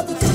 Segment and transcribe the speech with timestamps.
[0.00, 0.29] El Choro Matutino.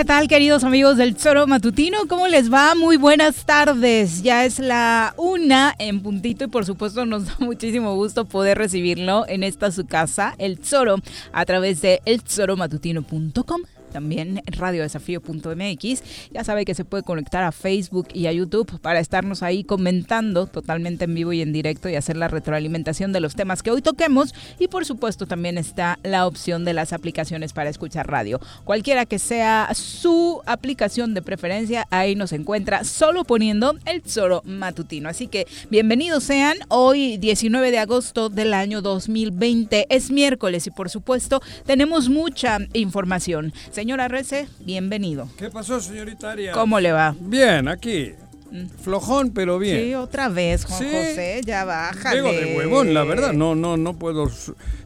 [0.00, 1.98] ¿Qué tal, queridos amigos del Zoro Matutino?
[2.08, 2.74] ¿Cómo les va?
[2.74, 4.22] Muy buenas tardes.
[4.22, 9.28] Ya es la una en puntito y por supuesto nos da muchísimo gusto poder recibirlo
[9.28, 10.96] en esta su casa, el Zoro,
[11.34, 13.60] a través de elzoromatutino.com
[13.90, 16.02] también radiodesafío.mx.
[16.32, 20.46] Ya sabe que se puede conectar a Facebook y a YouTube para estarnos ahí comentando
[20.46, 23.82] totalmente en vivo y en directo y hacer la retroalimentación de los temas que hoy
[23.82, 24.34] toquemos.
[24.58, 28.40] Y por supuesto también está la opción de las aplicaciones para escuchar radio.
[28.64, 35.08] Cualquiera que sea su aplicación de preferencia, ahí nos encuentra solo poniendo el Zoro Matutino.
[35.08, 36.56] Así que bienvenidos sean.
[36.68, 43.52] Hoy 19 de agosto del año 2020 es miércoles y por supuesto tenemos mucha información.
[43.80, 45.26] Señora Rece, bienvenido.
[45.38, 46.54] ¿Qué pasó, señorita Arias?
[46.54, 47.16] ¿Cómo le va?
[47.18, 48.12] Bien, aquí.
[48.50, 48.66] Mm.
[48.82, 49.80] Flojón, pero bien.
[49.82, 52.12] Sí, otra vez, Juan José, ya baja.
[52.12, 54.28] Digo de huevón, la verdad, no, no, no puedo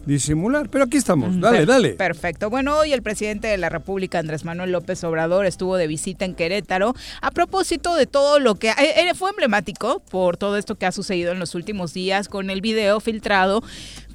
[0.05, 1.95] disimular, pero aquí estamos, dale, dale.
[1.95, 2.51] Perfecto.
[2.51, 6.35] Bueno, hoy el presidente de la República, Andrés Manuel López Obrador, estuvo de visita en
[6.35, 10.87] Querétaro a propósito de todo lo que eh, eh, fue emblemático por todo esto que
[10.87, 13.63] ha sucedido en los últimos días con el video filtrado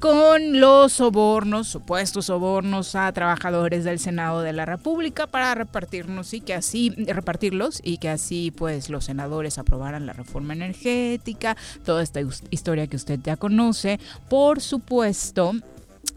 [0.00, 6.40] con los sobornos, supuestos sobornos a trabajadores del Senado de la República para repartirnos y
[6.40, 12.20] que así repartirlos y que así pues los senadores aprobaran la reforma energética, toda esta
[12.48, 14.00] historia que usted ya conoce.
[14.30, 15.52] Por supuesto,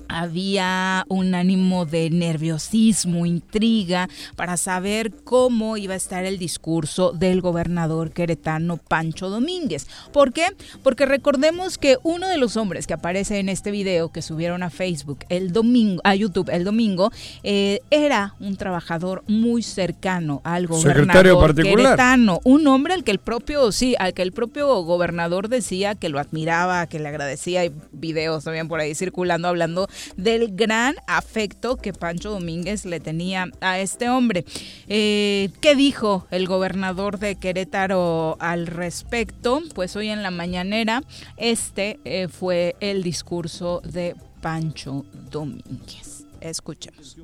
[0.08, 7.42] había un ánimo de nerviosismo, intriga para saber cómo iba a estar el discurso del
[7.42, 9.88] gobernador queretano Pancho Domínguez.
[10.12, 10.48] ¿Por qué?
[10.84, 14.70] Porque recordemos que uno de los hombres que aparece en este video que subieron a
[14.70, 17.12] Facebook el domingo, a YouTube el domingo,
[17.44, 23.72] eh, era un trabajador muy cercano al gobernador queretano, un hombre al que el propio,
[23.72, 28.44] sí, al que el propio gobernador decía que lo admiraba, que le agradecía, hay videos
[28.44, 29.88] también por ahí circulando hablando
[30.18, 34.46] del gran afecto que Pancho Domínguez le tenía a este hombre.
[34.88, 39.62] Eh, ¿Qué dijo el gobernador de Querétaro al respecto?
[39.74, 41.04] Pues hoy en la mañanera
[41.38, 46.26] este eh, fue el discurso de Pancho Domínguez.
[46.42, 47.18] Escuchemos.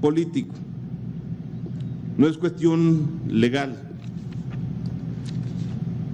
[0.00, 0.54] Político.
[2.18, 3.74] No es cuestión legal.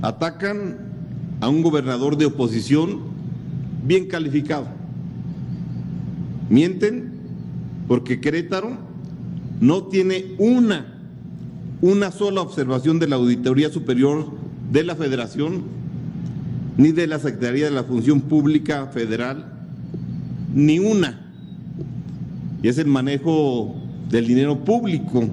[0.00, 0.78] Atacan
[1.40, 3.00] a un gobernador de oposición
[3.84, 4.77] bien calificado
[6.50, 7.12] Mienten
[7.86, 8.76] porque Querétaro
[9.60, 10.86] no tiene una,
[11.80, 14.30] una sola observación de la Auditoría Superior
[14.70, 15.62] de la Federación,
[16.76, 19.52] ni de la Secretaría de la Función Pública Federal,
[20.54, 21.20] ni una.
[22.62, 23.74] Y es el manejo
[24.10, 25.24] del dinero público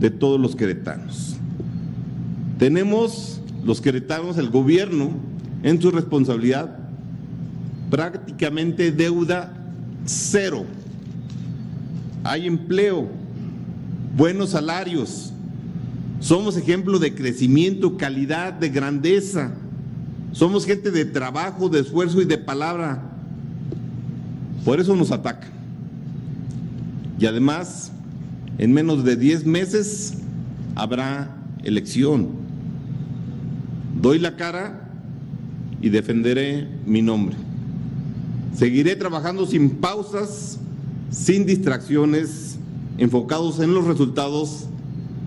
[0.00, 1.36] de todos los queretanos.
[2.58, 5.10] Tenemos los queretanos, el gobierno,
[5.62, 6.78] en su responsabilidad,
[7.90, 9.55] prácticamente deuda
[10.06, 10.64] cero.
[12.24, 13.08] Hay empleo,
[14.16, 15.32] buenos salarios.
[16.20, 19.52] Somos ejemplo de crecimiento, calidad, de grandeza.
[20.32, 23.02] Somos gente de trabajo, de esfuerzo y de palabra.
[24.64, 25.50] Por eso nos atacan.
[27.18, 27.92] Y además,
[28.58, 30.14] en menos de 10 meses
[30.74, 32.28] habrá elección.
[34.00, 34.90] Doy la cara
[35.80, 37.45] y defenderé mi nombre
[38.56, 40.58] Seguiré trabajando sin pausas,
[41.10, 42.56] sin distracciones,
[42.96, 44.64] enfocados en los resultados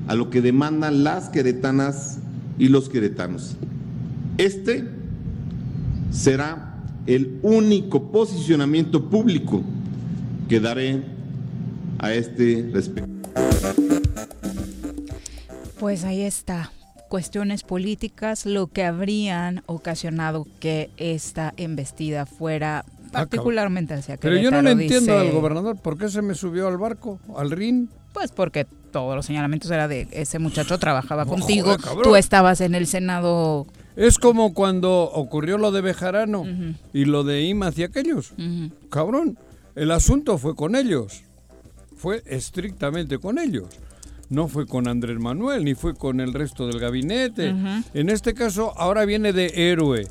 [0.07, 2.17] a lo que demandan las queretanas
[2.57, 3.55] y los queretanos.
[4.39, 4.89] Este
[6.11, 9.61] será el único posicionamiento público
[10.47, 11.03] que daré
[11.99, 13.29] a este respecto.
[15.79, 16.71] Pues ahí está.
[17.09, 24.61] Cuestiones políticas, lo que habrían ocasionado que esta embestida fuera particularmente hacia Pero yo no
[24.61, 27.89] le entiendo dice- al gobernador por qué se me subió al barco, al RIN.
[28.13, 32.61] Pues porque todos los señalamientos era de ese muchacho trabajaba No, contigo, joder, tú estabas
[32.61, 33.67] en el Senado.
[33.95, 36.45] Es como cuando ocurrió lo de Bejarano
[36.93, 38.33] y lo de Imas y aquellos.
[38.89, 39.37] Cabrón,
[39.75, 41.23] el asunto fue con ellos.
[41.95, 43.67] Fue estrictamente con ellos.
[44.29, 47.51] No fue con Andrés Manuel, ni fue con el resto del gabinete.
[47.51, 47.83] Ujú.
[47.93, 50.07] En este caso, ahora viene de héroe.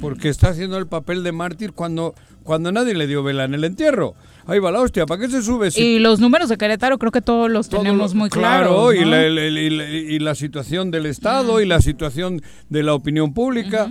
[0.00, 3.64] Porque está haciendo el papel de mártir cuando, cuando nadie le dio vela en el
[3.64, 4.14] entierro.
[4.46, 5.70] Ahí va la hostia, ¿para qué se sube?
[5.70, 8.94] si Y los números de Querétaro creo que todos los tenemos muy claro, claros.
[8.96, 9.10] y, ¿no?
[9.10, 12.94] la, el- el- y la- y la situación del Estado y la situación de la
[12.94, 13.90] opinión pública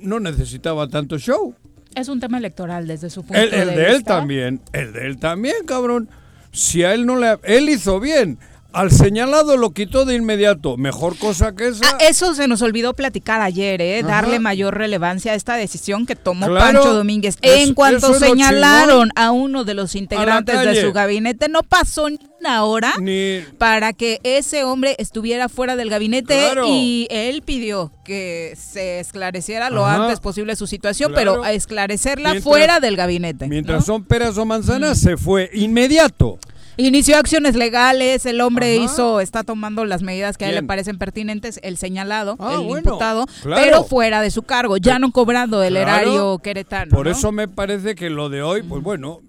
[0.00, 1.54] no necesitaba tanto show.
[1.94, 4.18] Es un tema electoral desde su punto El, el de, de él vista.
[4.18, 6.08] también, el de él también, cabrón.
[6.52, 7.36] Si a él no le...
[7.44, 8.38] Él hizo bien.
[8.72, 10.76] Al señalado lo quitó de inmediato.
[10.76, 11.84] Mejor cosa que esa.
[11.86, 13.98] Ah, eso se nos olvidó platicar ayer, ¿eh?
[14.00, 14.08] Ajá.
[14.08, 16.78] darle mayor relevancia a esta decisión que tomó Claro.
[16.80, 17.36] Pancho Domínguez.
[17.42, 22.18] En cuanto es señalaron a uno de los integrantes de su gabinete, no pasó ni
[22.40, 23.40] una hora Ni...
[23.58, 26.64] para que ese hombre estuviera fuera del gabinete Claro.
[26.68, 31.32] y él pidió que se esclareciera lo antes posible su situación, Claro.
[31.32, 33.46] pero a esclarecerla Mientras- fuera del gabinete.
[33.48, 33.84] Mientras ¿no?
[33.84, 36.38] son peras o manzanas, se fue inmediato.
[36.76, 38.84] Inició acciones legales, el hombre Ajá.
[38.84, 42.60] hizo, está tomando las medidas que a él le parecen pertinentes, el señalado, Ah, el
[42.66, 43.62] bueno, imputado, claro.
[43.62, 45.90] pero fuera de su cargo, ya no cobrando el Claro.
[45.90, 46.90] erario queretano.
[46.90, 47.12] Por ¿no?
[47.12, 49.20] eso me parece que lo de hoy, pues bueno,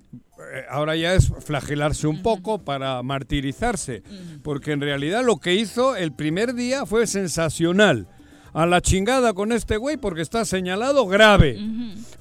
[0.54, 4.04] eh, ahora ya es flagelarse un poco para martirizarse.
[4.44, 8.08] Porque en realidad lo que hizo el primer día fue sensacional.
[8.54, 11.58] A la chingada con este güey porque está señalado grave.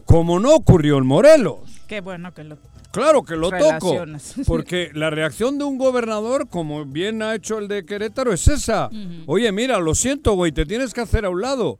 [0.05, 1.58] Como no ocurrió en Morelos.
[1.88, 2.56] Qué bueno que lo...
[2.92, 4.04] Claro que lo toco.
[4.46, 8.90] Porque la reacción de un gobernador, como bien ha hecho el de Querétaro, es esa.
[9.26, 11.78] Oye, mira, lo siento, güey, te tienes que hacer a un lado.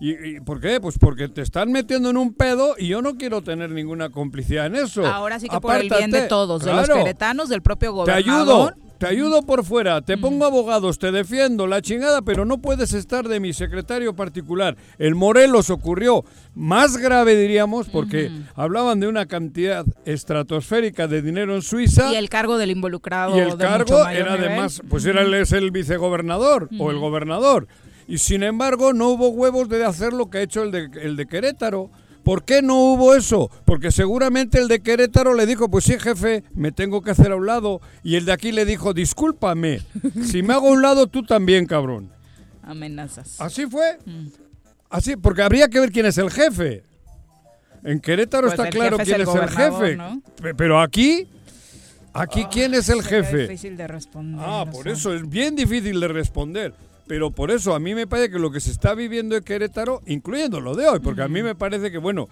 [0.00, 0.80] ¿Y, y por qué?
[0.80, 4.66] Pues porque te están metiendo en un pedo y yo no quiero tener ninguna complicidad
[4.66, 5.06] en eso.
[5.06, 8.74] Ahora sí que por el bien de todos, de los queretanos, del propio Te gobernador.
[8.74, 12.92] ayudo, te ayudo por fuera, te pongo abogados, te defiendo, la chingada, pero no puedes
[12.92, 14.76] estar de mi secretario particular.
[14.96, 21.62] El Morelos ocurrió más grave, diríamos, porque hablaban de una cantidad estratosférica de dinero en
[21.62, 22.12] Suiza.
[22.12, 24.50] Y el cargo del involucrado Y el de mucho cargo mayor era nivel.
[24.50, 27.66] además, pues era el, es el vicegobernador o el gobernador.
[28.06, 31.16] Y sin embargo no hubo huevos de hacer lo que ha hecho el de, el
[31.16, 31.90] de Querétaro.
[32.22, 33.50] ¿Por qué no hubo eso?
[33.64, 37.36] Porque seguramente el de Querétaro le dijo, pues sí, jefe, me tengo que hacer a
[37.36, 37.80] un lado.
[38.04, 39.80] Y el de aquí le dijo, discúlpame,
[40.24, 42.10] si me hago a un lado, tú también, cabrón.
[42.62, 43.40] Amenazas.
[43.40, 43.98] Así fue.
[44.88, 46.84] Así, porque habría que ver quién es el jefe.
[47.82, 49.98] En Querétaro Pues está claro es quién el es el jefe.
[50.56, 51.26] Pero aquí,
[52.12, 53.48] aquí quién es el jefe.
[53.48, 54.40] difícil de responder.
[54.40, 54.92] Ah, no por sé.
[54.92, 56.74] eso es bien difícil de responder.
[57.12, 60.00] Pero por eso a mí me parece que lo que se está viviendo en Querétaro,
[60.06, 62.30] incluyendo lo de hoy, porque a mí me parece que, bueno,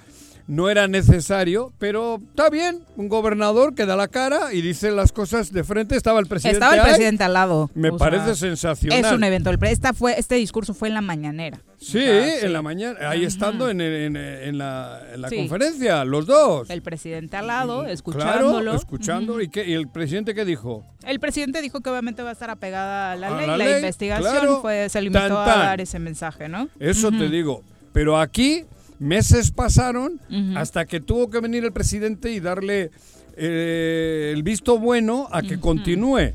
[0.50, 5.13] no era necesario, pero está bien, un gobernador que da la cara y dice las
[5.13, 5.94] cosas de frente.
[5.96, 6.56] Estaba el presidente.
[6.56, 6.86] Estaba el ahí.
[6.86, 7.70] presidente al lado.
[7.75, 8.98] Me o parece sea, sensacional.
[9.05, 9.51] Es un evento.
[9.63, 11.60] Esta fue, este discurso fue en la mañanera.
[11.79, 15.36] Sí, en la mañana, ahí estando en, en- en la, en la Sí.
[15.36, 16.69] conferencia, los dos.
[16.69, 18.75] El presidente al lado, Claro, escuchándolo.
[18.75, 19.41] escuchando.
[19.41, 20.84] ¿Y, qué, ¿Y el presidente qué dijo?
[21.05, 23.46] El presidente dijo que obviamente va a estar apegada a la A ley.
[23.46, 24.60] la La, ley, investigación claro.
[24.60, 26.69] fue, se limitó Tan, a dar ese mensaje, ¿no?
[26.81, 27.63] Eso te digo.
[27.93, 28.65] Pero aquí
[29.01, 30.21] meses pasaron
[30.57, 32.91] hasta que tuvo que venir el presidente y darle
[33.37, 36.35] eh, el visto bueno a que continúe.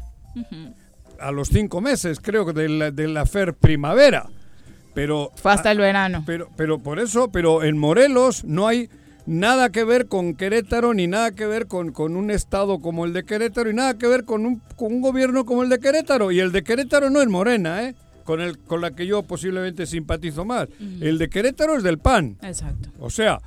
[1.19, 4.27] A los cinco meses, creo que de la, de la FER primavera.
[4.93, 6.23] Pero, Fue hasta el verano.
[6.25, 8.89] pero, pero por eso, pero en Morelos no hay
[9.25, 13.13] nada que ver con Querétaro, ni nada que ver con, con un estado como el
[13.13, 16.31] de Querétaro, y nada que ver con un, con un gobierno como el de Querétaro.
[16.31, 17.95] Y el de Querétaro no es Morena, ¿eh?
[18.25, 20.67] Con, el, con la que yo posiblemente simpatizo más.
[20.99, 22.37] El de Querétaro es del PAN.
[22.41, 22.89] Exacto.
[22.99, 23.39] O sea,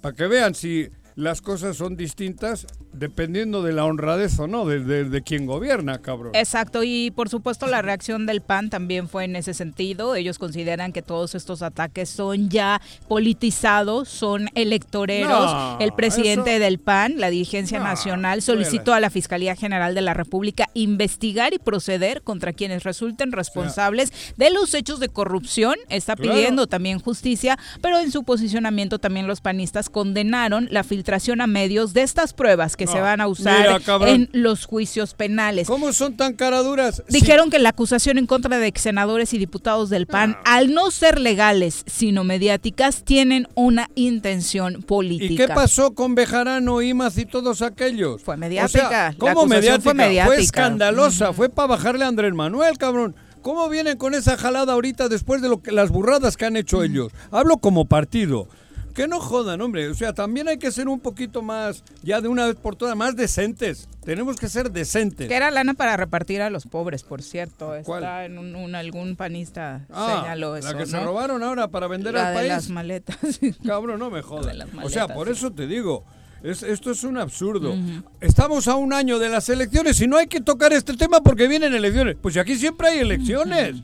[0.00, 4.80] para que vean si las cosas son distintas, dependiendo de la honradez o no, de,
[4.80, 6.32] de, de quien gobierna, cabrón.
[6.34, 10.14] Exacto, y por supuesto la reacción del PAN también fue en ese sentido.
[10.14, 15.30] Ellos consideran que todos estos ataques son ya politizados, son electoreros.
[15.52, 19.94] No, el presidente eso- del PAN, la dirigencia No, nacional, solicitó a la Fiscalía General
[19.94, 25.76] de la República investigar y proceder contra quienes resulten responsables de los hechos de corrupción.
[25.88, 26.34] Está Claro.
[26.34, 31.05] pidiendo también justicia, pero en su posicionamiento también los panistas condenaron la filtración
[31.40, 35.14] a medios de estas pruebas que No, se van a usar mira, en los juicios
[35.14, 35.66] penales.
[35.68, 37.02] ¿Cómo son tan caraduras?
[37.08, 40.90] Dijeron que la acusación en contra de ex senadores y diputados del PAN, al no
[40.90, 45.32] ser legales, sino mediáticas, tienen una intención política.
[45.32, 48.22] ¿Y qué pasó con Bejarano, Imaz y todos aquellos?
[48.22, 49.80] Fue mediática, O sea, la ¿Cómo mediática?
[49.82, 50.36] fue mediática.
[50.40, 53.14] escandalosa, fue para bajarle a Andrés Manuel, cabrón.
[53.42, 56.82] ¿Cómo vienen con esa jalada ahorita después de lo que las burradas que han hecho
[56.82, 57.12] ellos?
[57.30, 58.48] Hablo como partido.
[58.96, 59.88] Que no jodan, hombre.
[59.90, 62.96] O sea, también hay que ser un poquito más, ya de una vez por todas,
[62.96, 63.88] más decentes.
[64.04, 65.28] Tenemos que ser decentes.
[65.28, 67.74] Que era lana para repartir a los pobres, por cierto.
[67.84, 68.02] ¿Cuál?
[68.04, 71.86] Está en un, un- algún panista Ah, señaló eso, la que se robaron ahora para
[71.88, 72.48] vender La al de país.
[72.48, 73.18] las maletas.
[73.66, 75.32] Cabrón, no me las O sea, por sí.
[75.34, 76.02] eso te digo,
[76.42, 77.74] es, esto es un absurdo.
[78.22, 81.48] Estamos a un año de las elecciones y no hay que tocar este tema porque
[81.48, 82.16] vienen elecciones.
[82.22, 83.76] Pues aquí siempre hay elecciones.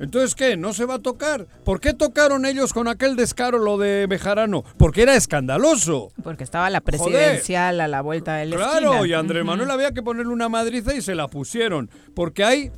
[0.00, 0.56] Entonces, ¿qué?
[0.56, 1.46] ¿No se va a tocar?
[1.64, 4.64] ¿Por qué tocaron ellos con aquel descaro lo de Bejarano?
[4.78, 6.10] Porque era escandaloso.
[6.24, 9.06] Porque estaba la presidencial a la vuelta de la Claro, esquina.
[9.06, 9.44] y Andrés.
[9.44, 11.90] Manuel había que ponerle una madriza y se la pusieron.
[12.14, 12.70] Porque hay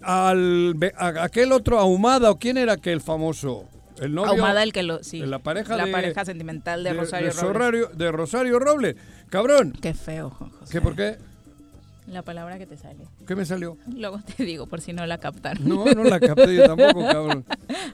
[0.00, 3.68] al, a- aquel otro Ahumada, ¿o quién era aquel famoso?
[4.00, 4.30] El novio.
[4.32, 5.02] Ahumada el que lo...
[5.04, 7.98] Sí, la pareja la de- pareja sentimental de, de- Rosario de Robles.
[7.98, 8.96] De Rosario Robles.
[9.28, 9.72] Cabrón.
[9.80, 10.72] Qué feo, José.
[10.72, 11.18] ¿Qué por qué?
[12.12, 13.06] La palabra que te salió.
[13.26, 13.78] ¿Qué me salió?
[13.96, 15.66] Luego te digo, por si no la captaron.
[15.66, 17.44] No, no la capté yo tampoco, cabrón.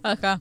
[0.02, 0.40] Ajá.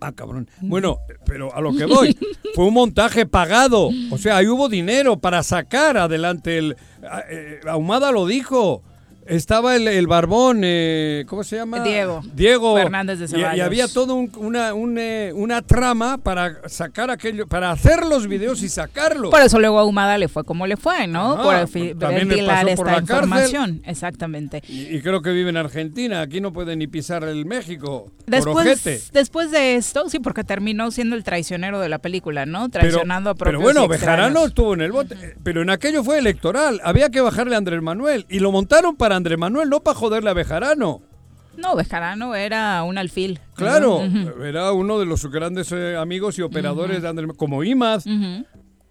[0.00, 0.48] Ah, cabrón.
[0.60, 2.16] Bueno, pero a lo que voy,
[2.54, 3.88] fue un montaje pagado.
[4.10, 6.76] O sea, ahí hubo dinero para sacar adelante el...
[7.02, 8.82] ah, eh, Ahumada lo dijo.
[9.28, 11.80] Estaba el, el barbón, eh, ¿cómo se llama?
[11.82, 12.22] Diego.
[12.34, 12.74] Diego.
[12.76, 13.66] Fernández de Y- Y, Ceballos.
[13.66, 18.68] había toda una, un, eh, una trama para sacar aquello, para hacer los videos y
[18.70, 19.30] sacarlos.
[19.30, 21.34] Por eso luego a Ahumada le fue como le fue, ¿no?
[21.34, 23.00] Ajá, por fi- también le ventilar esta cárcel.
[23.02, 23.82] información.
[23.84, 24.62] Exactamente.
[24.66, 26.22] Y, y creo que vive en Argentina.
[26.22, 28.10] Aquí no puede ni pisar el México.
[28.26, 32.68] Después, después de esto, sí, porque terminó siendo el traicionero de la película, ¿no?
[32.70, 33.86] Pero, Traicionando a pero bueno.
[33.88, 35.34] Bejarano estuvo en el bote.
[35.42, 36.80] Pero en aquello fue electoral.
[36.82, 38.24] Había que bajarle a Andrés Manuel.
[38.30, 41.02] Y lo montaron para Andrés Manuel, no para joderle a Bejarano.
[41.56, 43.40] No, Bejarano era un alfil.
[43.54, 44.00] Claro,
[44.44, 48.06] era uno de los grandes eh, amigos y operadores de Andrés como Imaz.
[48.06, 48.46] ujú.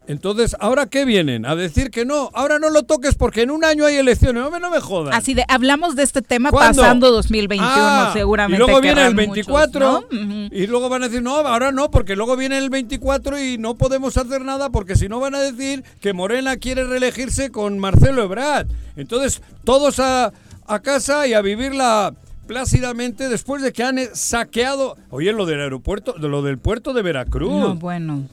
[0.08, 1.46] Entonces, ¿ahora qué vienen?
[1.46, 4.42] A decir que no, ahora no lo toques porque en un año hay elecciones.
[4.42, 5.14] No me, no me jodas.
[5.16, 6.82] Así de, hablamos de este tema ¿Cuándo?
[6.82, 8.64] pasando 2021, Ah, seguramente.
[8.64, 9.92] Y luego viene el querrán 24.
[9.92, 10.18] muchos, ¿no?
[10.46, 10.56] Ujú.
[10.56, 13.76] Y luego van a decir, no, ahora no, porque luego viene el 24 y no
[13.76, 18.24] podemos hacer nada porque si no van a decir que Morena quiere reelegirse con Marcelo
[18.24, 18.68] Ebrard.
[18.96, 20.32] Entonces, todos a,
[20.68, 22.14] a casa y a vivirla
[22.48, 27.02] plácidamente después de que han saqueado, oye, lo del aeropuerto, de lo del puerto de
[27.02, 28.24] Veracruz, No, bueno.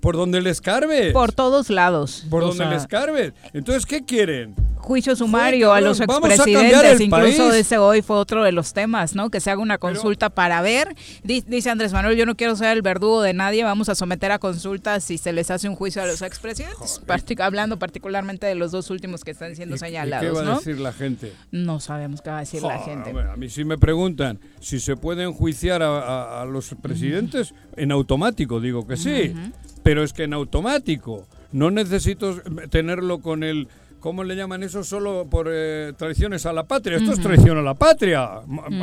[0.00, 1.12] Por donde les carbe.
[1.12, 2.24] Por todos lados.
[2.30, 3.32] por O donde sea, les carbe.
[3.52, 4.54] Entonces, ¿qué quieren?
[4.86, 7.54] Juicio sumario a los a expresidentes, incluso país.
[7.54, 9.30] ese hoy fue otro de los temas, ¿no?
[9.30, 10.94] Que se haga una consulta para ver.
[11.24, 14.30] Di- Dice Andrés Manuel, yo no quiero ser el verdugo de nadie, vamos a someter
[14.30, 18.54] a consultas si se les hace un juicio a los expresidentes, Partic- hablando particularmente de
[18.54, 20.56] los dos últimos que están siendo ¿Y- y señalados, ¿Qué va a ¿no?
[20.58, 21.32] decir la gente?
[21.50, 23.12] No sabemos qué va a decir la gente.
[23.12, 27.54] bueno, a mí sí me preguntan si se puede enjuiciar a, a- a los presidentes
[27.76, 29.34] en automático, digo que sí,
[29.82, 32.40] pero es que en automático no necesito
[32.70, 33.66] tenerlo con el
[34.06, 34.84] ¿Cómo le llaman eso?
[34.84, 36.96] Solo por eh, traiciones a la patria.
[36.96, 38.30] Esto es traición a la patria.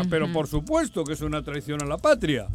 [0.09, 2.47] Pero por supuesto que es una traición a la patria.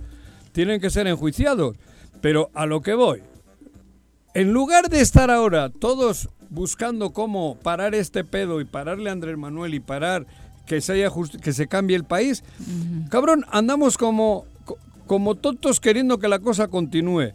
[0.52, 1.76] Tienen que ser enjuiciados.
[2.20, 3.22] Pero a lo que voy.
[4.34, 9.38] En lugar de estar ahora todos buscando cómo parar este pedo y pararle a Andrés
[9.38, 10.26] Manuel y parar
[10.66, 11.10] que se haya
[11.42, 12.44] que se cambie el país,
[13.08, 17.32] cabrón, andamos como co- como tontos queriendo que la cosa continúe.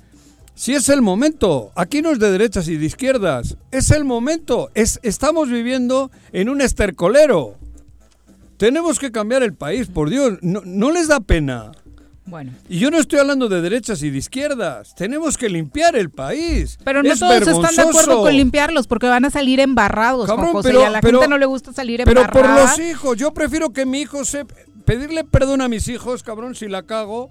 [0.56, 4.70] Si es el momento, aquí no es de derechas y de izquierdas, es el momento,
[4.76, 7.56] es, estamos viviendo en un estercolero.
[8.58, 11.72] Tenemos que cambiar el país, por Dios, no, no les da pena.
[12.26, 12.54] Bueno.
[12.70, 14.96] Y yo no estoy hablando de derechas y de izquierdas.
[14.96, 16.78] Tenemos que limpiar el país.
[16.86, 20.54] Pero no Es todos están de acuerdo con limpiarlos porque van a salir embarrados, Cabrón,
[20.54, 22.56] José, pero- y a la pero- gente no le gusta salir Pero embarrada.
[22.68, 24.46] por los hijos, yo prefiero que mi hijo se
[24.86, 27.30] pedirle perdón a mis hijos, cabrón, si la cago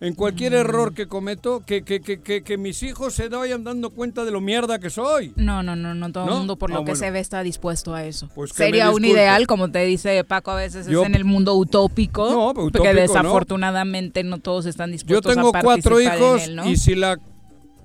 [0.00, 3.90] en cualquier error que cometo, que, que, que, que, que mis hijos se vayan dando
[3.90, 5.32] cuenta de lo mierda que soy.
[5.36, 7.94] No, no, no, no todo el mundo por Ah, lo que se ve está dispuesto
[7.94, 8.28] a eso.
[8.34, 11.54] Pues Sería un ideal, como te dice Paco, a veces Yo- es en el mundo
[11.54, 13.00] utópico, No, utópico porque no.
[13.00, 14.38] desafortunadamente no.
[14.38, 16.68] todos están Yo dispuestos tengo a cuatro participar hijos en él, ¿no?
[16.68, 17.18] y si la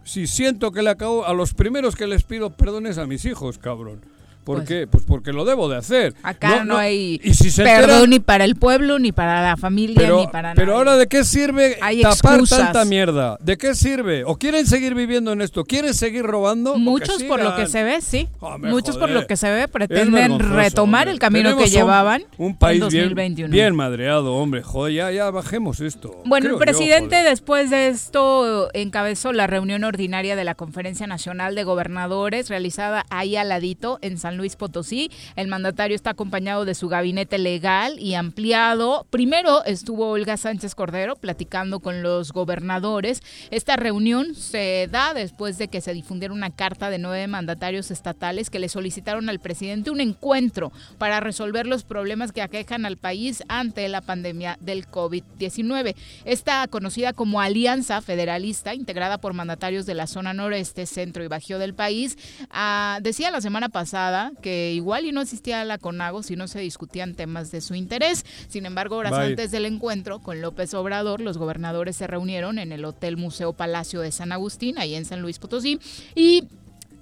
[0.03, 3.25] si siento que le acabo, a los primeros que les pido perdón es a mis
[3.25, 4.01] hijos, cabrón.
[4.45, 4.87] ¿Por Pues- qué?
[4.87, 6.13] Pues porque lo debo de hacer.
[6.23, 9.57] Acá no, hay y si se perdón enteran- ni para el pueblo, ni para la
[9.57, 10.77] familia, pero, ni para pero nadie.
[10.77, 12.59] ahora de qué sirve Hay tapar excusas.
[12.59, 13.37] tanta mierda?
[13.41, 14.23] ¿De qué sirve?
[14.23, 15.63] ¿O quieren seguir viviendo en esto?
[15.65, 16.77] ¿Quieren seguir robando?
[16.77, 18.29] Muchos por lo que se ve, sí.
[18.59, 21.11] Muchos por lo que se ve pretenden retomar hombre.
[21.13, 23.51] el camino Tenemos que llevaban Un país en bien, 2021.
[23.51, 24.61] bien madreado, hombre.
[24.61, 26.21] Joder, ya, ya bajemos esto.
[26.25, 31.55] Bueno, el yo, presidente después de esto encabezó la reunión ordinaria de la Conferencia Nacional
[31.55, 35.11] de Gobernadores realizada ahí al ladito en San Luis Potosí.
[35.35, 39.05] El mandatario está acompañado de su gabinete legal y ampliado.
[39.09, 43.21] Primero estuvo Olga Sánchez Cordero platicando con los gobernadores.
[43.51, 48.49] Esta reunión se da después de que se difundiera una carta de nueve mandatarios estatales
[48.49, 53.43] que le solicitaron al presidente un encuentro para resolver los problemas que aquejan al país
[53.47, 55.95] ante la pandemia del COVID-19.
[56.25, 61.59] Esta conocida como Alianza Federalista, integrada por mandatarios de la zona noreste, centro y bajío
[61.59, 62.17] del país,
[62.49, 66.59] ah, decía la semana pasada que igual y no existía la CONAGO si no se
[66.59, 68.25] discutían temas de su interés.
[68.47, 69.27] Sin embargo, horas Bye.
[69.27, 74.01] antes del encuentro con López Obrador, los gobernadores se reunieron en el Hotel Museo Palacio
[74.01, 75.79] de San Agustín, ahí en San Luis Potosí,
[76.15, 76.45] y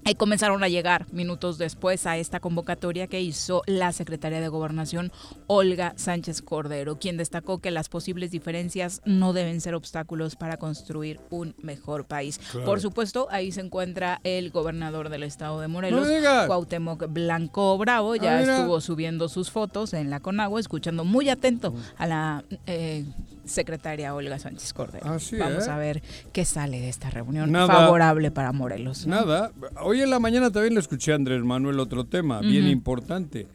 [0.06, 5.12] Ahí comenzaron a llegar minutos después a esta convocatoria que hizo la secretaria de Gobernación,
[5.48, 11.22] Olga Sánchez Cordero, quien destacó que las posibles diferencias no deben ser obstáculos para construir
[11.30, 12.40] un mejor país.
[12.52, 12.66] Claro.
[12.66, 16.48] Por supuesto, ahí se encuentra el gobernador del estado de Morelos, No.
[16.48, 18.58] Cuauhtémoc Blanco Bravo, ya Ah, mira.
[18.58, 23.06] estuvo subiendo sus fotos en la Conagua, escuchando muy atento a la eh,
[23.46, 25.10] secretaria Olga Sánchez Cordero.
[25.10, 27.68] Así, Vamos a ver qué sale de esta reunión Nada.
[27.68, 29.06] favorable para Morelos.
[29.06, 29.16] ¿no?
[29.18, 29.52] Nada.
[29.82, 33.48] Hoy en la mañana también le escuché a Andrés Manuel otro tema bien importante.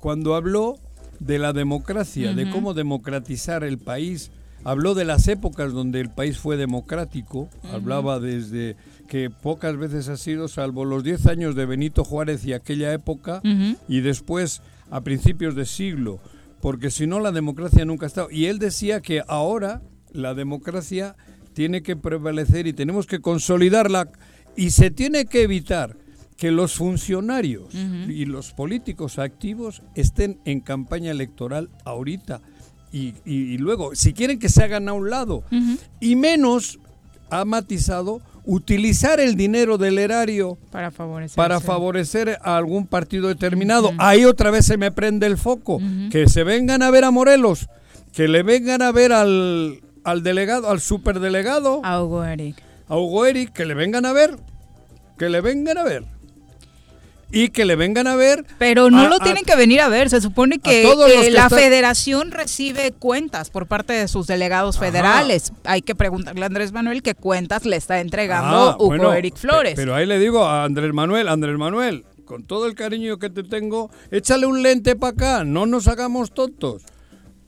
[0.00, 0.76] Cuando habló
[1.20, 4.30] de la democracia, de cómo democratizar el país,
[4.64, 8.76] habló de las épocas donde el país fue democrático, hablaba desde
[9.08, 13.40] que pocas veces ha sido, salvo los 10 años de Benito Juárez y aquella época,
[13.88, 16.20] y después a principios de siglo,
[16.60, 18.28] porque si no la democracia nunca ha estado.
[18.30, 21.16] Y él decía que ahora la democracia
[21.52, 24.08] tiene que prevalecer y tenemos que consolidarla
[24.56, 25.96] y se tiene que evitar
[26.36, 32.40] que los funcionarios y los políticos activos estén en campaña electoral ahorita.
[32.92, 35.42] Y, y- y luego, si quieren que se hagan a un lado,
[36.00, 36.78] y menos,
[37.30, 41.36] ha matizado, utilizar el dinero del erario Para favorecer.
[41.36, 43.92] para favorecer a algún partido determinado.
[43.98, 45.78] Ahí otra vez se me prende el foco.
[46.10, 47.68] Que se vengan a ver a Morelos,
[48.14, 52.56] que le vengan a ver al, al delegado, al superdelegado, A Hugo Eric.
[52.88, 54.36] a Hugo Eric, que le vengan a ver,
[55.18, 56.04] que le vengan a ver.
[57.30, 58.44] Y que le vengan a ver.
[58.58, 60.08] Pero no a- lo a- tienen que venir a ver.
[60.08, 64.86] Se supone que eh, que la federación recibe cuentas por parte de sus delegados Ajá.
[64.86, 65.52] federales.
[65.64, 69.36] Hay que preguntarle a Andrés Manuel qué cuentas le está entregando Ah, Hugo bueno, Eric
[69.36, 69.74] Flores.
[69.74, 73.28] pe- Pero ahí le digo a Andrés Manuel, Andrés Manuel, con todo el cariño que
[73.30, 76.82] te tengo, échale un lente para acá, no nos hagamos tontos.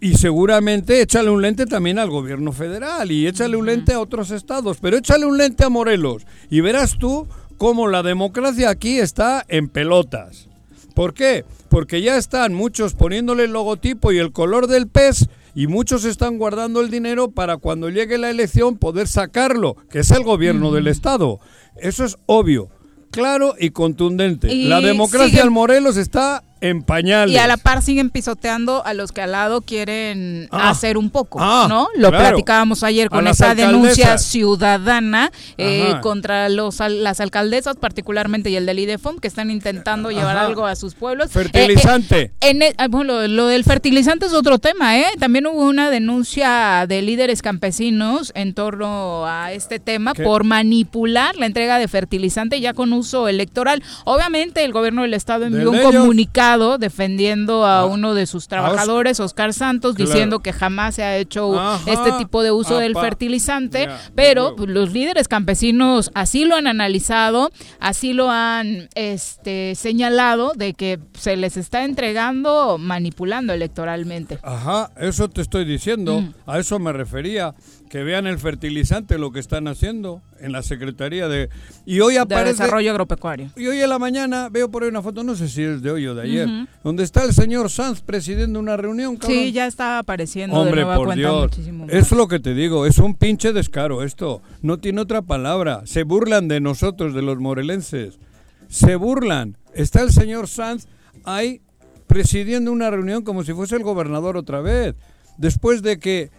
[0.03, 4.31] Y seguramente échale un lente también al gobierno federal y échale un lente a otros
[4.31, 7.27] estados, pero échale un lente a Morelos y verás tú
[7.61, 10.49] cómo la democracia aquí está en pelotas.
[10.95, 11.45] ¿Por qué?
[11.69, 16.39] Porque ya están muchos poniéndole el logotipo y el color del pez y muchos están
[16.39, 20.87] guardando el dinero para cuando llegue la elección poder sacarlo, que es el gobierno del
[20.87, 21.39] Estado.
[21.77, 22.71] Eso es obvio,
[23.11, 24.51] claro y contundente.
[24.51, 27.35] Y la democracia en Morelos está en pañales.
[27.35, 30.71] Y a la par siguen pisoteando a los que al lado quieren Ah.
[30.71, 31.89] hacer un poco, Ah, ¿no?
[31.97, 32.29] Lo claro.
[32.29, 38.67] platicábamos ayer con esa denuncia ciudadana eh, contra los, al- las alcaldesas, particularmente y el
[38.67, 40.47] del IDEFOM, que están intentando llevar Ajá.
[40.47, 41.31] algo a sus pueblos.
[41.31, 42.21] Fertilizante.
[42.21, 45.07] Eh, eh, en el- ah, bueno, lo, lo del fertilizante es otro tema, ¿eh?
[45.19, 50.23] También hubo una denuncia de líderes campesinos en torno a este tema ¿Qué?
[50.23, 53.83] por manipular la entrega de fertilizante ya con uso electoral.
[54.05, 55.93] Obviamente el gobierno del estado envió un ellos.
[55.95, 57.87] comunicado defendiendo a Ah.
[57.87, 60.11] uno de sus trabajadores, Oscar Santos, Claro.
[60.11, 61.81] diciendo que jamás se ha hecho Ajá.
[61.91, 67.51] este tipo de uso del fertilizante, pero pues, los líderes campesinos así lo han analizado,
[67.79, 74.39] así lo han este, señalado de que se les está entregando manipulando electoralmente.
[74.43, 76.35] Ajá, eso te estoy diciendo, Mm.
[76.47, 77.55] a eso me refería,
[77.91, 81.51] que vean el fertilizante, lo que están haciendo en la Secretaría de...
[81.85, 82.53] Y hoy De aparece...
[82.63, 83.51] desarrollo agropecuario.
[83.57, 85.91] Y hoy en la mañana veo por ahí una foto, no sé si es de
[85.91, 86.67] hoy o de ayer, Ujú.
[86.85, 89.37] donde está el señor Sanz presidiendo una reunión, cabrón.
[89.39, 91.95] Sí, ya está apareciendo de Hombre, nueva por cuenta Dios, muchísimo más.
[91.95, 96.05] es lo que te digo, es un pinche descaro esto, no tiene otra palabra, se
[96.05, 98.21] burlan de nosotros, de los morelenses,
[98.69, 99.57] se burlan.
[99.75, 100.87] Está el señor Sanz
[101.25, 101.61] ahí
[102.07, 104.95] presidiendo una reunión como si fuese el gobernador otra vez,
[105.39, 106.31] después de que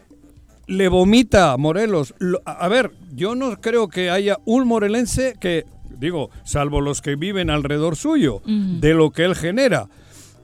[0.67, 2.13] le vomita a Morelos.
[2.19, 5.65] Lo- a a ver, yo no creo que haya un morelense que,
[5.99, 9.87] digo, salvo los que viven alrededor suyo, de lo que él genera.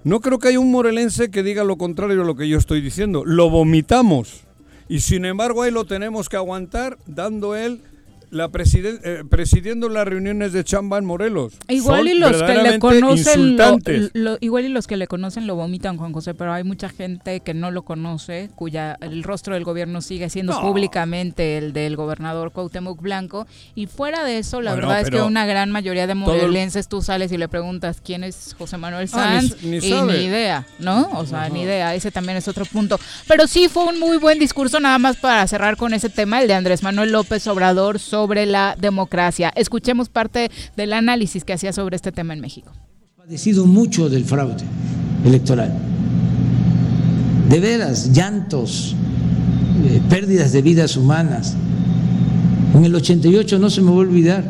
[0.04, 2.82] No creo que haya un morelense que diga lo contrario a lo que yo estoy
[2.82, 3.24] diciendo.
[3.26, 4.44] Lo vomitamos.
[4.90, 7.82] Y sin embargo ahí lo tenemos que aguantar dando él
[8.30, 11.54] la presiden- eh, presidiendo las reuniones de Chamba en Morelos.
[11.70, 13.58] Igual y los que le conocen
[14.14, 17.40] lo, igual y los que le conocen lo vomitan Juan José, pero hay mucha gente
[17.40, 20.62] que no lo conoce, cuya el rostro del gobierno sigue siendo No.
[20.62, 25.22] públicamente el del gobernador Cuauhtémoc Blanco y fuera de eso la Bueno, verdad es que
[25.22, 29.40] una gran mayoría de morelenses tú sales y le preguntas quién es José Manuel Ah,
[29.42, 31.10] ni Sanz ni y ni idea, ¿no?
[31.14, 33.00] O sea, ni idea, ese también es otro punto.
[33.28, 36.48] Pero sí fue un muy buen discurso nada más para cerrar con ese tema, el
[36.48, 39.52] de Andrés Manuel López Obrador sobre la democracia.
[39.56, 42.72] Escuchemos parte del análisis que hacía sobre este tema en México.
[43.16, 44.64] padecido mucho del fraude
[45.26, 45.74] electoral.
[47.50, 48.96] De veras, llantos,
[49.86, 51.56] eh, pérdidas de vidas humanas.
[52.74, 54.44] En el 88 no se me va a olvidar,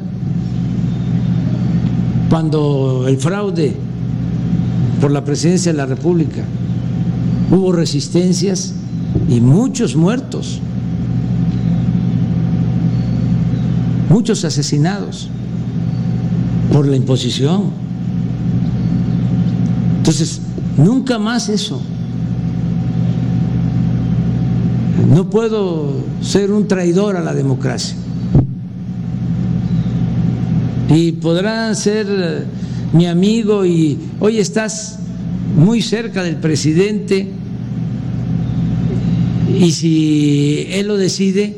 [2.30, 3.76] cuando el fraude
[5.00, 6.44] por la presidencia de la República
[7.52, 8.74] hubo resistencias
[9.30, 10.60] y muchos muertos,
[14.10, 15.30] muchos asesinados
[16.72, 17.72] por la imposición.
[19.98, 20.42] Entonces,
[20.78, 21.82] nunca más eso.
[25.14, 27.96] No puedo ser un traidor a la democracia.
[30.90, 32.44] Y podrán ser eh,
[32.94, 35.00] mi amigo y hoy estás
[35.56, 37.32] muy cerca del presidente
[39.60, 41.58] y si él lo decide,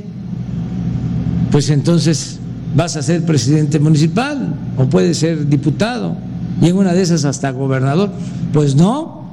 [1.52, 2.38] pues entonces
[2.76, 6.16] vas a ser presidente municipal o puedes ser diputado
[6.62, 8.12] y en una de esas hasta gobernador.
[8.54, 9.30] Pues no,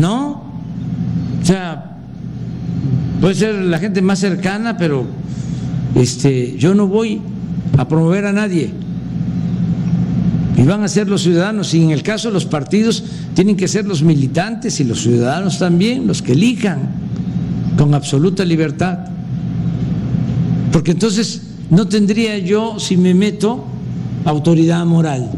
[0.00, 0.42] no,
[1.42, 1.96] o sea,
[3.20, 5.04] puede ser la gente más cercana, pero
[5.94, 7.20] este, yo no voy
[7.76, 8.70] a promover a nadie.
[10.56, 13.68] Y van a ser los ciudadanos, y en el caso de los partidos tienen que
[13.68, 16.90] ser los militantes y los ciudadanos también, los que elijan
[17.76, 18.98] con absoluta libertad.
[20.78, 23.66] Porque entonces no tendría yo, si me meto,
[24.24, 25.28] autoridad moral.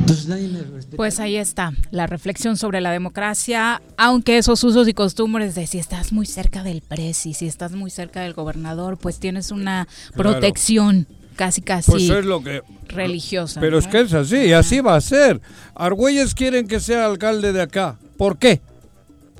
[0.00, 0.94] Entonces nadie me respeta.
[0.98, 5.78] Pues ahí está la reflexión sobre la democracia, aunque esos usos y costumbres de si
[5.78, 10.32] estás muy cerca del presi, si estás muy cerca del gobernador, pues tienes una Claro.
[10.32, 12.60] protección casi casi Pues es lo que...
[12.88, 13.58] religiosa.
[13.58, 13.78] Pero ¿no?
[13.78, 15.40] es que es así, y así va a ser.
[15.74, 17.96] Argüelles quieren que sea alcalde de acá.
[18.18, 18.60] ¿Por qué?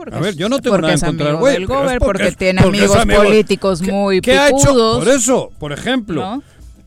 [0.00, 2.78] Porque A ver, yo no tengo nada es amigo es gober, porque, es- tiene porque
[2.78, 3.22] amigos amigo.
[3.22, 4.72] políticos ¿Qué- muy ¿Qué ha hecho?
[4.98, 6.42] Por eso, por ejemplo, ¿no?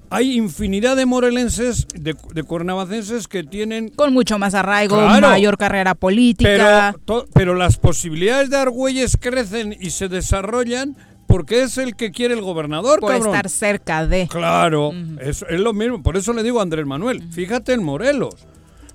[0.10, 5.28] hay infinidad de morelenses, de, de cuernavacenses que tienen con mucho más arraigo, Claro.
[5.30, 6.96] mayor carrera política.
[6.96, 10.98] Pero, to- pero las posibilidades de Argüelles crecen y se desarrollan
[11.28, 13.28] porque es el que quiere el gobernador, por cabrón.
[13.36, 14.28] estar cerca de.
[14.28, 16.02] Claro, es, es lo mismo.
[16.02, 18.36] Por eso le digo a Andrés Manuel, fíjate en Morelos,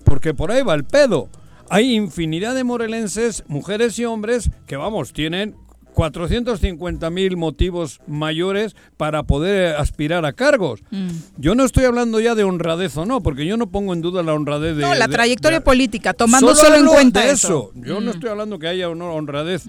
[0.03, 1.29] porque por ahí va el pedo.
[1.71, 5.55] Hay infinidad de morelenses, mujeres y hombres, que vamos, tienen
[5.95, 10.81] 450 mil motivos mayores para poder aspirar a cargos.
[10.91, 11.09] Mm.
[11.39, 14.23] Yo no estoy hablando ya de honradez o no, porque yo no pongo en duda
[14.23, 14.83] la honradez de...
[14.83, 17.73] No, la de- trayectoria de- política, tomando solo, en hablo cuenta de eso.
[17.75, 19.65] Yo no estoy hablando que haya honradez.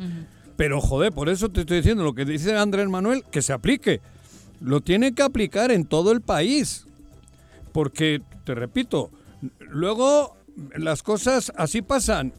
[0.55, 4.01] Pero joder, por eso te estoy diciendo lo que dice Andrés Manuel, que se aplique.
[4.61, 6.85] Lo tiene que aplicar en todo el país.
[7.71, 9.09] Porque, te repito,
[9.69, 10.35] luego
[10.75, 12.33] las cosas así pasan,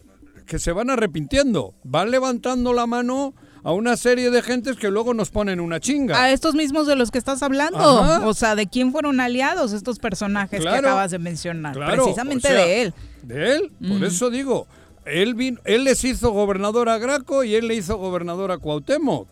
[0.46, 1.74] que se van arrepintiendo.
[1.84, 6.20] Van levantando la mano a una serie de gentes que luego nos ponen una chinga.
[6.20, 7.78] A estos mismos de los que estás hablando.
[7.78, 8.26] Ajá.
[8.26, 10.80] O sea, ¿de quién fueron aliados estos personajes Claro.
[10.82, 11.74] que acabas de mencionar?
[11.74, 12.94] Claro, Precisamente o sea, de él.
[13.22, 14.66] De él, por eso digo,
[15.04, 19.28] él vin- él les hizo gobernador a Graco y él le hizo gobernador a Cuauhtémoc.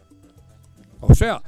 [1.00, 1.42] O sea,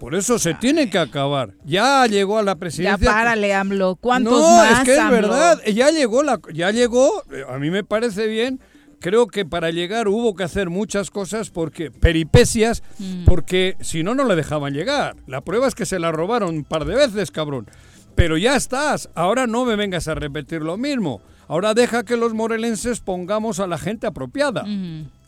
[0.00, 1.52] por eso se tiene que acabar.
[1.64, 3.06] Ya llegó a la Ya presidencia.
[3.12, 3.94] párale, AMLO.
[3.96, 5.12] ¿Cuántos no, más, es que es AMLO?
[5.28, 5.60] verdad.
[5.72, 7.22] Ya llegó la, ya llegó.
[7.48, 8.58] A mí me parece bien.
[8.98, 13.24] Creo que para llegar hubo que hacer muchas cosas porque peripecias, Mm.
[13.26, 15.16] porque si no no le dejaban llegar.
[15.26, 17.66] La prueba es que se la robaron un par de veces, cabrón.
[18.14, 19.08] Pero ya estás.
[19.14, 21.22] Ahora no me vengas a repetir lo mismo.
[21.48, 24.64] Ahora deja que los morelenses pongamos a la gente apropiada,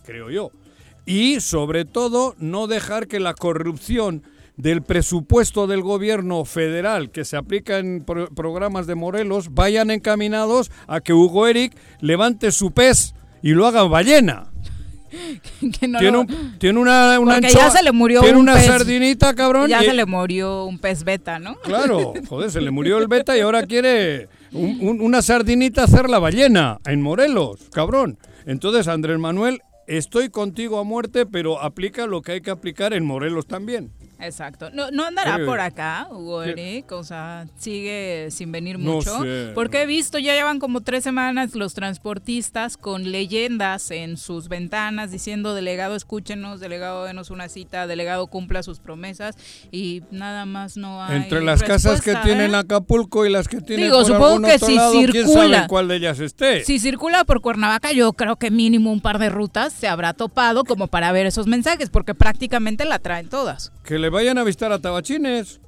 [0.04, 0.50] creo yo.
[1.06, 4.22] Y sobre todo no dejar que la corrupción
[4.56, 10.70] del presupuesto del gobierno federal que se aplica en pro- programas de Morelos vayan encaminados
[10.86, 14.48] a que Hugo Eric levante su pez y lo haga ballena.
[15.78, 18.54] Que no tiene, lo- un- tiene una, una ya se le murió tiene un una
[18.54, 18.66] pez.
[18.66, 19.68] sardinita, cabrón.
[19.68, 21.56] Ya y- se le murió un pez beta, ¿no?
[21.56, 26.08] Claro, joder, se le murió el beta y ahora quiere un- un- una sardinita hacer
[26.08, 28.18] la ballena en Morelos, cabrón.
[28.46, 33.04] Entonces Andrés Manuel estoy contigo a muerte, pero aplica lo que hay que aplicar en
[33.04, 33.92] Morelos también.
[34.22, 34.70] Exacto.
[34.72, 35.42] No, no andará Sí.
[35.44, 36.42] por acá, Hugo.
[36.42, 39.22] Eric, o sea, sigue sin venir No mucho.
[39.22, 39.82] sé, porque no.
[39.84, 45.54] he visto, ya llevan como tres semanas los transportistas con leyendas en sus ventanas diciendo,
[45.54, 49.36] delegado, escúchenos, delegado, denos una cita, delegado, cumpla sus promesas
[49.70, 52.58] y nada más no hay Entre las casas que respuesta, tienen ¿eh?
[52.58, 55.56] Acapulco y las que tienen Digo, por supongo que otro si lado, quién circula.
[55.56, 56.64] sabe cuál de ellas esté.
[56.64, 60.64] Si circula por Cuernavaca, yo creo que mínimo un par de rutas se habrá topado
[60.64, 63.72] como para ver esos mensajes, porque prácticamente la traen todas.
[63.84, 65.60] Que le vayan a visitar a Tabachines.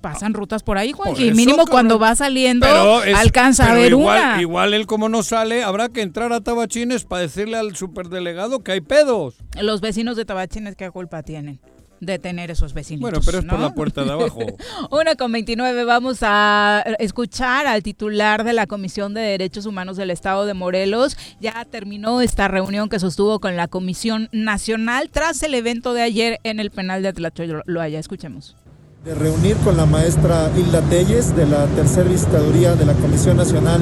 [0.00, 1.28] Pasan rutas por ahí, Por Juanji.
[1.28, 2.66] eso, Mínimo cuando va saliendo,
[3.04, 4.40] es- alcanza a ver igual, una.
[4.40, 8.72] Igual él como no sale, habrá que entrar a Tabachines para decirle al superdelegado que
[8.72, 9.34] hay pedos.
[9.60, 11.60] Los vecinos de Tabachines, ¿qué culpa tienen
[12.00, 13.00] de tener esos vecinos?
[13.00, 14.40] Bueno, pero es por la puerta de abajo.
[14.90, 20.10] Una con 29, vamos a escuchar al titular de la Comisión de Derechos Humanos del
[20.10, 21.16] Estado de Morelos.
[21.40, 26.40] Ya terminó esta reunión que sostuvo con la Comisión Nacional tras el evento de ayer
[26.44, 27.98] en el penal de Atlacholoaya.
[27.98, 28.56] Escuchemos.
[29.04, 33.80] De reunir con la maestra Hilda Telles de la tercera visitaduría de la Comisión Nacional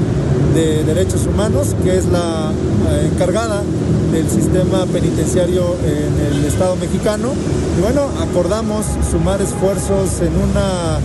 [0.54, 3.64] de Derechos Humanos, que es la eh, encargada
[4.12, 7.33] del sistema penitenciario en el Estado mexicano.
[7.76, 11.00] Y bueno, acordamos sumar esfuerzos en una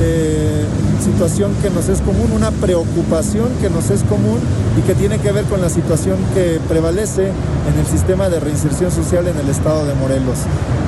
[0.00, 0.64] eh,
[1.00, 4.38] situación que nos es común, una preocupación que nos es común
[4.78, 8.90] y que tiene que ver con la situación que prevalece en el sistema de reinserción
[8.90, 10.38] social en el estado de Morelos.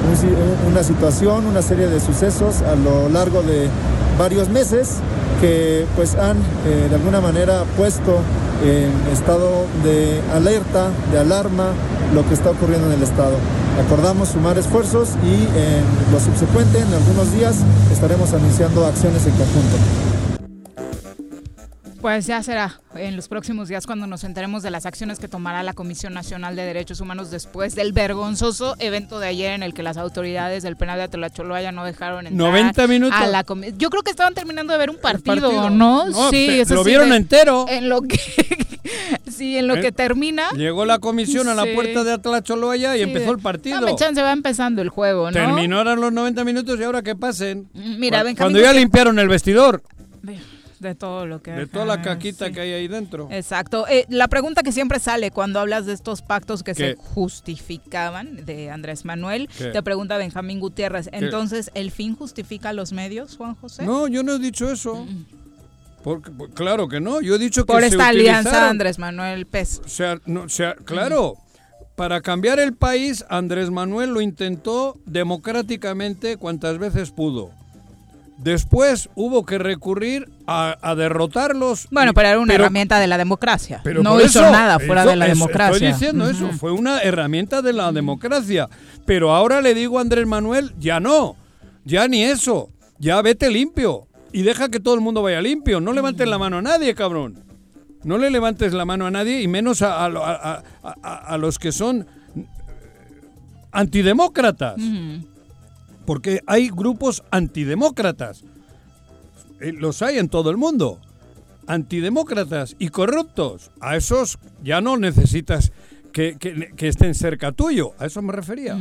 [0.08, 3.68] Un una situación, una serie de sucesos a lo largo de
[4.18, 4.96] varios meses
[5.40, 8.20] que pues han eh, de alguna manera puesto
[8.62, 11.72] en estado de alerta, de alarma,
[12.14, 13.36] lo que está ocurriendo en el estado.
[13.86, 17.56] Acordamos sumar esfuerzos y en lo subsecuente, en algunos días,
[17.90, 20.29] estaremos anunciando acciones en conjunto.
[22.00, 25.62] Pues ya será en los próximos días cuando nos enteremos de las acciones que tomará
[25.62, 29.82] la Comisión Nacional de Derechos Humanos después del vergonzoso evento de ayer en el que
[29.82, 33.18] las autoridades del penal de Atlacholoaya no dejaron entrar 90 minutos.
[33.20, 35.68] a la comi- Yo creo que estaban terminando de ver un partido, partido.
[35.68, 36.06] ¿no?
[36.06, 37.66] No, sí, pe- eso lo sí, vieron de- entero.
[37.68, 38.18] En lo que
[39.30, 40.50] Sí, en lo Eh, que termina.
[40.56, 41.70] Llegó la comisión a la Sí.
[41.74, 43.78] puerta de Atlacholoya y Sí, empezó el partido.
[43.78, 45.32] Dame chance, va empezando el juego, ¿no?
[45.32, 47.68] Terminó ahora los 90 minutos y ahora que pasen.
[47.74, 49.82] Mira, Cu- Benjamín Cuando ya limpiaron el vestidor
[50.80, 52.52] de todo lo que de toda la caquita sí.
[52.52, 53.28] que hay ahí dentro.
[53.30, 53.86] Exacto.
[53.88, 58.70] Eh, la pregunta que siempre sale cuando hablas de estos pactos que se justificaban de
[58.70, 59.66] Andrés Manuel, ¿Qué?
[59.66, 61.08] te pregunta Benjamín Gutiérrez.
[61.12, 63.84] Entonces, ¿el fin justifica los medios, Juan José?
[63.84, 65.06] No, yo no he dicho eso.
[66.02, 67.20] Porque, pues, claro que no.
[67.20, 68.70] Yo he dicho que Por se esta alianza utilizaron.
[68.70, 69.80] Andrés Manuel Pez.
[69.84, 71.36] O sea, no, o sea, claro.
[71.94, 77.50] Para cambiar el país, Andrés Manuel lo intentó democráticamente cuantas veces pudo.
[78.42, 81.88] Después hubo que recurrir a, a derrotarlos.
[81.90, 83.80] Bueno, y- pero era una herramienta de la democracia.
[83.84, 85.74] pero no hizo eso, nada fuera eso de la democracia.
[85.74, 88.68] Estoy diciendo eso, fue una herramienta de la democracia.
[89.04, 91.36] Pero ahora le digo a Andrés Manuel, ya no,
[91.84, 95.80] ya ni eso, ya vete limpio y deja que todo el mundo vaya limpio.
[95.80, 97.44] No levantes la mano a nadie, cabrón.
[98.04, 100.62] No le levantes la mano a nadie y menos a, a-
[101.02, 102.06] a- los que son
[103.72, 104.76] antidemócratas.
[106.06, 108.42] Porque hay grupos antidemócratas.
[109.60, 110.98] Eh, Los hay en todo el mundo.
[111.66, 113.70] Antidemócratas y corruptos.
[113.80, 115.72] A esos ya no necesitas
[116.12, 117.92] que, que- que estén cerca tuyo.
[117.98, 118.76] A eso me refería.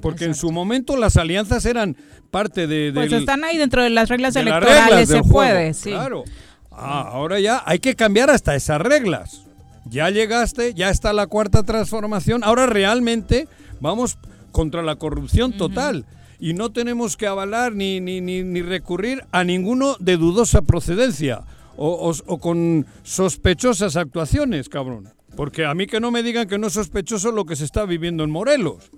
[0.00, 1.96] Porque en su momento las alianzas eran
[2.30, 5.14] parte de, Pues del- están ahí dentro de las reglas de las electorales, reglas se
[5.20, 5.32] juego.
[5.32, 5.90] puede, sí.
[5.90, 6.22] Claro.
[6.70, 9.42] Ah, ahora ya hay que cambiar hasta esas reglas.
[9.90, 12.44] Ya llegaste, ya está la cuarta transformación.
[12.44, 13.48] Ahora realmente
[13.80, 14.16] vamos
[14.52, 16.04] contra la corrupción total.
[16.40, 21.40] Y no tenemos que avalar ni, ni, ni, ni recurrir a ninguno de dudosa procedencia
[21.76, 25.08] o, o- o con sospechosas actuaciones, cabrón.
[25.36, 27.84] Porque a mí que no me digan que no es sospechoso lo que se está
[27.84, 28.90] viviendo en Morelos.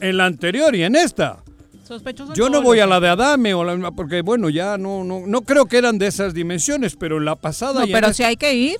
[0.00, 1.42] En la anterior y en esta.
[1.84, 5.26] Sospechoso Yo no voy a la de Adame o la, porque bueno, ya no, no
[5.26, 8.06] no creo que eran de esas dimensiones, pero en la pasada No, y en pero
[8.08, 8.76] esta- si hay que ir,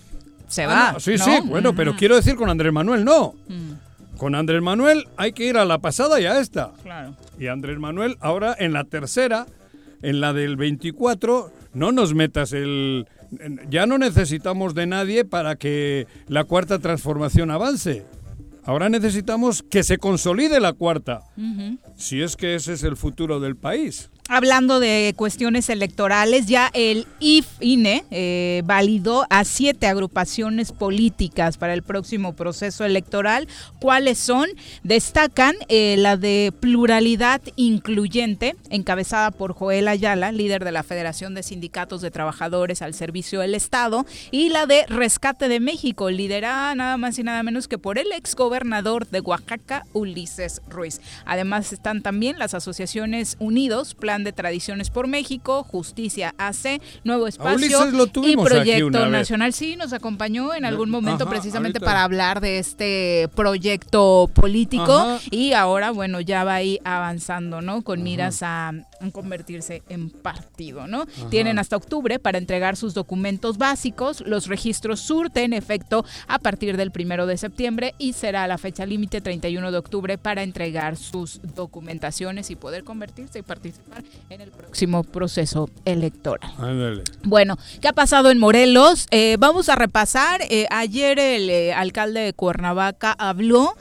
[0.46, 0.92] se Ah, va.
[0.92, 1.24] no, sí, ¿no?
[1.24, 1.98] sí, bueno, pero Ujú.
[1.98, 3.34] quiero decir con Andrés Manuel no.
[3.48, 3.72] Mm,
[4.18, 6.72] Con Andrés Manuel hay que ir a la pasada y a esta.
[6.82, 7.14] Claro.
[7.38, 9.46] Y Andrés Manuel ahora en la tercera,
[10.02, 13.06] en la del 24, no nos metas el
[13.68, 18.04] ya no necesitamos de nadie para que la cuarta transformación avance.
[18.64, 21.22] Ahora necesitamos que se consolide la cuarta,
[21.96, 24.10] si es que ese es el futuro del país.
[24.30, 31.82] Hablando de cuestiones electorales, ya el IFINE eh, validó a siete agrupaciones políticas para el
[31.82, 33.48] próximo proceso electoral.
[33.80, 34.50] ¿Cuáles son?
[34.82, 41.42] Destacan eh, la de Pluralidad Incluyente, encabezada por Joel Ayala, líder de la Federación de
[41.42, 46.98] Sindicatos de Trabajadores al Servicio del Estado, y la de Rescate de México, liderada nada
[46.98, 51.00] más y nada menos que por el exgobernador de Oaxaca, Ulises Ruiz.
[51.24, 57.68] Además están también las asociaciones Unidos, Plan de Tradiciones por México, Justicia AC, Nuevo Espacio
[58.24, 59.52] y Proyecto Nacional.
[59.52, 65.90] Sí, nos acompañó en algún momento precisamente para hablar de este proyecto político y ahora,
[65.90, 67.82] bueno, ya va ahí avanzando, ¿no?
[67.82, 68.72] Con miras a,
[69.12, 71.06] convertirse en partido, ¿no?
[71.30, 74.22] Tienen hasta octubre para entregar sus documentos básicos.
[74.26, 79.20] Los registros surten efecto a partir del primero de septiembre y será la fecha límite
[79.20, 85.04] 31 de octubre para entregar sus documentaciones y poder convertirse y participar en el próximo
[85.04, 86.50] proceso electoral.
[87.24, 89.06] Bueno, ¿qué ha pasado en Morelos?
[89.10, 90.42] Eh, vamos a repasar.
[90.50, 93.74] Eh, ayer el eh, alcalde de Cuernavaca habló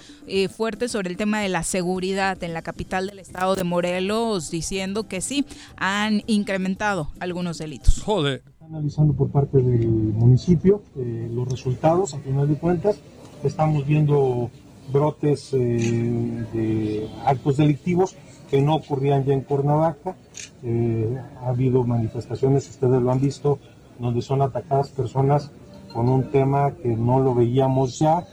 [0.54, 5.07] fuerte sobre el tema de la seguridad en la capital del estado de Morelos, diciendo
[5.08, 5.46] que sí,
[5.78, 8.02] han incrementado algunos delitos.
[8.04, 8.44] Joder.
[8.62, 13.00] Analizando por parte del municipio los resultados, a final de cuentas,
[13.44, 14.50] estamos viendo
[14.92, 18.16] brotes de actos delictivos
[18.50, 20.16] que no ocurrían ya en Cuernavaca.
[20.64, 23.60] Eh, ha habido manifestaciones, ustedes lo han visto,
[24.00, 25.52] donde son atacadas personas
[25.94, 28.26] con un tema que no lo veíamos ya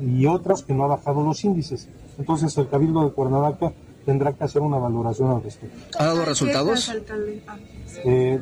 [0.00, 1.88] y otras que no ha bajado los índices.
[2.18, 3.72] Entonces el Cabildo de Cuernavaca
[4.06, 5.76] tendrá que hacer una valoración al respecto.
[5.98, 6.90] ¿Ha dado resultados?
[8.04, 8.40] Eh,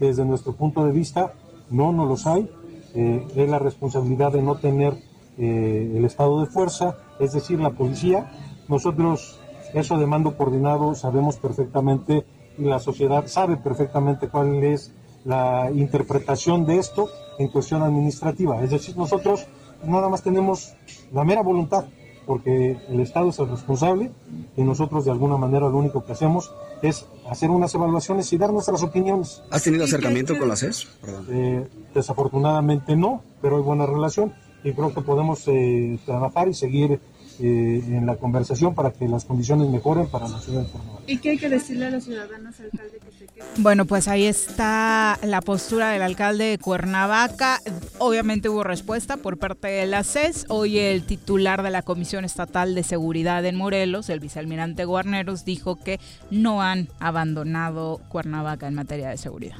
[0.00, 1.34] desde nuestro punto de vista,
[1.70, 2.50] no, no los hay.
[2.94, 4.94] Eh, es la responsabilidad de no tener
[5.38, 8.30] el estado de fuerza, es decir, la policía.
[8.68, 9.40] Nosotros
[9.74, 12.26] eso de mando coordinado sabemos perfectamente
[12.58, 14.92] y la sociedad sabe perfectamente cuál es
[15.24, 18.62] la interpretación de esto en cuestión administrativa.
[18.62, 19.46] Es decir, nosotros
[19.84, 20.74] nada más tenemos
[21.12, 21.86] la mera voluntad,
[22.26, 24.10] porque el Estado es el responsable
[24.56, 28.52] y nosotros de alguna manera lo único que hacemos es hacer unas evaluaciones y dar
[28.52, 29.42] nuestras opiniones.
[29.50, 30.88] ¿Has tenido acercamiento con la CES?
[31.30, 34.32] Eh, desafortunadamente no, pero hay buena relación
[34.64, 37.00] y creo que podemos eh, trabajar y seguir
[37.40, 41.02] eh, en la conversación para que las condiciones mejoren para la ciudad de Cuernavaca.
[41.06, 43.48] ¿Y qué hay que decirle a los ciudadanos, alcalde, que se queden?
[43.58, 47.60] Bueno, pues ahí está la postura del alcalde de Cuernavaca.
[47.98, 50.46] Obviamente hubo respuesta por parte de la CES.
[50.48, 55.76] Hoy el titular de la Comisión Estatal de Seguridad en Morelos, el vicealmirante Guarneros, dijo
[55.76, 59.56] que no han abandonado Cuernavaca en materia de seguridad.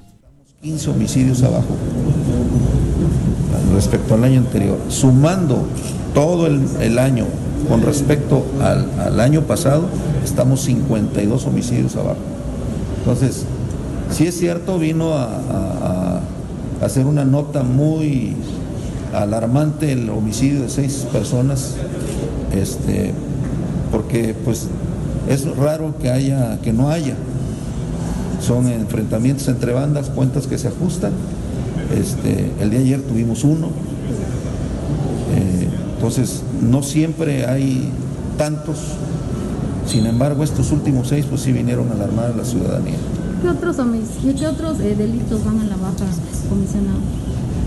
[0.62, 1.76] 15 homicidios abajo
[3.74, 5.66] respecto al año anterior, sumando
[6.14, 7.26] todo el, el año
[7.68, 9.84] con respecto al, año pasado,
[10.24, 12.16] estamos 52 homicidios abajo.
[12.98, 13.44] Entonces,
[14.10, 16.20] si es cierto, vino a,
[16.82, 18.34] hacer una nota muy
[19.14, 21.76] alarmante el homicidio de seis personas,
[22.52, 23.12] este,
[23.92, 24.66] porque pues
[25.28, 27.14] es raro que haya, que no haya.
[28.40, 31.12] Son enfrentamientos entre bandas, cuentas que se ajustan.
[31.96, 33.68] Este, el día de ayer tuvimos uno,
[36.02, 37.88] entonces, no siempre hay
[38.36, 38.76] tantos,
[39.86, 42.96] sin embargo, estos últimos seis pues sí vinieron a alarmar a la ciudadanía.
[43.40, 43.76] ¿Qué otros,
[44.36, 46.06] qué otros eh, delitos van a la baja,
[46.48, 46.98] comisionado?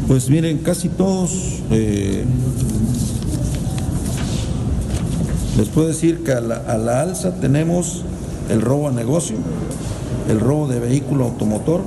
[0.09, 2.25] Pues miren, casi todos, eh,
[5.57, 8.03] les puedo decir que a la, a la alza tenemos
[8.49, 9.37] el robo a negocio,
[10.29, 11.83] el robo de vehículo automotor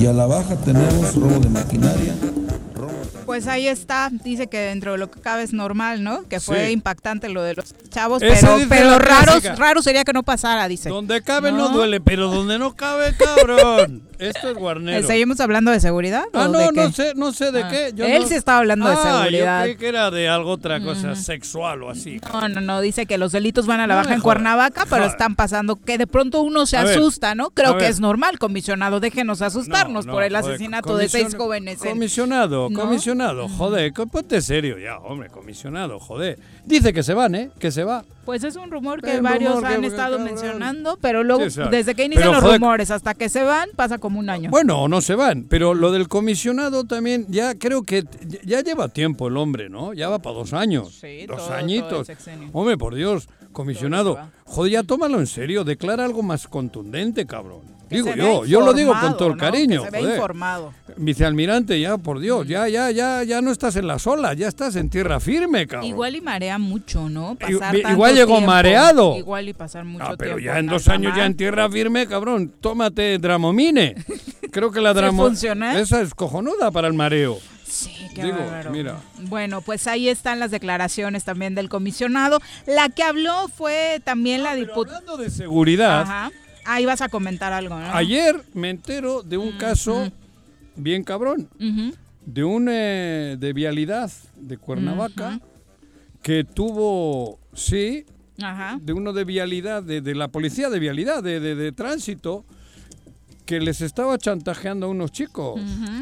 [0.00, 2.14] y a la baja tenemos robo de maquinaria,
[3.28, 6.26] pues ahí está, dice que dentro de lo que cabe es normal, ¿no?
[6.28, 10.88] Que fue impactante lo de los chavos, pero, pero raro sería que no pasara, dice.
[10.88, 14.00] Donde cabe no, duele, pero donde no cabe, cabrón.
[14.18, 15.06] Esto es guarnero.
[15.06, 16.24] ¿Seguimos hablando de seguridad?
[16.32, 17.68] Ah, no, no sé, no sé de ah.
[17.68, 18.16] qué.
[18.16, 19.60] Él sí estaba hablando de ah, seguridad.
[19.60, 22.20] Yo creí que era de algo otra cosa, sexual o así.
[22.32, 25.34] No, no, no, dice que los delitos van a la baja en Cuernavaca, pero están
[25.34, 27.50] pasando que de pronto uno se asusta, ¿no?
[27.50, 31.78] Creo que es normal, comisionado, déjenos asustarnos por el asesinato de seis jóvenes.
[31.78, 36.38] Comisionado, comisionado comisionado, joder, ponte serio ya, hombre, comisionado, joder.
[36.68, 37.50] Dice que se van, ¿eh?
[37.58, 38.04] Que se va.
[38.24, 42.42] Pues es un rumor que varios han estado mencionando, pero luego, desde que inician los
[42.42, 44.50] rumores hasta que se van, pasa como un año.
[44.50, 48.04] Bueno, no se van, pero lo del comisionado también, ya creo que
[48.44, 49.94] ya lleva tiempo el hombre, ¿no?
[49.94, 50.98] Ya va para dos años.
[51.00, 52.06] Sí, dos añitos.
[52.52, 53.28] hombre, por Dios.
[53.52, 57.77] Comisionado, joder, ya tómalo en serio, declara algo más contundente, cabrón.
[57.90, 59.40] Digo yo, yo lo digo con todo el ¿no?
[59.40, 59.84] cariño.
[59.84, 60.14] Que se joder.
[60.14, 60.74] informado.
[60.96, 64.76] Vicealmirante, ya, por Dios, ya, ya, ya, ya no estás en las olas, ya estás
[64.76, 65.88] en tierra firme, cabrón.
[65.88, 67.36] Igual y marea mucho, ¿no?
[67.36, 68.46] Pasar igual llegó tiempo.
[68.46, 69.16] mareado.
[69.16, 70.52] Igual y pasar mucho Ah, pero tiempo.
[70.52, 73.94] ya en dos años ya en tierra firme, cabrón, tómate Dramomine.
[74.52, 75.24] Creo que la ¿Sí Dramo...
[75.26, 75.78] funciona?
[75.78, 77.38] Esa es cojonuda para el mareo.
[77.64, 78.70] Sí, qué Digo, bárbaro.
[78.70, 78.96] mira.
[79.28, 82.40] Bueno, pues ahí están las declaraciones también del comisionado.
[82.66, 84.98] La que habló fue también la diputada.
[84.98, 86.30] Hablando de seguridad, Ajá.
[86.70, 87.90] Ahí vas a comentar algo, ¿no?
[87.92, 90.10] ayer me entero de un caso
[90.76, 91.48] bien cabrón,
[92.26, 95.40] de un eh, de vialidad de Cuernavaca
[96.22, 98.04] que tuvo, sí,
[98.42, 98.78] Ajá.
[98.82, 102.44] de uno de vialidad, de, de la policía de vialidad, de, de- de tránsito,
[103.46, 105.58] que les estaba chantajeando a unos chicos,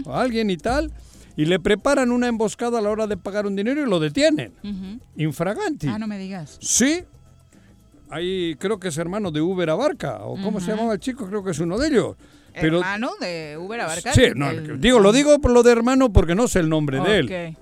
[0.07, 0.91] a alguien y tal,
[1.37, 4.53] y le preparan una emboscada a la hora de pagar un dinero y lo detienen.
[4.65, 4.99] Ujú.
[5.23, 5.87] Infraganti.
[5.87, 6.59] Ah, no me digas.
[6.61, 7.05] Sí.
[8.11, 11.43] Ahí creo que es hermano de Uber Abarca, o cómo se llamaba el chico, creo
[11.43, 12.17] que es uno de ellos.
[12.59, 14.13] Pero, Hermano de Uber Abarca.
[14.15, 17.01] sí, no, el- digo, lo digo por lo de hermano porque no sé el nombre
[17.01, 17.57] de él,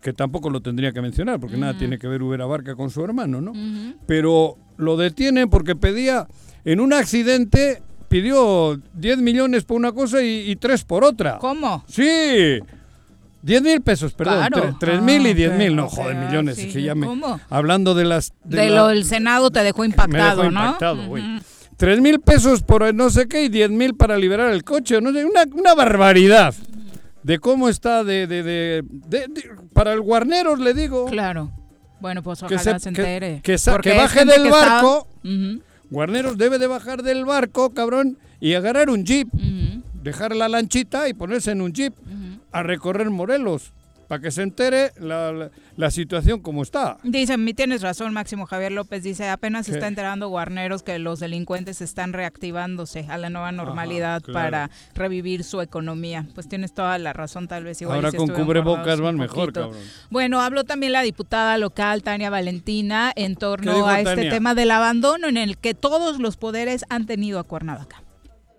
[0.00, 3.02] que tampoco lo tendría que mencionar, porque nada tiene que ver Uber Abarca con su
[3.04, 3.52] hermano, ¿no?
[4.06, 6.26] Pero lo detienen porque pedía,
[6.64, 11.38] en un accidente, pidió 10 millones por una cosa y, y 3 por otra.
[11.38, 11.82] ¿Cómo?
[11.88, 12.58] Sí,
[13.42, 14.76] 10 mil pesos, perdón, Claro.
[14.78, 17.06] 3 Ah, mil y 10 ok, mil, no joder, ah, millones, sí, que ya me...
[17.06, 17.40] ¿cómo?
[17.50, 18.32] Hablando de las...
[18.44, 20.60] De, la- lo del Senado te dejó me impactado, dejó ¿no?
[20.64, 21.22] impactado, güey.
[21.36, 21.44] Ujú.
[21.76, 25.12] 3 mil pesos por no sé qué y 10 mil para liberar el coche, no
[25.12, 26.54] sé, una, una barbaridad
[27.24, 31.50] de cómo está de, de, de- de- de- para el Guarneros le digo Claro.
[32.00, 33.40] Bueno, pues que, ojalá se- se, que- entere.
[33.42, 37.24] que sa- Porque que baje del que está- barco Ujú, Guarneros debe de bajar del
[37.24, 41.94] barco, cabrón, y agarrar un jeep, ujú, dejar la lanchita y ponerse en un jeep
[41.98, 42.31] ujú.
[42.52, 43.72] A recorrer Morelos,
[44.08, 46.98] para que se entere la, la- la situación como está.
[47.02, 49.78] Dice, mi tienes razón, Máximo Javier López dice, apenas se ¿Qué?
[49.78, 54.34] está enterando Guarneros que los delincuentes están reactivándose a la nueva normalidad claro.
[54.34, 56.26] para revivir su economía.
[56.34, 57.96] Pues tienes toda la razón, tal vez igual.
[57.96, 59.60] Ahora sí con cubrebocas van mejor, poquito.
[59.70, 59.80] cabrón.
[60.10, 64.30] Bueno, habló también la diputada local Tania Valentina en ¿Qué torno dijo a este Tania?
[64.30, 68.02] tema del abandono en el que todos los poderes han tenido a Cuernavaca.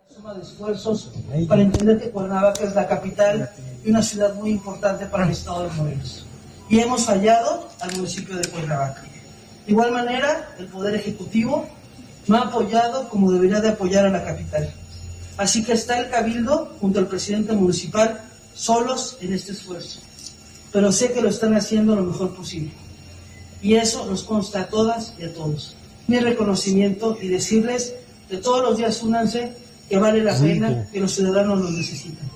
[0.10, 1.14] suma de esfuerzos
[1.48, 3.50] para entender que Cuernavaca es la capital
[3.84, 6.26] y una ciudad muy importante para el estado de Morelos.
[6.70, 9.04] Y hemos fallado al municipio de Cuernavaca.
[9.66, 11.68] De igual manera, el Poder Ejecutivo
[12.28, 14.74] no ha apoyado como debería de apoyar a la capital.
[15.38, 18.22] Así que está el Cabildo junto al presidente municipal
[18.54, 20.00] solos en este esfuerzo.
[20.72, 22.72] Pero sé que lo están haciendo lo mejor posible.
[23.62, 25.76] Y eso nos consta a todas y a todos.
[26.08, 27.94] Mi reconocimiento y decirles
[28.30, 29.54] que todos los días únanse,
[29.90, 32.33] que vale la pena, que los ciudadanos lo necesitan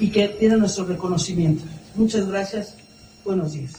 [0.00, 1.64] y que tienen nuestro reconocimiento.
[1.94, 2.76] Muchas gracias.
[3.24, 3.72] Buenos días.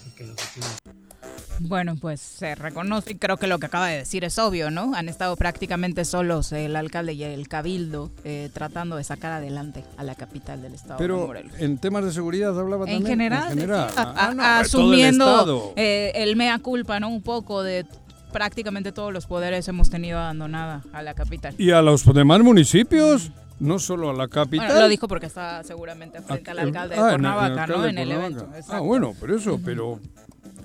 [1.61, 4.93] Bueno, pues se reconoce y creo que lo que acaba de decir es obvio, ¿no?
[4.95, 10.03] Han estado prácticamente solos el alcalde y el cabildo eh, tratando de sacar adelante a
[10.05, 11.51] la capital del estado de Pero Morelos.
[11.59, 13.07] en temas de seguridad hablaba En también.
[13.19, 13.89] general, En general.
[13.97, 15.73] a- Ah, no, de el asumiendo Estado.
[15.75, 17.09] eh, el mea culpa, ¿no?
[17.09, 17.85] Un poco de
[18.31, 21.55] prácticamente todos los poderes hemos tenido abandonada a la capital.
[21.57, 24.67] Y a los demás municipios, no solo a la capital.
[24.67, 27.85] Bueno, lo dijo porque está seguramente frente al Ah, alcalde de ah, Cuernavaca, ¿no?
[27.85, 28.47] En el evento.
[28.51, 28.83] Ah, exacto.
[28.83, 29.99] bueno, pero eso, pero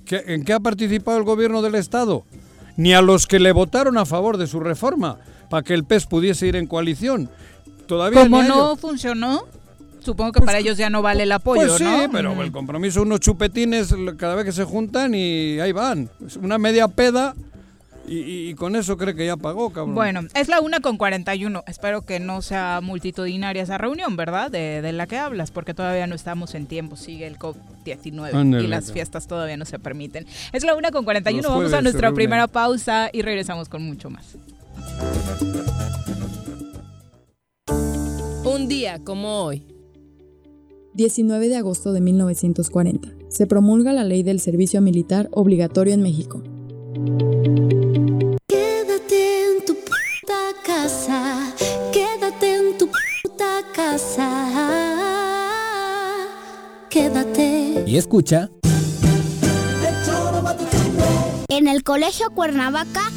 [0.05, 2.24] ¿qué- ¿en qué ha participado el gobierno del Estado?
[2.76, 5.18] Ni a los que le votaron a favor de su reforma,
[5.51, 7.28] para que el PES pudiese ir en coalición.
[7.86, 9.45] Todavía Como no funcionó,
[10.01, 12.11] supongo que para ellos ya no vale el apoyo, Pues sí, ¿no?
[12.11, 16.09] pero el compromiso, unos chupetines cada vez que se juntan y ahí van.
[16.42, 17.34] Una media peda
[18.07, 19.94] y, y- y con eso cree que ya pagó, cabrón.
[19.94, 21.64] Bueno, es la una con 41.
[21.66, 24.50] Espero que no sea multitudinaria esa reunión, ¿verdad?
[24.50, 26.96] De, de la que hablas, porque todavía no estamos en tiempo.
[26.96, 30.26] Sigue el COVID-19 Ándale, y las fiestas todavía no se permiten.
[30.52, 31.42] Es la una con 41.
[31.42, 34.36] Los Vamos a nuestra primera pausa y regresamos con mucho más.
[38.44, 39.62] Un día como hoy.
[40.94, 43.09] 19 de agosto de 1940.
[43.28, 46.42] Se promulga la ley del servicio militar obligatorio en México.
[48.47, 51.53] Quédate en tu puta casa,
[51.92, 54.30] quédate en tu puta casa,
[56.88, 57.82] quédate.
[57.84, 58.49] Y escucha.
[61.49, 63.11] En el Colegio Cuernavaca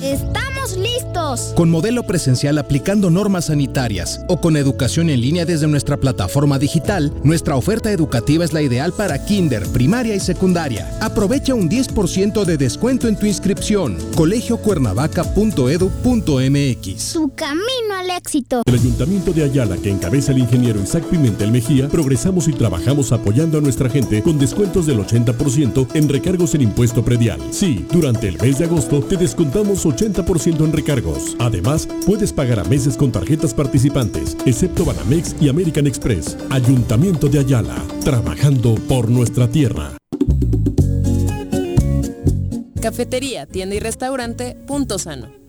[0.68, 1.54] estamos listos!
[1.56, 7.14] Con modelo presencial aplicando normas sanitarias o con educación en línea desde nuestra plataforma digital,
[7.24, 10.98] nuestra oferta educativa es la ideal para kinder, primaria y secundaria.
[11.02, 13.98] Aprovecha un 10% de descuento en tu inscripción.
[14.16, 18.62] colegiocuernavaca.edu.mx Su camino al éxito.
[18.66, 23.58] El Ayuntamiento de Ayala, que encabeza el ingeniero Isaac Pimentel Mejía, progresamos y trabajamos apoyando
[23.58, 27.40] a nuestra gente con descuentos del 80% en recargos en impuesto predial.
[27.52, 31.36] Sí, durante el mes de agosto te descontamos 80% en recargos.
[31.40, 36.38] Además, puedes pagar a meses con tarjetas participantes, excepto Banamex y American Express.
[36.50, 39.92] Ayuntamiento de Ayala, trabajando por nuestra tierra.
[42.82, 45.47] Cafetería, tienda y restaurante Punto Sano.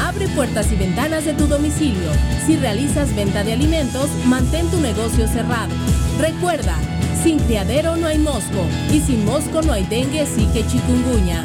[0.00, 2.10] Abre puertas y ventanas de tu domicilio.
[2.46, 5.74] Si realizas venta de alimentos, mantén tu negocio cerrado.
[6.18, 6.76] Recuerda,
[7.22, 11.44] sin criadero no hay mosco y sin mosco no hay dengue, sí que chikungunya.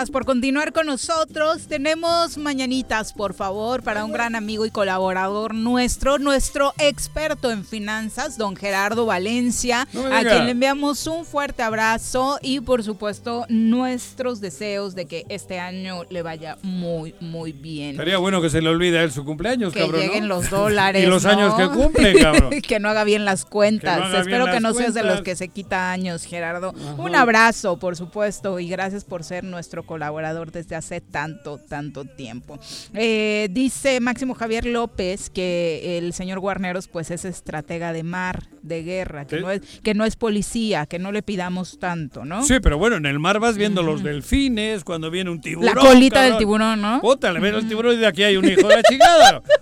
[0.00, 1.66] Gracias por continuar con nosotros.
[1.68, 8.38] Tenemos mañanitas, por favor, para un gran amigo y colaborador nuestro, nuestro experto en finanzas,
[8.38, 14.40] don Gerardo Valencia, No a quien le enviamos un fuerte abrazo y, por supuesto, nuestros
[14.40, 17.90] deseos de que este año le vaya muy, muy bien.
[17.90, 20.00] Estaría bueno que se le olvide a él su cumpleaños, que cabrón.
[20.00, 20.06] ¿no?
[20.06, 21.04] lleguen los dólares.
[21.04, 21.30] Y los ¿no?
[21.30, 22.50] años que cumple, cabrón.
[22.66, 24.10] que no haga bien las cuentas.
[24.10, 26.72] Que Espero que no seas de los que se quita años, Gerardo.
[26.96, 32.60] Un abrazo, por supuesto, y gracias por ser nuestro colaborador desde hace tanto, tanto tiempo.
[32.94, 38.84] Eh, dice Máximo Javier López que el señor Guarneros pues es estratega de mar, de
[38.84, 39.42] guerra, que, Sí.
[39.42, 42.44] no es, que no es policía, que no le pidamos tanto, ¿no?
[42.44, 45.74] Sí, pero bueno, en el mar vas viendo los delfines, cuando viene un tiburón.
[45.74, 47.00] La colita del tiburón, ¿no?
[47.00, 49.42] Puta, le ves al tiburón y de aquí hay un hijo de la chingada.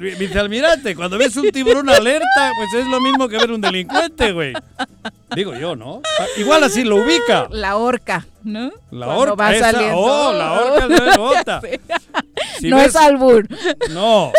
[0.00, 4.32] Eh, Vicealmirante, cuando ves un tiburón alerta, pues es lo mismo que ver un delincuente,
[4.32, 4.54] güey.
[5.34, 6.02] Digo yo, ¿no?
[6.18, 7.46] Ah, Igual así lo ubica.
[7.50, 8.72] La horca, ¿no?
[8.90, 9.96] La Cuando horca, va esa- saliendo.
[9.98, 11.60] oh, la horca de bota.
[12.58, 12.66] Sí.
[12.66, 13.46] Si no ves- es albur.
[13.90, 14.32] No.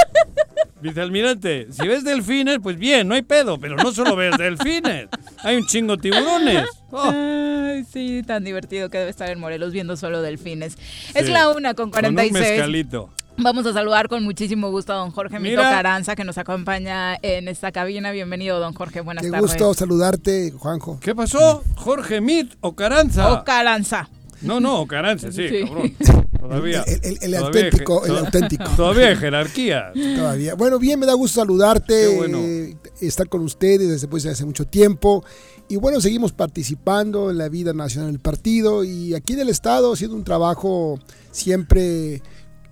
[0.82, 5.08] Vicealmirante, si ves delfines, pues bien, no hay pedo, pero no solo ves delfines.
[5.44, 6.66] Hay un chingo tiburones.
[6.92, 7.02] Oh.
[7.04, 10.78] Ay, sí, tan divertido que debe estar en Morelos viendo solo delfines.
[11.14, 12.50] Es la una con Con un 46.
[12.52, 13.10] mezcalito.
[13.38, 15.62] Vamos a saludar con muchísimo gusto a don Jorge Mito.
[15.62, 18.12] Caranza, que nos acompaña en esta cabina.
[18.12, 19.02] Bienvenido, don Jorge.
[19.02, 19.50] Buenas Qué tardes.
[19.52, 21.00] gusto saludarte, Juanjo.
[21.00, 21.64] ¿Qué pasó?
[21.76, 23.34] Jorge Mit o Caranza.
[23.34, 24.10] O Caranza.
[24.42, 25.66] No, no, Caranza, sí, Sí.
[25.66, 25.94] cabrón.
[26.40, 26.84] Todavía.
[26.88, 28.64] El, el- el todavía hay auténtico, el auténtico.
[28.76, 29.92] Todavía hay jerarquía.
[30.18, 30.56] Todavía.
[30.56, 32.38] Bueno, bien, me da gusto saludarte, Qué bueno.
[32.40, 35.24] eh, estar con ustedes después de hace mucho tiempo.
[35.68, 39.94] Y bueno, seguimos participando en la vida nacional del partido y aquí en el Estado
[39.94, 41.00] haciendo un trabajo
[41.32, 42.22] siempre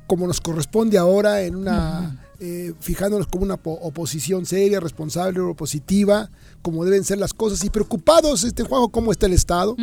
[0.09, 6.31] como nos corresponde ahora en una eh, fijándonos como una po- oposición seria, responsable, opositiva,
[6.63, 9.75] como deben ser las cosas, y preocupados, este Juanjo, cómo está el Estado.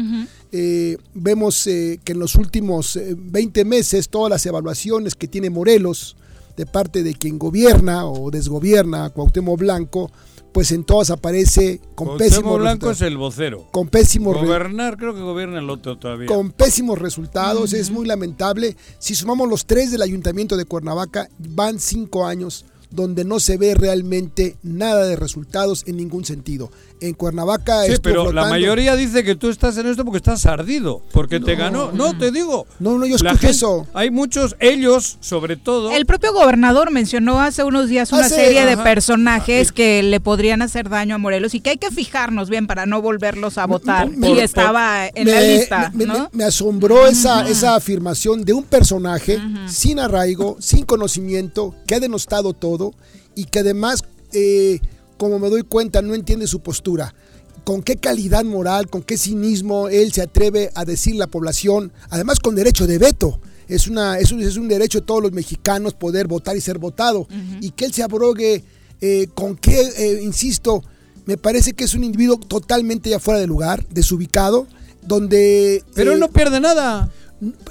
[0.53, 5.49] Eh, vemos eh, que en los últimos eh, 20 meses todas las evaluaciones que tiene
[5.51, 6.16] Morelos
[6.57, 10.11] de parte de quien gobierna o desgobierna Cuauhtémoc Blanco,
[10.57, 12.96] pues en todas aparece con Cuauhtémoc pésimos Blanco resultados.
[12.96, 13.68] es el vocero.
[13.72, 16.28] Con pésimos Gobernar, creo que gobierna el otro todavía.
[16.28, 18.74] con pésimos resultados, es muy lamentable.
[18.98, 23.74] Si sumamos los tres del ayuntamiento de Cuernavaca, van cinco años donde no se ve
[23.74, 26.70] realmente nada de resultados en ningún sentido.
[26.99, 30.47] En Cuernavaca Sí, estuvo pero la mayoría dice que tú estás en esto porque estás
[30.47, 31.92] ardido, porque te ganó.
[31.92, 32.66] No, te digo.
[32.78, 33.86] No, no, yo escuché gente- eso.
[33.92, 35.90] Hay muchos, ellos sobre todo.
[35.92, 38.82] El propio gobernador mencionó hace unos días una serie de ajá.
[38.84, 42.86] personajes que le podrían hacer daño a Morelos y que hay que fijarnos bien para
[42.86, 44.09] no volverlos a votar.
[44.11, 46.14] me- y estaba en la lista, me, ¿no?
[46.14, 49.38] me- me asombró esa, esa afirmación de un personaje
[49.68, 52.94] sin arraigo, sin conocimiento, que ha denostado todo
[53.34, 54.80] y que además, eh,
[55.16, 57.14] como me doy cuenta, no entiende su postura.
[57.64, 62.38] Con qué calidad moral, con qué cinismo él se atreve a decir la población, además
[62.38, 63.40] con derecho de veto.
[63.68, 66.78] Es, una, es, un, es un derecho de todos los mexicanos poder votar y ser
[66.78, 67.26] votado.
[67.60, 68.62] Y que él se abrogue
[69.00, 70.84] eh, con qué, eh, insisto,
[71.24, 74.68] me parece que es un individuo totalmente ya fuera de lugar, desubicado,
[75.02, 75.82] donde...
[75.94, 77.10] Pero él eh, no pierde nada.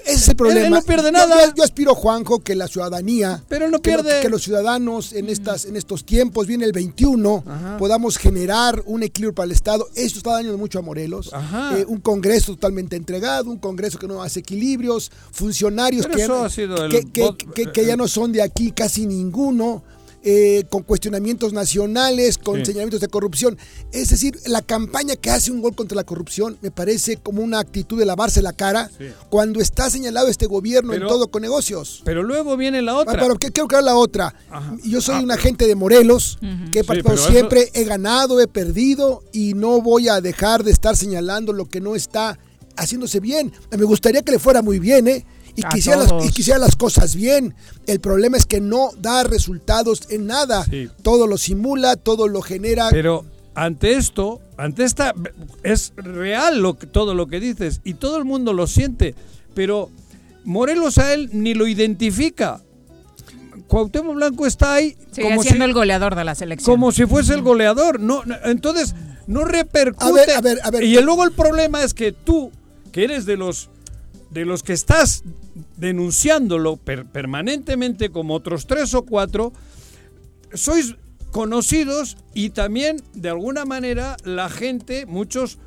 [0.05, 0.59] Ese es el problema.
[0.59, 1.47] Él- él no pierde nada.
[1.47, 4.21] Yo, yo aspiro, Juanjo, que la ciudadanía, Pero él no pierde.
[4.21, 7.43] que los ciudadanos en estas en estos tiempos, viene el 21,
[7.79, 9.87] podamos generar un equilibrio para el Estado.
[9.95, 11.31] Esto está dañando mucho a Morelos.
[11.33, 11.77] Ajá.
[11.79, 17.71] Eh, un Congreso totalmente entregado, un Congreso que no hace equilibrios, funcionarios que, el que-
[17.71, 19.83] que ya no son de aquí casi ninguno.
[20.27, 22.65] Eh, con cuestionamientos nacionales, con Sí.
[22.65, 23.57] señalamientos de corrupción.
[23.91, 27.59] Es decir, la campaña que hace un gol contra la corrupción me parece como una
[27.59, 29.05] actitud de lavarse la cara Sí.
[29.29, 32.01] cuando está señalado este gobierno Pero- en todo con negocios.
[32.05, 33.21] Pero luego viene la Ah, otra.
[33.21, 34.33] Pero ¿qué quiero crear la otra?
[34.49, 34.75] Ajá.
[34.83, 36.39] Yo soy Ah, un agente de Morelos,
[36.71, 40.71] que he Sí, eso- siempre, he ganado, he perdido y no voy a dejar de
[40.71, 42.39] estar señalando lo que no está
[42.77, 43.53] haciéndose bien.
[43.77, 45.25] Me gustaría que le fuera muy bien, ¿eh?
[45.55, 47.55] Y quisiera, las, y quisiera las cosas bien.
[47.87, 50.65] El problema es que no da resultados en nada.
[50.65, 50.89] Sí.
[51.01, 52.89] Todo lo simula, todo lo genera.
[52.89, 53.25] Pero
[53.55, 55.13] ante esto, ante esta
[55.63, 59.15] es real lo que, todo lo que dices y todo el mundo lo siente,
[59.53, 59.89] pero
[60.43, 62.61] Morelos a él ni lo identifica.
[63.67, 66.75] Cuauhtémoc Blanco está ahí Sigue como siendo si, el goleador de la selección.
[66.75, 67.99] como si fuese el goleador.
[67.99, 68.93] No, no, entonces
[69.25, 70.05] no repercute.
[70.05, 70.83] A ver, a ver, a ver.
[70.83, 72.51] Y luego el problema es que tú,
[72.91, 73.69] que eres de los
[74.35, 75.23] de los que estás
[75.77, 79.53] denunciándolo per- permanentemente como otros tres o cuatro,
[80.53, 80.95] sois
[81.31, 85.57] conocidos y también de alguna manera la gente, muchos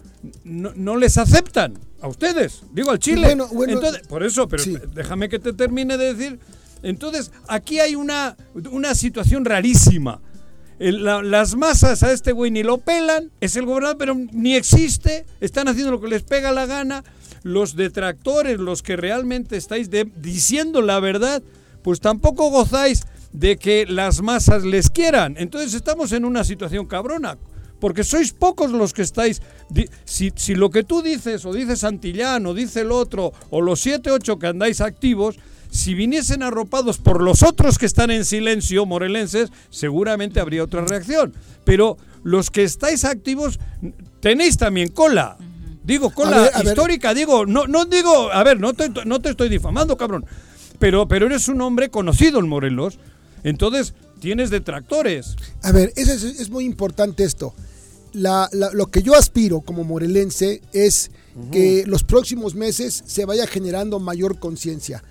[0.45, 3.23] no, no les aceptan a ustedes, digo al Chile.
[3.27, 4.77] Bueno, bueno, Entonces, por eso, pero sí.
[4.95, 6.39] déjame que te termine de decir.
[6.83, 8.37] Entonces, aquí hay una,
[8.71, 10.21] una situación rarísima.
[10.79, 15.67] Las masas a este güey ni lo pelan, es el gobernador, pero ni existe, están
[15.67, 17.05] haciendo lo que les pega la gana.
[17.43, 21.43] Los detractores, los que realmente estáis diciendo la verdad,
[21.83, 25.35] pues tampoco gozáis de que las masas les quieran.
[25.39, 27.39] Entonces estamos en una situación cabrona.
[27.81, 29.41] Porque sois pocos los que estáis.
[30.05, 34.11] Si, lo que tú dices, o dice Santillán, o dice el otro, o los siete,
[34.11, 35.39] ocho que andáis activos,
[35.71, 41.35] si viniesen arropados por los otros que están en silencio, morelenses, seguramente habría otra reacción.
[41.65, 43.59] Pero los que estáis activos,
[44.21, 45.37] tenéis también cola.
[45.85, 46.67] Digo, cola A ver, a ver.
[46.69, 50.27] histórica, digo, no, no digo, a ver, no te, no te estoy difamando, cabrón.
[50.79, 52.99] Pero, pero eres un hombre conocido en Morelos.
[53.43, 55.37] Entonces, tienes detractores.
[55.63, 57.55] A ver, eso es, es muy importante esto.
[58.13, 61.11] La- la- lo que yo aspiro como morelense es
[61.53, 65.05] que los próximos meses se vaya generando mayor conciencia.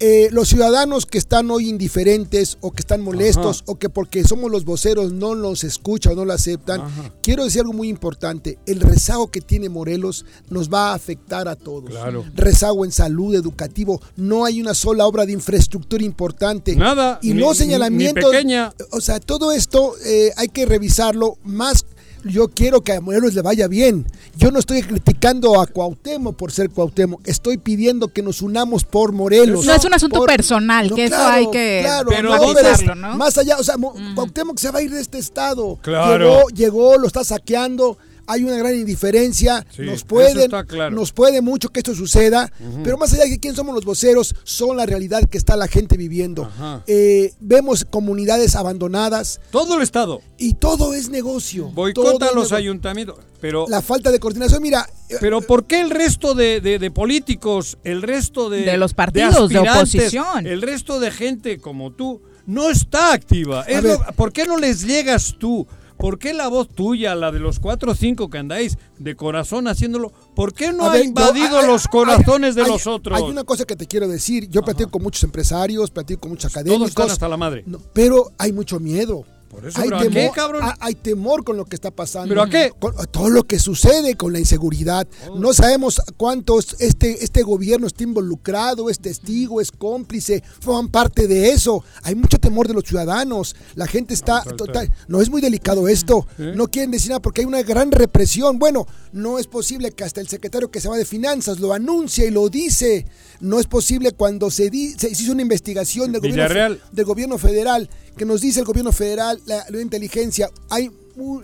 [0.00, 4.50] Eh, los ciudadanos que están hoy indiferentes o que están molestos o que porque somos
[4.50, 6.82] los voceros no los escuchan o no lo aceptan,
[7.22, 8.58] quiero decir algo muy importante.
[8.66, 11.90] El rezago que tiene Morelos nos va a afectar a todos.
[11.90, 12.24] Claro.
[12.34, 14.00] Rezago en salud, educativo.
[14.16, 16.76] No hay una sola obra de infraestructura importante.
[16.76, 18.24] Nada, Y ni- no señalamientos.
[18.24, 18.72] ni pequeña.
[18.92, 21.84] O sea, todo esto eh, hay que revisarlo más.
[22.24, 24.06] Yo quiero que a Morelos le vaya bien.
[24.36, 27.20] Yo no estoy criticando a Cuauhtémoc por ser Cuauhtémoc.
[27.26, 29.64] Estoy pidiendo que nos unamos por Morelos.
[29.64, 32.62] No es un asunto Por- personal, No, que eso hay que claro, Pero no, ¿dónde-
[32.78, 33.16] pero ¿no?
[33.16, 35.78] Más allá, o sea, Mo- Cuauhtémoc se va a ir de este estado.
[35.82, 36.24] Claro.
[36.24, 37.98] Llegó, llegó, lo está saqueando.
[38.28, 39.66] Hay una gran indiferencia.
[39.74, 40.94] Sí, nos pueden, claro.
[40.94, 42.52] nos puede mucho que esto suceda.
[42.84, 45.96] Pero más allá de quién somos los voceros, son la realidad que está la gente
[45.96, 46.48] viviendo.
[46.86, 51.70] Eh, vemos comunidades abandonadas Todo el Estado y todo es negocio.
[51.70, 53.16] Boicota los ayuntamientos.
[53.40, 56.90] Pero, La falta de coordinación, mira, eh, pero ¿por qué el resto de, de- de
[56.90, 60.46] políticos, el resto de, De los partidos de oposición.
[60.46, 63.62] el resto de gente como tú, no está activa.
[63.68, 63.98] Es ver.
[63.98, 65.66] lo- ¿Por qué no les llegas tú?
[65.98, 69.66] ¿Por qué la voz tuya, la de los cuatro o cinco que andáis de corazón
[69.68, 73.18] haciéndolo, por qué no A ha ver, invadido los hay- corazones de hay- los otros?
[73.18, 74.48] Hay una cosa que te quiero decir.
[74.48, 76.78] Yo platico con muchos empresarios, platico con muchos académicos.
[76.78, 77.64] Todos están hasta la madre.
[77.66, 79.24] No, pero hay mucho miedo.
[79.48, 80.62] Por eso, hay, ¿pero a temor, qué, cabrón?
[80.62, 82.28] ha- hay temor con lo que está pasando.
[82.28, 82.70] ¿Pero a qué?
[82.78, 85.06] Con todo lo que sucede con la inseguridad.
[85.38, 91.50] No sabemos cuántos este, este gobierno está involucrado, es testigo, es cómplice, forman parte de
[91.50, 91.82] eso.
[92.02, 93.56] Hay mucho temor de los ciudadanos.
[93.74, 94.92] La gente está total.
[95.08, 96.26] No es muy delicado esto.
[96.36, 98.58] No quieren decir nada porque hay una gran represión.
[98.58, 102.24] Bueno, no es posible que hasta el secretario que se va de finanzas lo anuncia
[102.26, 103.06] y lo dice.
[103.40, 106.54] No es posible cuando se, di- se hizo una investigación del gobierno,
[106.92, 110.90] del gobierno federal, que nos dice el gobierno federal, la, la inteligencia, hay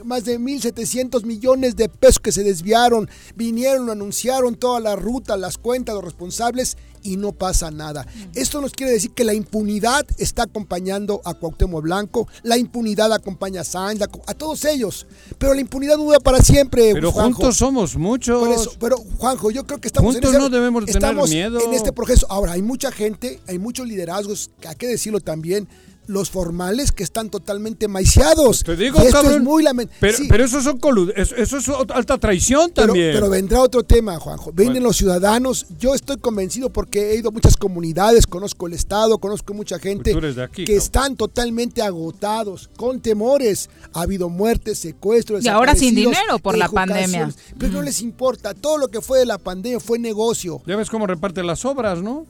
[0.05, 5.37] más de 1.700 millones de pesos que se desviaron, vinieron, lo anunciaron toda la ruta,
[5.37, 8.05] las cuentas, los responsables y no pasa nada.
[8.35, 13.61] Esto nos quiere decir que la impunidad está acompañando a Cuauhtémoc Blanco, la impunidad acompaña
[13.61, 15.07] a Sáenz, a, todos ellos,
[15.39, 16.93] pero la impunidad dura para siempre.
[16.95, 17.37] Pero Juanjo.
[17.37, 18.41] juntos somos muchos.
[18.41, 21.61] Por eso, pero Juanjo, yo creo que estamos Juntos en ese- no debemos tener miedo.
[21.61, 22.27] en este proceso.
[22.31, 25.69] Ahora, hay mucha gente, hay muchos liderazgos, hay que decirlo también,
[26.07, 28.63] los formales que están totalmente maiciados.
[28.63, 29.99] Te digo, y esto cabrón, es muy lamentable.
[30.01, 30.79] Pero, pero eso, son
[31.17, 33.13] eso, eso es alta traición Pero, también.
[33.13, 34.53] pero vendrá otro tema, Juanjo.
[34.53, 34.89] Vienen Bueno.
[34.89, 35.67] los ciudadanos.
[35.79, 40.13] Yo estoy convencido porque he ido a muchas comunidades, conozco el Estado, conozco mucha gente
[40.13, 40.83] Pues aquí, que cabrón.
[40.83, 43.71] están totalmente agotados, con temores.
[43.93, 45.45] Ha habido muertes, secuestros.
[45.45, 47.33] Y ahora sin dinero por la pandemia.
[47.59, 48.55] Pero no les importa.
[48.55, 50.61] Todo lo que fue de la pandemia fue negocio.
[50.67, 52.27] Ya ves cómo reparten las obras, ¿no?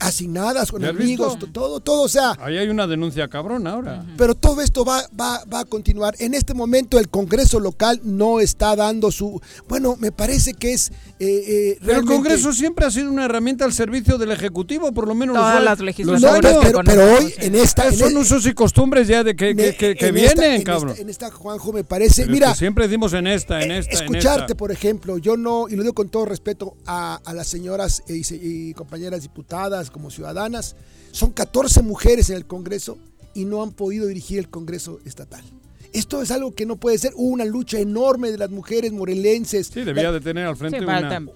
[0.00, 1.46] Asignadas con ¿Ya has amigos, visto?
[1.52, 2.02] todo, todo.
[2.02, 4.04] O sea, Ahí hay una denuncia cabrón ahora.
[4.16, 6.14] pero todo esto va, va, va a continuar.
[6.18, 9.40] En este momento el Congreso local no está dando su...
[9.68, 10.90] Bueno, me parece que es...
[10.90, 14.92] eh, eh, Pero el realmente- Congreso siempre ha sido una herramienta al servicio del Ejecutivo,
[14.92, 17.88] por lo menos Todas los, las legislaturas que pero, pero hoy en esta...
[17.88, 20.60] en son e- usos y costumbres ya de que, que, que- que en esta- vienen,
[20.60, 20.90] en cabrón.
[20.90, 22.22] esta- en esta, Juanjo, me parece...
[22.22, 24.54] Pero es mira, que siempre decimos en esta, en esta, en escucharte, esta.
[24.56, 28.22] por ejemplo, yo no, y lo digo con todo respeto a, a las señoras y,
[28.24, 30.76] se- y compañeras diputadas como ciudadanas,
[31.12, 32.98] son 14 mujeres en el Congreso
[33.34, 35.44] y no han podido dirigir el Congreso estatal.
[35.92, 37.12] Esto es algo que no puede ser.
[37.14, 39.68] Hubo una lucha enorme de las mujeres morelenses.
[39.68, 41.26] Sí, debía de tener al frente Sí, una...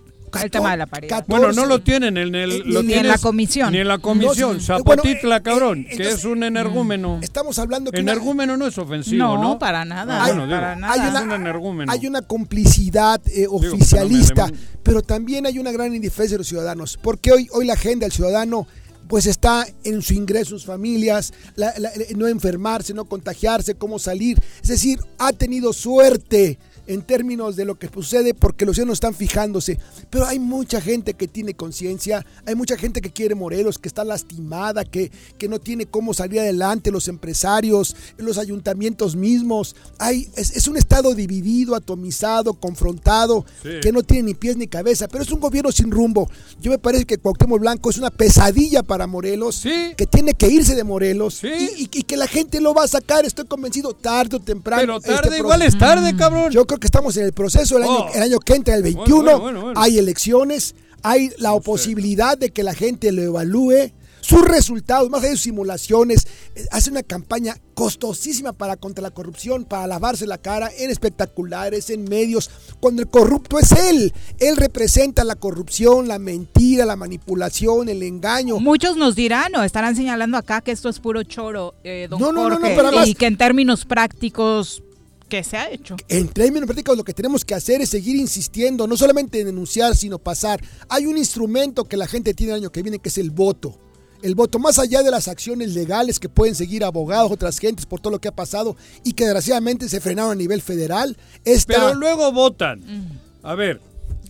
[0.41, 1.25] el tema de la paridad.
[1.29, 3.73] Bueno, no lo tienen en el, Eh, lo ni en la comisión.
[3.73, 4.57] Ni en la comisión.
[4.57, 4.63] No.
[4.63, 7.19] Zapotitla, Bueno, cabrón, que entonces, es un energúmeno.
[7.23, 9.43] Estamos hablando que una- Energúmeno no es ofensivo, ¿no?
[9.43, 10.93] No, para nada, Ah, bueno, digo, para nada.
[10.95, 11.93] Hay es una- un energúmeno.
[11.93, 14.51] Hay una complicidad eh, oficialista,
[14.83, 18.13] pero también hay una gran indiferencia de los ciudadanos, porque hoy, hoy la agenda del
[18.13, 18.67] ciudadano
[19.09, 24.39] pues está en su ingreso, sus familias, la- la- no enfermarse, no contagiarse, cómo salir.
[24.63, 29.15] Es decir, ha tenido suerte en términos de lo que sucede porque los ciudadanos están
[29.15, 29.79] fijándose.
[30.11, 34.05] Pero hay mucha gente que tiene conciencia, hay mucha gente que quiere Morelos, que está
[34.05, 39.77] lastimada, que, que no tiene cómo salir adelante, los empresarios, los ayuntamientos mismos.
[39.99, 43.69] Hay, es, es un estado dividido, atomizado, confrontado, Sí.
[43.83, 46.29] que no tiene ni pies ni cabeza, pero es un gobierno sin rumbo.
[46.61, 50.75] Yo me parece que Cuauhtémoc Blanco es una pesadilla para Morelos, que tiene que irse
[50.75, 54.37] de Morelos y, y- y que la gente lo va a sacar, estoy convencido, tarde
[54.37, 54.83] o temprano.
[54.83, 56.51] Pero tarde, este pro- igual es tarde, cabrón.
[56.51, 58.11] Yo creo que estamos en el proceso, el año, Oh.
[58.15, 59.81] el año que entra, el 21, Bueno, bueno, bueno.
[59.81, 63.93] hay elecciones, hay la posibilidad de que la gente lo evalúe.
[64.23, 69.11] Sus resultados, más allá de sus simulaciones, eh, hace una campaña costosísima para contra la
[69.11, 72.49] corrupción, para lavarse la cara en espectaculares, en medios,
[72.79, 74.15] cuando el corrupto es él.
[74.39, 78.61] Él representa la corrupción, la mentira, la manipulación, el engaño.
[78.61, 82.31] Muchos nos dirán o estarán señalando acá que esto es puro choro, eh, don No,
[82.31, 84.85] no, no, no, Jorge, pero además- y que en términos prácticos,
[85.33, 85.97] ¿qué se ha hecho?
[86.09, 89.97] En términos prácticos lo que tenemos que hacer es seguir insistiendo, no solamente en denunciar,
[89.97, 90.61] sino pasar.
[90.91, 93.79] Hay un instrumento que la gente tiene el año que viene, que es el voto.
[94.23, 97.99] El voto, más allá de las acciones legales que pueden seguir abogados, otras gentes por
[98.01, 101.17] todo lo que ha pasado y que desgraciadamente se frenaron a nivel federal,
[101.47, 102.81] esta, Pero luego votan.
[102.81, 103.19] Mm.
[103.43, 103.81] A ver,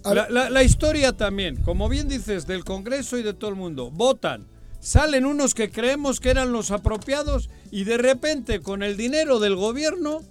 [0.05, 3.91] la, la- la historia también, como bien dices, del Congreso y de todo el mundo,
[3.91, 4.47] votan.
[4.81, 9.57] Salen unos que creemos que eran los apropiados y de repente con el dinero del
[9.57, 10.23] gobierno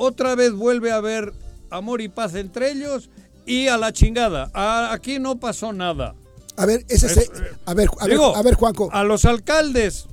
[0.00, 1.32] otra vez vuelve a haber
[1.70, 3.10] amor y paz entre ellos
[3.46, 4.50] y a la chingada.
[4.54, 6.14] A- aquí no pasó nada.
[6.56, 7.30] A ver, ese es- Es-
[7.66, 8.88] a ver, a ver, a ver, Juanco.
[8.92, 10.06] A los alcaldes,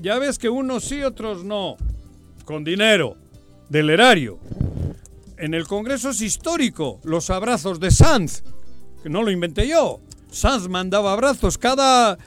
[0.00, 1.76] ya ves que unos sí, otros no,
[2.44, 3.16] con dinero
[3.68, 4.38] del erario.
[5.36, 8.42] En el Congreso es histórico los abrazos de Sanz,
[9.02, 10.00] que no lo inventé yo.
[10.30, 12.18] Sanz mandaba abrazos, cada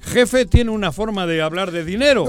[0.00, 2.26] jefe tiene una forma de hablar de dinero.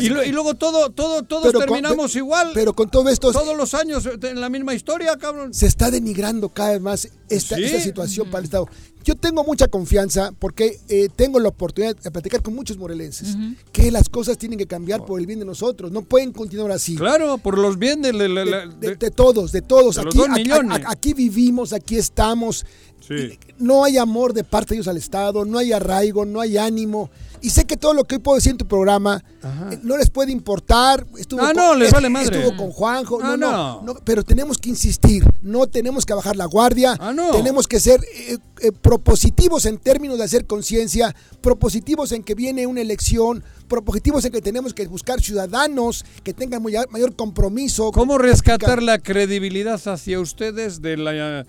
[0.00, 2.50] y, lo- y luego todo, todo, todos Pero con- terminamos igual.
[2.54, 5.54] Pero con todo esto Todos los años en la misma historia, cabrón.
[5.54, 7.64] se está denigrando cada vez más esta, Sí.
[7.64, 8.68] esta situación para el Estado.
[9.04, 13.36] yo tengo mucha confianza porque eh, tengo la oportunidad de platicar con muchos morelenses
[13.72, 16.96] que las cosas tienen que cambiar por el bien de nosotros, no pueden continuar así.
[16.96, 19.96] Claro, por los bien de, de- de, de- de todos, de todos.
[19.98, 22.66] a- a- aquí vivimos, aquí estamos.
[23.06, 23.38] Sí.
[23.58, 27.10] No hay amor de parte de ellos al Estado, no hay arraigo, no hay ánimo.
[27.42, 29.22] Y sé que todo lo que hoy puedo decir en tu programa
[29.70, 31.06] eh, no les puede importar.
[31.18, 32.38] Estuvo Ah, con- no, les es- vale madre.
[32.40, 33.18] Estuvo con Juanjo.
[33.22, 33.82] Ah, no, no, no.
[33.82, 35.22] no, Pero tenemos que insistir.
[35.42, 36.96] No tenemos que bajar la guardia.
[36.98, 37.30] Ah, no.
[37.32, 42.66] Tenemos que ser eh, eh, propositivos en términos de hacer conciencia, propositivos en que viene
[42.66, 47.92] una elección, propositivos en que tenemos que buscar ciudadanos que tengan mayor, mayor compromiso.
[47.92, 51.46] ¿Cómo rescatar la credibilidad hacia ustedes de la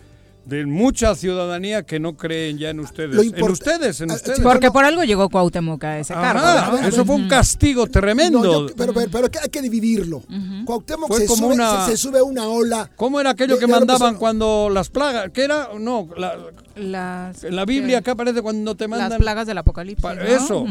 [0.48, 3.20] de mucha ciudadanía que no creen ya en ustedes?
[3.34, 4.40] En ustedes, en Ah, ustedes.
[4.40, 6.78] Porque por algo llegó Cuauhtémoc a ese cargo.
[6.88, 8.40] Eso fue un castigo tremendo.
[8.40, 10.24] No, yo- pero, pero, pero que hay que dividirlo.
[10.66, 12.90] Cuauhtémoc Fue se como sube, una- se, se sube a una ola.
[12.96, 15.32] ¿Cómo era aquello de- que de mandaban cuando las plagas?
[15.34, 15.70] ¿Qué era?
[15.78, 16.36] No, la-
[16.78, 20.04] Las, en la Biblia acá aparece cuando te mandan las plagas del apocalipsis.
[20.04, 20.22] ¿no?
[20.22, 20.66] Eso.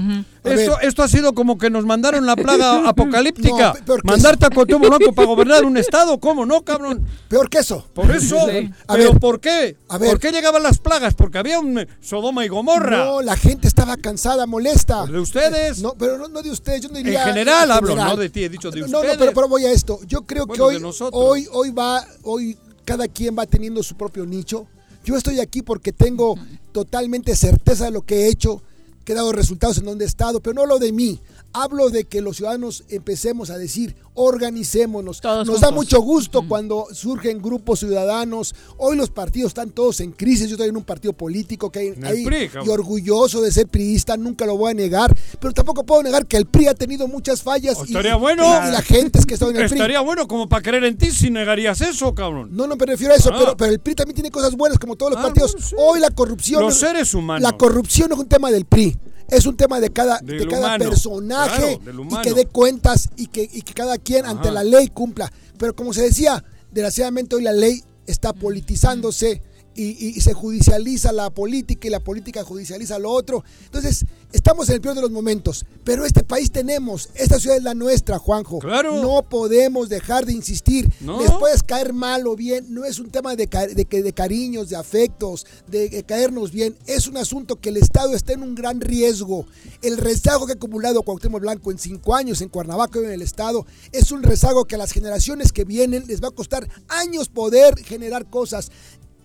[0.45, 3.69] Esto, esto ha sido como que nos mandaron la plaga apocalíptica.
[3.69, 7.05] No, pe- peor que Mandarte a Cuauhtémoc Blanco para gobernar un estado, ¿cómo no, cabrón?
[7.29, 7.85] Peor que eso.
[7.93, 8.37] Por eso.
[8.49, 8.71] Sí.
[8.87, 9.66] A ¿Pero ver, por qué?
[9.89, 10.11] A ver.
[10.11, 11.15] ¿Por qué llegaban las plagas?
[11.15, 13.05] Porque había un eh, Sodoma y Gomorra.
[13.07, 15.07] No, la gente estaba cansada, molesta.
[15.07, 15.81] de ustedes.
[15.81, 17.25] No, pero no, no de ustedes, yo no en diría.
[17.25, 18.11] general en hablo, general.
[18.11, 19.15] no de ti, he dicho de No, ustedes.
[19.15, 19.99] no, pero, pero voy a esto.
[20.07, 24.67] Yo creo que hoy, hoy, hoy va, hoy cada quien va teniendo su propio nicho.
[25.05, 26.37] Yo estoy aquí porque tengo
[26.73, 28.63] totalmente certeza de lo que he hecho,
[29.05, 31.21] que he dado resultados en donde he estado, pero no hablo de mí.
[31.53, 35.21] Hablo de que los ciudadanos empecemos a decir, organicémonos.
[35.21, 38.55] Todos Nos da mucho gusto cuando surgen grupos ciudadanos.
[38.79, 40.49] Hoy los partidos están todos en crisis.
[40.49, 44.47] Yo estoy en un partido político que hay, PRI, y orgulloso de ser priista, nunca
[44.47, 47.77] lo voy a negar, pero tampoco puedo negar que el PRI ha tenido muchas fallas.
[47.77, 48.43] y- Oh, Estaría y- bueno.
[48.45, 49.77] Y, la gente es que está en el PRI.
[49.79, 52.49] Estaría bueno como para creer en ti si negarías eso, cabrón.
[52.53, 53.37] No, no me refiero a eso, Ah.
[53.39, 55.53] pero, pero el PRI también tiene cosas buenas como todos los Ah, partidos.
[55.53, 55.75] bueno, sí.
[55.79, 56.63] Hoy la corrupción.
[56.63, 57.43] Los seres humanos.
[57.43, 58.97] La corrupción no es un tema del PRI.
[59.29, 60.85] Es un tema de cada, de cada humano.
[60.85, 64.89] personaje Claro, y que dé cuentas y que, y que cada quien ante la ley
[64.89, 65.33] cumpla.
[65.59, 69.43] Pero como se decía, desgraciadamente hoy la ley está politizándose
[69.77, 73.45] y, y- se judicializa la política y la política judicializa lo otro.
[73.65, 75.65] Entonces, estamos en el peor de los momentos.
[75.85, 78.59] Pero este país tenemos, esta ciudad es la nuestra, Juanjo.
[78.59, 79.01] Claro.
[79.03, 80.91] No podemos dejar de insistir.
[81.01, 81.21] No.
[81.21, 84.69] Les puedes caer mal o bien, no es un tema de, de, que- de cariños,
[84.69, 86.77] de afectos, de, de caernos bien.
[86.87, 89.47] Es un asunto que el Estado está en un gran riesgo.
[89.83, 93.23] El rezago que ha acumulado Cuauhtémoc Blanco en cinco años en Cuernavaca y en el
[93.23, 97.29] Estado es un rezago que a las generaciones que vienen les va a costar años
[97.29, 98.71] poder generar cosas.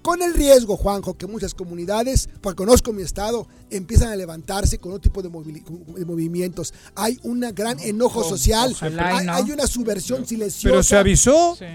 [0.01, 4.93] Con el riesgo, Juanjo, que muchas comunidades, porque conozco mi estado, empiezan a levantarse con
[4.93, 6.73] otro tipo de, de movimientos.
[6.95, 9.33] Hay un gran enojo social, hay, no.
[9.33, 10.69] hay una subversión silenciosa.
[10.69, 11.55] Pero se avisó.
[11.57, 11.65] Sí.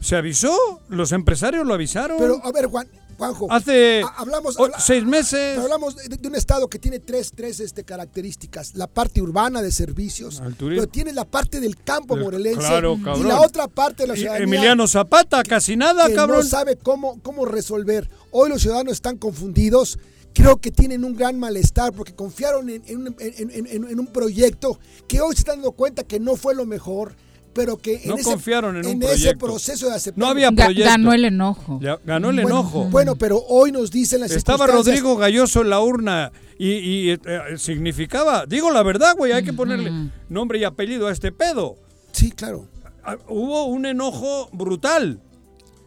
[0.00, 0.80] Se avisó.
[0.88, 2.18] Los empresarios lo avisaron.
[2.18, 3.46] Pero, a ver, Juan, Juanjo.
[3.50, 5.58] Hace hablamos, habla- seis meses.
[5.58, 8.74] hablamos de, de un estado que tiene tres, tres este, características.
[8.74, 13.40] La parte urbana de servicios, pero tiene la parte del campo morelense claro, y la
[13.40, 16.38] otra parte de la ciudadanía Emiliano Zapata, casi nada, que cabrón.
[16.40, 18.08] no sabe cómo, cómo resolver.
[18.30, 19.98] Hoy los ciudadanos están confundidos.
[20.34, 25.34] Creo que tienen un gran malestar porque confiaron en- en- en un proyecto que hoy
[25.34, 27.16] se están dando cuenta que no fue lo mejor,
[27.56, 29.46] pero que en, No ese, confiaron en un ese proyecto.
[29.46, 30.18] proceso de aceptar.
[30.22, 30.90] No había proyecto.
[30.90, 31.78] ganó el enojo.
[31.80, 32.84] Ya ganó el bueno, enojo.
[32.90, 37.18] Bueno, pero hoy nos dicen las Estaba Rodrigo Galloso en la urna y, y, eh,
[37.24, 39.90] eh, significaba, digo la verdad, güey, hay que ponerle
[40.28, 41.76] nombre y apellido a este pedo.
[42.12, 42.68] Sí, claro.
[43.02, 45.22] Ah, Hubo un enojo brutal.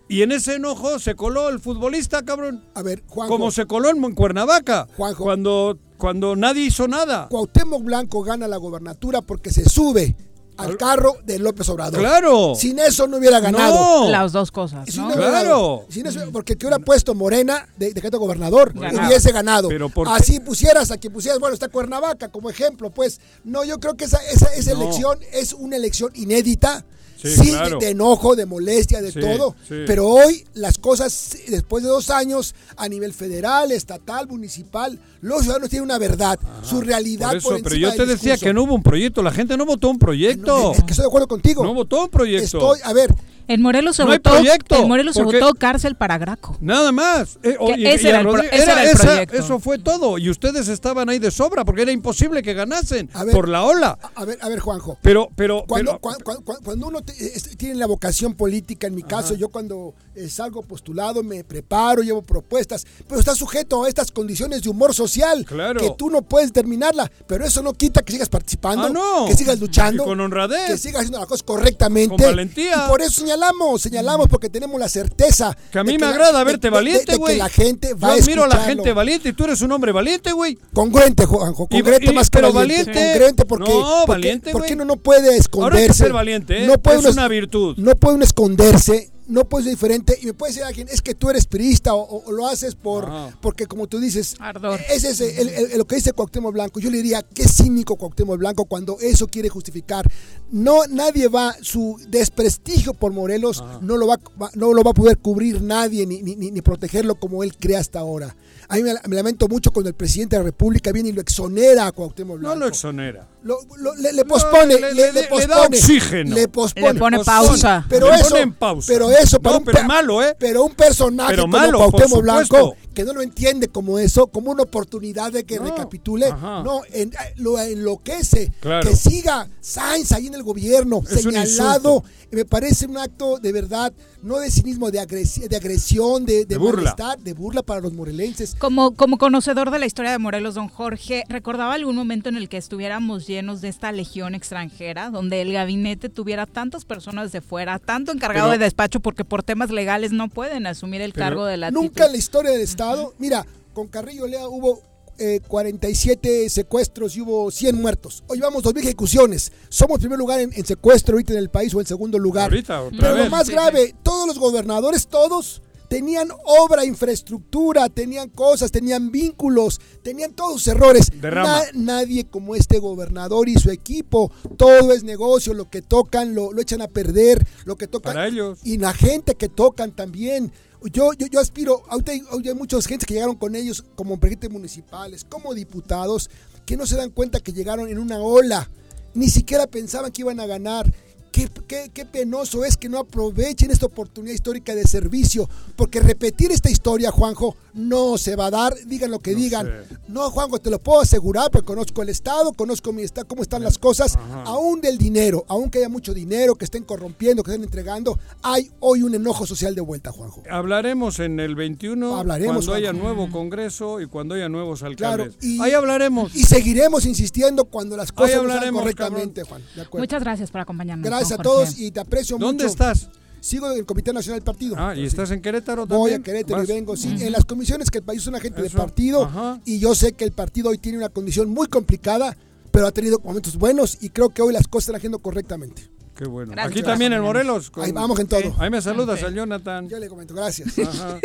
[0.07, 2.63] Y en ese enojo se coló el futbolista, cabrón.
[2.73, 3.31] A ver, Juanjo.
[3.31, 4.87] Como se coló en Cuernavaca.
[4.97, 5.23] Juanjo.
[5.23, 7.27] Cuando, cuando nadie hizo nada.
[7.29, 10.15] Cuauhtémoc Blanco gana la gobernatura porque se sube
[10.59, 11.99] al carro de López Obrador.
[11.99, 12.53] Claro.
[12.55, 14.03] Sin eso no hubiera ganado.
[14.05, 14.09] No.
[14.09, 15.09] Las dos cosas, Si ¿no?
[15.09, 15.31] no Claro.
[15.31, 15.85] ganado.
[15.89, 19.67] Sin eso, porque que hubiera puesto Morena de, de candidato a gobernador, hubiese ganado.
[19.69, 20.07] Pero ¿por?
[20.09, 23.19] Así pusieras a quien pusieras, bueno, está Cuernavaca como ejemplo, pues.
[23.43, 24.81] No, yo creo que esa, esa, esa No.
[24.83, 26.85] elección es una elección inédita.
[27.21, 27.79] Sí, Sí, claro.
[27.79, 29.55] de, enojo, de molestia, de Sí, todo.
[29.67, 29.75] sí.
[29.85, 35.69] Pero hoy las cosas, después de dos años, a nivel federal, estatal, municipal, los ciudadanos
[35.69, 38.45] tienen una verdad, su realidad Por eso, por pero yo te decía discurso.
[38.45, 39.21] que no hubo un proyecto.
[39.21, 40.71] La gente no votó un proyecto.
[40.71, 41.63] Es que estoy de acuerdo contigo.
[41.63, 42.45] No votó un proyecto.
[42.73, 43.13] Estoy, a ver,
[43.51, 46.55] En Morelos se No hay votó, proyecto, en Morelos se votó cárcel para Graco.
[46.61, 47.39] Nada más.
[47.41, 49.37] Eh, y- ese y era a el pro- Rodríguez- ese era el esa- proyecto.
[49.37, 50.19] Eso fue todo.
[50.19, 53.33] Y ustedes estaban ahí de sobra porque era imposible que ganasen A ver.
[53.33, 53.97] por la ola.
[54.13, 54.99] a ver, a ver, Juanjo.
[55.01, 58.87] Pero, pero, Cuando, pero- cua- cua- cua- cuando uno te- es- tiene la vocación política,
[58.87, 63.83] en mi caso, yo cuando eh, salgo postulado me preparo, llevo propuestas, pero está sujeto
[63.85, 65.79] a estas condiciones de humor social Claro.
[65.79, 69.25] que tú no puedes terminarla, pero eso no quita que sigas participando, Ah, no.
[69.27, 70.67] que sigas luchando, Y con honradez.
[70.71, 72.15] que sigas haciendo las cosas correctamente.
[72.17, 72.83] Con valentía.
[72.85, 75.55] Y por eso señalamos, señalamos porque tenemos la certeza.
[75.71, 77.33] Que a mí me agrada verte de- valiente, güey.
[77.35, 79.91] que la gente va Yo admiro a la gente valiente y tú eres un hombre
[79.91, 80.57] valiente, güey.
[80.73, 82.91] Congruente, Juanjo, congruente y- más que pero valiente.
[82.91, 83.11] valiente.
[83.13, 85.63] Congruente porque, No, porque- valiente, porque uno no puede esconderse.
[85.63, 86.67] Ahora hay que ser valiente, ¿eh?
[86.67, 87.77] No puede es uno- una virtud.
[87.77, 90.17] No puede uno esconderse, no puede ser diferente.
[90.21, 92.75] Y me puede decir alguien, es que tú eres periodista o, o- o lo haces
[92.75, 93.37] por Ah.
[93.41, 94.79] porque como tú dices, Ardor.
[94.89, 96.79] es el- el- lo que dice Cuauhtémoc Blanco.
[96.79, 100.09] Yo le diría, qué cínico Cuauhtémoc Blanco cuando eso quiere justificar.
[100.51, 103.79] No, nadie va, su desprestigio por Morelos Ah.
[103.81, 104.19] no, lo va,
[104.55, 107.77] no lo va a poder cubrir nadie ni, ni, ni- ni protegerlo como él cree
[107.77, 108.35] hasta ahora.
[108.67, 111.21] A mí me, me lamento mucho cuando el presidente de la República viene y lo
[111.21, 112.59] exonera a Cuauhtémoc No Blanco.
[112.59, 113.27] lo exonera.
[113.41, 116.35] Lo- lo- le, le pospone, le- le, le- le le da pospone, oxígeno.
[116.35, 117.85] le pospone, Le pone pausa.
[117.87, 118.87] pero Le eso, pone en pausa.
[118.93, 120.35] pero eso, para No, un pero pe- malo, ¿eh?
[120.37, 124.51] Pero un personaje Pero como malo, Cuauhtémoc Blanco, que no lo entiende como eso, como
[124.51, 126.63] una oportunidad de que No, recapitule, ajá.
[126.63, 128.89] no, en- eh, lo enloquece, Claro.
[128.89, 133.93] que siga Sainz ahí en el gobierno, Es señalado, me parece un acto de verdad,
[134.21, 136.81] no de cinismo, de, agresi- de agresión, de, de, De burla.
[136.93, 138.53] malestar, de burla para los morelenses.
[138.59, 142.49] Como, como conocedor de la historia de Morelos, don Jorge, ¿recordaba algún momento en el
[142.49, 147.79] que estuviéramos llenos de esta legión extranjera, donde el gabinete tuviera tantas personas de fuera,
[147.79, 151.55] tanto encargado Pero- de despacho, porque por temas legales no pueden asumir el cargo de
[151.55, 154.81] la Nunca en la historia del Estado, mira, con Carrillo Lea hubo
[155.21, 158.23] eh, 47 secuestros y hubo 100 muertos.
[158.27, 159.51] Hoy vamos 2.000 ejecuciones.
[159.67, 162.45] Somos primer lugar en, en secuestro ahorita en el país o en segundo lugar.
[162.51, 163.29] Ahorita, otra Pero lo vez.
[163.31, 170.33] más Sí, grave, todos los gobernadores, todos tenían obra, infraestructura, tenían cosas, tenían vínculos, tenían
[170.33, 171.09] todos sus errores.
[171.19, 171.63] Derrama.
[171.73, 176.61] nadie como este gobernador y su equipo, todo es negocio, lo que tocan lo, lo
[176.61, 178.59] echan a perder, lo que tocan Para ellos.
[178.63, 180.53] y la gente que tocan también.
[180.93, 184.51] Yo, yo, yo aspiro, ahorita hay, hay muchas gente que llegaron con ellos como presidentes
[184.51, 186.29] municipales, como diputados,
[186.65, 188.69] que no se dan cuenta que llegaron en una ola,
[189.13, 190.89] ni siquiera pensaban que iban a ganar.
[191.31, 196.51] Qué, qué- qué penoso es que no aprovechen esta oportunidad histórica de servicio, porque repetir
[196.51, 199.65] esta historia, Juanjo, no se va a dar, digan lo que digan.
[199.65, 199.97] sé.
[200.07, 203.63] No, Juanjo, te lo puedo asegurar, porque conozco el Estado, conozco mi estado, cómo están
[203.63, 207.63] las cosas, aún del dinero, aún que haya mucho dinero, que estén corrompiendo, que estén
[207.63, 210.43] entregando, hay hoy un enojo social de vuelta, Juanjo.
[210.49, 215.35] Hablaremos en el 21 Hablaremos, cuando haya nuevo congreso y cuando haya nuevos Claro, alcaldes.
[215.43, 216.35] y- Ahí hablaremos.
[216.35, 219.61] Y seguiremos insistiendo cuando las cosas no correctamente, Juan.
[219.75, 220.03] De acuerdo.
[220.03, 221.05] Muchas gracias por acompañarnos.
[221.05, 221.83] Gracias a todos Jorge.
[221.83, 222.71] y te aprecio ¿Dónde mucho.
[222.71, 223.09] estás?
[223.41, 224.75] Sigo en el Comité Nacional del Partido.
[224.77, 226.23] Ah, ¿y estás en Querétaro Voy a también?
[226.23, 228.77] Querétaro y vengo, sí, en las comisiones que el país es una gente de Eso,
[228.77, 229.59] partido ajá.
[229.65, 232.35] y yo sé que el partido hoy tiene una condición muy complicada,
[232.71, 235.89] pero ha tenido momentos buenos y creo que hoy las cosas están haciendo correctamente.
[236.15, 236.51] Qué bueno.
[236.51, 236.71] Gracias.
[236.73, 237.71] Aquí también en Morelos.
[237.71, 238.53] con- Ahí vamos en todo.
[238.59, 239.87] Ahí me saludas al Jonathan.
[239.87, 240.77] Yo le comento, gracias.
[240.77, 241.17] Ajá.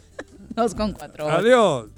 [0.54, 1.26] Dos con cuatro.
[1.30, 1.88] Adiós.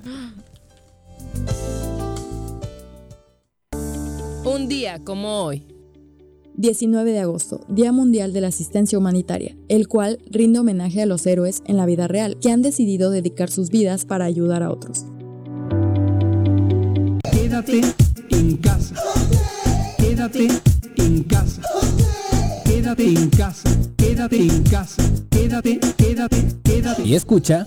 [4.44, 5.66] Un día como hoy.
[6.56, 11.26] 19 de agosto, Día Mundial de la Asistencia Humanitaria, el cual rinde homenaje a los
[11.26, 15.06] héroes en la vida real que han decidido dedicar sus vidas para ayudar a otros.
[17.32, 17.80] Quédate
[18.30, 18.94] en casa.
[19.98, 20.48] Quédate
[20.96, 21.62] en casa.
[22.64, 23.70] Quédate en casa.
[23.96, 25.02] Quédate en casa.
[25.30, 27.02] Quédate, quédate, quédate.
[27.02, 27.66] Y escucha.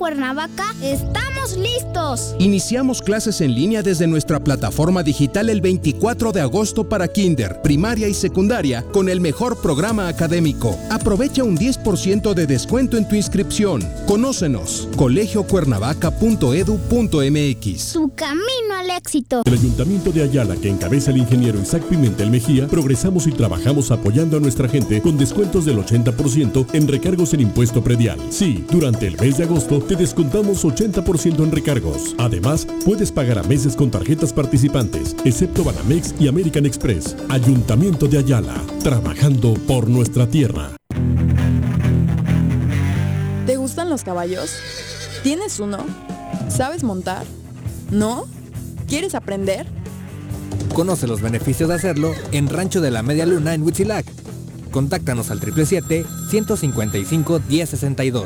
[0.01, 0.65] Cuernavaca
[1.51, 2.35] estamos listos.
[2.39, 8.07] Iniciamos clases en línea desde nuestra plataforma digital el 24 de agosto para kinder, primaria
[8.07, 10.77] y secundaria con el mejor programa académico.
[10.89, 13.87] Aprovecha un 10% de descuento en tu inscripción.
[14.07, 17.81] Conócenos, colegiocuernavaca.edu.mx.
[17.81, 19.41] Su camino al éxito.
[19.45, 24.37] El Ayuntamiento de Ayala, que encabeza el ingeniero Isaac Pimentel Mejía, progresamos y trabajamos apoyando
[24.37, 28.19] a nuestra gente con descuentos del 80% en recargos en impuesto predial.
[28.29, 32.15] Sí, durante el mes de agosto te descontamos 80% en recargos.
[32.17, 37.15] Además, puedes pagar a meses con tarjetas participantes, excepto Banamex y American Express.
[37.29, 40.71] Ayuntamiento de Ayala, trabajando por nuestra tierra.
[43.45, 44.55] ¿Te gustan los caballos?
[45.23, 45.79] ¿Tienes uno?
[46.49, 47.25] ¿Sabes montar?
[47.91, 48.25] ¿No?
[48.87, 49.65] ¿Quieres aprender?
[50.73, 54.05] Conoce los beneficios de hacerlo en Rancho de la Media Luna en Huitzilac.
[54.71, 58.25] Contáctanos al 777-155-1062.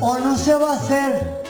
[0.00, 1.42] o no se va a hacer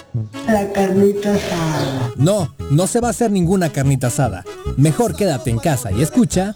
[0.47, 2.11] la carnita asada?
[2.16, 4.45] No, no se va a hacer ninguna carnita asada.
[4.76, 6.55] Mejor quédate en casa y escucha...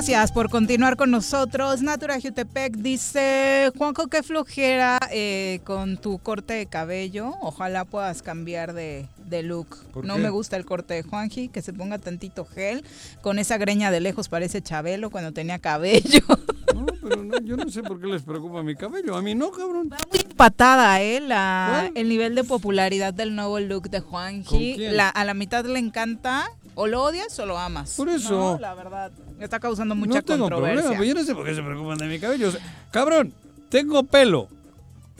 [0.00, 1.82] Gracias por continuar con nosotros.
[1.82, 7.34] Natura Jutepec dice, Juanjo, qué flojera eh, con tu corte de cabello.
[7.42, 9.76] Ojalá puedas cambiar de, de look.
[9.92, 10.20] ¿Por No qué?
[10.22, 12.84] me gusta el corte de Juanji, que se ponga tantito gel.
[13.22, 16.20] Con esa greña de lejos parece Chabelo cuando tenía cabello.
[16.70, 19.16] No, pero no, yo no sé por qué les preocupa mi cabello.
[19.16, 19.90] A mí no, cabrón.
[20.36, 21.20] Patada, ¿eh?
[21.20, 24.76] La, el nivel de popularidad del nuevo look de ¿Con Juanji.
[24.78, 26.48] La, a la mitad le encanta.
[26.76, 27.94] O lo odias o lo amas.
[27.96, 28.30] Por eso.
[28.54, 29.10] No, la verdad.
[29.40, 30.82] Está causando mucha no tengo controversia.
[30.82, 32.48] problema, pero yo no sé por qué se preocupan de mi cabello.
[32.48, 32.60] O sea,
[32.92, 33.32] cabrón,
[33.68, 34.48] tengo pelo.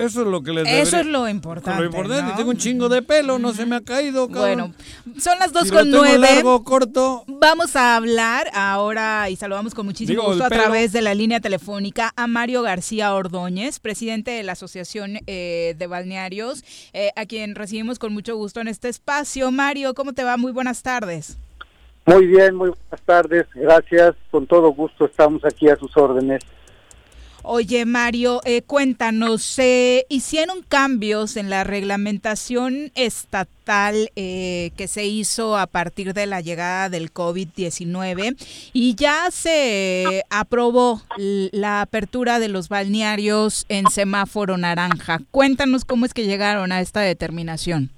[0.01, 1.80] Eso es lo que les Eso debería- es lo importante.
[1.80, 2.36] Lo importante, ¿no?
[2.36, 4.74] tengo un chingo de pelo, no se me ha caído, cabrón.
[5.05, 6.18] Bueno, son las dos Si lo con tengo nueve.
[6.18, 7.24] largo, corto.
[7.26, 10.62] Vamos a hablar ahora y saludamos con muchísimo Digo, gusto a pelo.
[10.62, 15.86] través de la línea telefónica a Mario García Ordóñez, presidente de la Asociación eh, de
[15.86, 19.51] Balnearios, eh, a quien recibimos con mucho gusto en este espacio.
[19.51, 20.36] Mario, ¿cómo te va?
[20.36, 21.36] Muy buenas tardes.
[22.07, 26.42] Muy bien, muy buenas tardes, gracias, con todo gusto estamos aquí a sus órdenes.
[27.43, 35.57] Oye, Mario, eh, cuéntanos, ¿se hicieron cambios en la reglamentación estatal eh, que se hizo
[35.57, 38.36] a partir de la llegada del COVID-19
[38.74, 45.20] y ya se aprobó la apertura de los balnearios en semáforo naranja?
[45.30, 47.91] Cuéntanos cómo es que llegaron a esta determinación.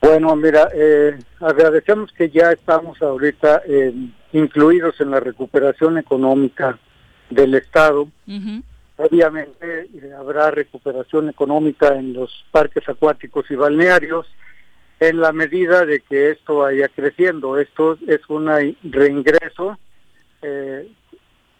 [0.00, 3.92] Bueno, mira, eh, agradecemos que ya estamos ahorita eh,
[4.32, 6.78] incluidos en la recuperación económica
[7.30, 8.08] del Estado.
[8.96, 14.26] Obviamente eh, habrá recuperación económica en los parques acuáticos y balnearios
[14.98, 17.58] en la medida de que esto vaya creciendo.
[17.58, 18.48] Esto es un
[18.82, 19.78] reingreso
[20.42, 20.88] eh,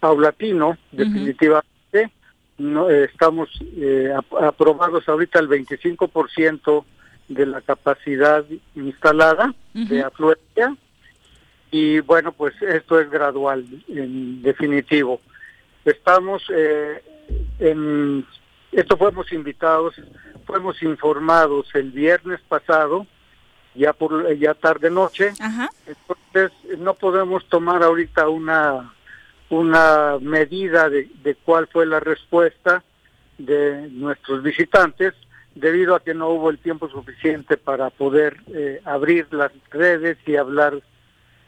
[0.01, 2.13] paulatino, definitivamente.
[2.59, 6.85] No, eh, estamos eh, ap- aprobados ahorita el 25%
[7.29, 8.45] de la capacidad
[8.75, 9.55] instalada
[9.89, 10.77] de afluencia
[11.71, 15.21] y bueno, pues esto es gradual, en definitivo.
[15.89, 17.03] Estamos eh,
[17.59, 18.27] en,
[18.73, 19.95] esto fuimos invitados,
[20.47, 23.07] fuimos informados el viernes pasado,
[23.75, 25.33] ya por ya tarde noche,
[25.87, 28.93] entonces no podemos tomar ahorita una
[29.51, 32.83] una medida de, de cuál fue la respuesta
[33.39, 35.15] de nuestros visitantes
[35.55, 40.37] debido a que no hubo el tiempo suficiente para poder eh, abrir las redes y
[40.37, 40.83] hablar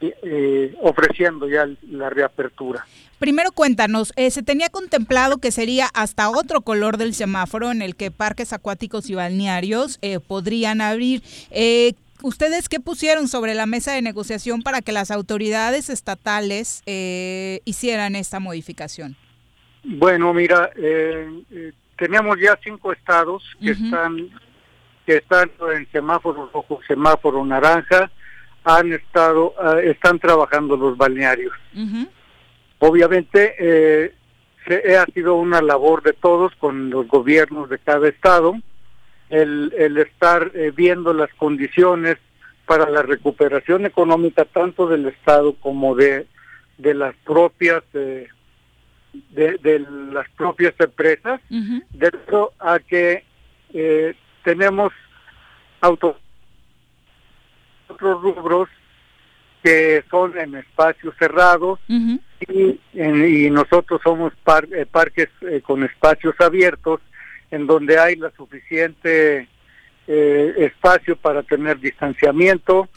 [0.01, 2.85] eh, ofreciendo ya la reapertura.
[3.21, 7.95] Primero cuéntanos, eh, se tenía contemplado que sería hasta otro color del semáforo en el
[7.95, 11.21] que parques acuáticos y balnearios eh, podrían abrir.
[11.51, 11.93] Eh,
[12.23, 18.15] ¿Ustedes qué pusieron sobre la mesa de negociación para que las autoridades estatales eh, hicieran
[18.15, 19.15] esta modificación?
[19.83, 24.31] Bueno, mira, eh, eh, tenemos ya cinco estados que están
[25.05, 28.09] que están en semáforo rojo, semáforo naranja,
[28.63, 31.53] han estado, ah, están trabajando los balnearios.
[32.83, 34.11] Obviamente eh,
[34.67, 38.55] se- ha sido una labor de todos con los gobiernos de cada estado,
[39.29, 42.17] el, el estar eh, viendo las condiciones
[42.65, 46.25] para la recuperación económica tanto del Estado como de,
[46.79, 48.27] de las propias eh,
[49.29, 49.79] de, de
[50.11, 51.39] las propias empresas,
[51.91, 53.23] dentro a que
[53.73, 54.91] eh, tenemos
[55.81, 56.17] auto
[57.89, 58.69] otros rubros
[59.63, 61.79] que son en espacios cerrados
[62.49, 66.99] y, en- y nosotros somos par- eh, parques eh, con espacios abiertos
[67.51, 69.47] en donde hay la suficiente
[70.07, 72.89] eh, espacio para tener distanciamiento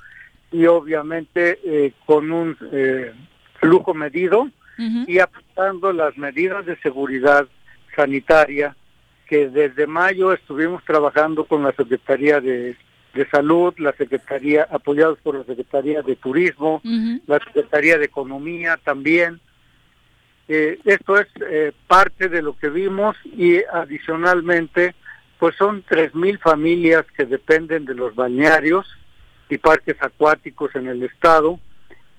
[0.50, 3.12] y obviamente eh, con un eh,
[3.60, 4.48] flujo medido
[5.08, 7.46] y aplicando las medidas de seguridad
[7.94, 8.74] sanitaria
[9.28, 12.76] que desde mayo estuvimos trabajando con la Secretaría de,
[13.14, 16.80] de Salud, la Secretaría, apoyados por la Secretaría de Turismo,
[17.26, 19.40] la Secretaría de Economía también.
[20.48, 24.94] Eh, esto es eh, parte de lo que vimos y adicionalmente,
[25.38, 28.86] pues son 3.000 familias que dependen de los balnearios
[29.48, 31.58] y parques acuáticos en el estado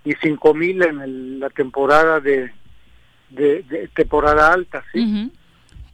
[0.04, 2.52] y 5.000 en el- la temporada de,
[3.30, 5.00] de, de temporada alta, ¿sí?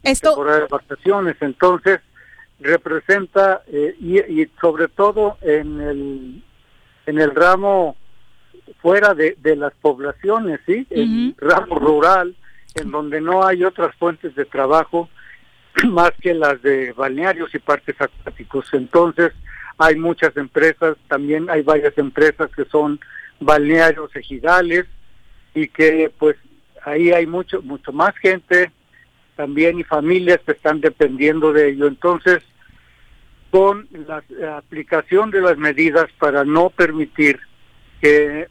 [0.03, 1.35] Esto, temporada de vacaciones.
[1.41, 1.99] Entonces,
[2.61, 6.43] representa, eh, y, y sobre todo en el,
[7.05, 7.95] en el ramo
[8.81, 10.87] fuera de, de las poblaciones, ¿sí?
[10.89, 12.35] El ramo rural,
[12.75, 15.09] en donde no hay otras fuentes de trabajo
[15.89, 18.67] más que las de balnearios y parques acuáticos.
[18.73, 19.33] Entonces,
[19.77, 22.99] hay muchas empresas, también hay varias empresas que son
[23.39, 24.85] balnearios ejidales
[25.53, 26.37] y que pues
[26.83, 28.71] ahí hay mucho mucho más gente
[29.35, 31.87] también y familias que están dependiendo de ello.
[31.87, 32.43] Entonces,
[33.51, 34.23] con la
[34.57, 37.39] aplicación de las medidas para no permitir
[38.01, 38.47] que,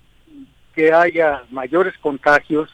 [0.74, 2.68] que haya mayores contagios,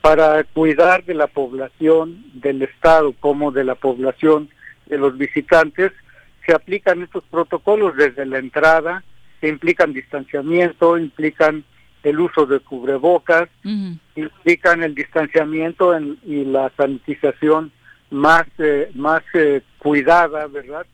[0.00, 4.48] para cuidar de la población del Estado como de la población
[4.86, 5.92] de los visitantes,
[6.46, 9.04] se aplican estos protocolos desde la entrada,
[9.40, 11.64] que implican distanciamiento, implican
[12.02, 13.48] el uso de cubrebocas,
[14.16, 17.70] implican el distanciamiento en- y la sanitización
[18.10, 20.86] más eh, más eh, cuidada, ¿verdad?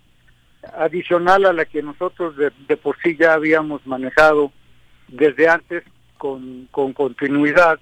[0.79, 4.53] Adicional a la que nosotros de, de por sí ya habíamos manejado
[5.09, 5.85] desde antes
[6.19, 7.79] con, con continuidad,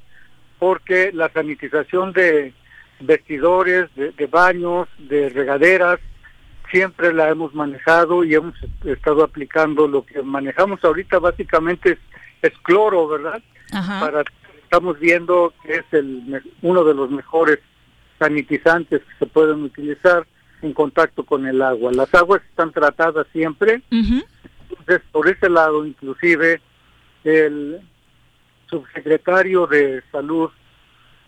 [0.59, 2.53] porque la sanitización de
[3.01, 6.01] vestidores, de, de baños, de regaderas,
[6.71, 11.99] siempre la hemos manejado y hemos estado aplicando lo que manejamos ahorita básicamente es,
[12.43, 13.43] es cloro, ¿verdad?
[13.71, 14.25] Para
[14.63, 17.61] estamos viendo que es el uno de los mejores
[18.19, 20.27] sanitizantes que se pueden utilizar
[20.65, 21.93] en contacto con el agua.
[21.93, 26.61] Las aguas están tratadas siempre, entonces por ese lado inclusive
[27.23, 27.81] el
[28.69, 30.51] subsecretario de salud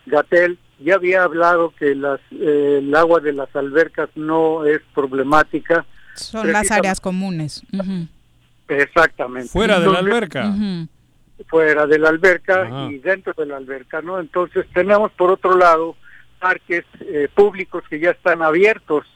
[0.06, 5.84] Gatel ya había hablado que las eh, el agua de las albercas no es problemática.
[6.14, 7.62] son las áreas comunes.
[7.72, 8.06] Ujú.
[8.68, 9.48] Exactamente.
[9.48, 10.48] Fuera de la Entonces, alberca.
[10.48, 10.88] Ujú.
[11.48, 12.88] fuera de la alberca Ajá.
[12.90, 14.18] y dentro de la alberca, ¿no?
[14.20, 15.94] Entonces tenemos por otro lado
[16.40, 19.06] parques eh, públicos que ya están abiertos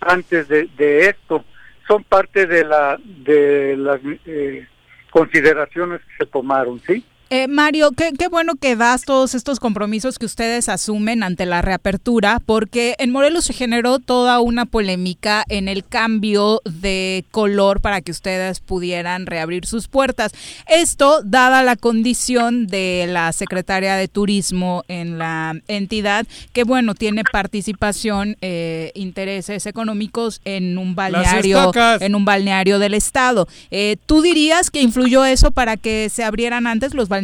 [0.00, 1.44] antes de, de esto,
[1.86, 4.66] son parte de la de las eh,
[5.10, 7.04] consideraciones que se tomaron, ¿sí?
[7.32, 11.62] Eh, Mario, qué, qué bueno que das todos estos compromisos que ustedes asumen ante la
[11.62, 18.00] reapertura, porque en Morelos se generó toda una polémica en el cambio de color para
[18.00, 20.32] que ustedes pudieran reabrir sus puertas.
[20.66, 27.22] Esto, dada la condición de la secretaria de Turismo en la entidad, que bueno, tiene
[27.22, 31.70] participación, eh, intereses económicos en un balneario,
[32.00, 33.46] en un balneario del estado.
[33.70, 37.19] Eh, ¿Tú dirías que influyó eso para que se abrieran antes los balnearios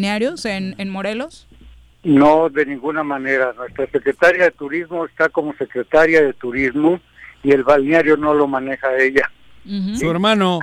[0.46, 1.46] en, en Morelos?
[2.04, 3.52] No, de ninguna manera.
[3.56, 7.00] Nuestra secretaria de Turismo está como secretaria de Turismo
[7.42, 9.30] y el balneario no lo maneja ella.
[9.98, 10.60] Su hermano.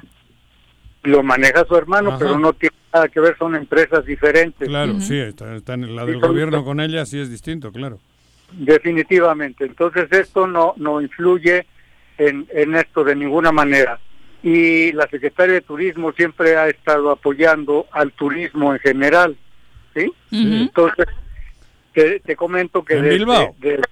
[1.03, 2.19] Lo maneja su hermano, Ajá.
[2.19, 4.69] pero no tiene nada que ver, son empresas diferentes.
[4.69, 7.73] Claro, sí, está, está en la del Sí, son- gobierno con ella sí es distinto,
[7.73, 7.99] claro.
[8.53, 9.65] Definitivamente.
[9.65, 11.65] Entonces esto no, no influye
[12.17, 13.99] en, en esto de ninguna manera.
[14.43, 19.37] Y la Secretaría de Turismo siempre ha estado apoyando al turismo en general.
[19.95, 20.11] ¿sí?
[20.63, 21.05] Entonces,
[21.93, 23.17] te, te comento que desde,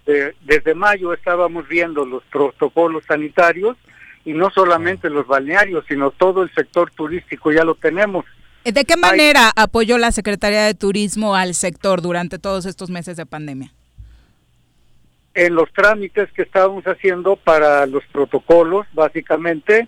[0.05, 3.77] desde- desde mayo estábamos viendo los protocolos sanitarios
[4.25, 8.25] y no solamente los balnearios, sino todo el sector turístico ya lo tenemos.
[8.63, 13.25] ¿De qué manera apoyó la Secretaría de Turismo al sector durante todos estos meses de
[13.25, 13.71] pandemia?
[15.33, 19.85] En los trámites que estábamos haciendo para los protocolos, básicamente,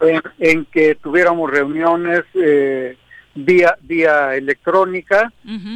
[0.00, 2.96] en, en que tuviéramos reuniones eh,
[3.34, 5.32] vía vía electrónica.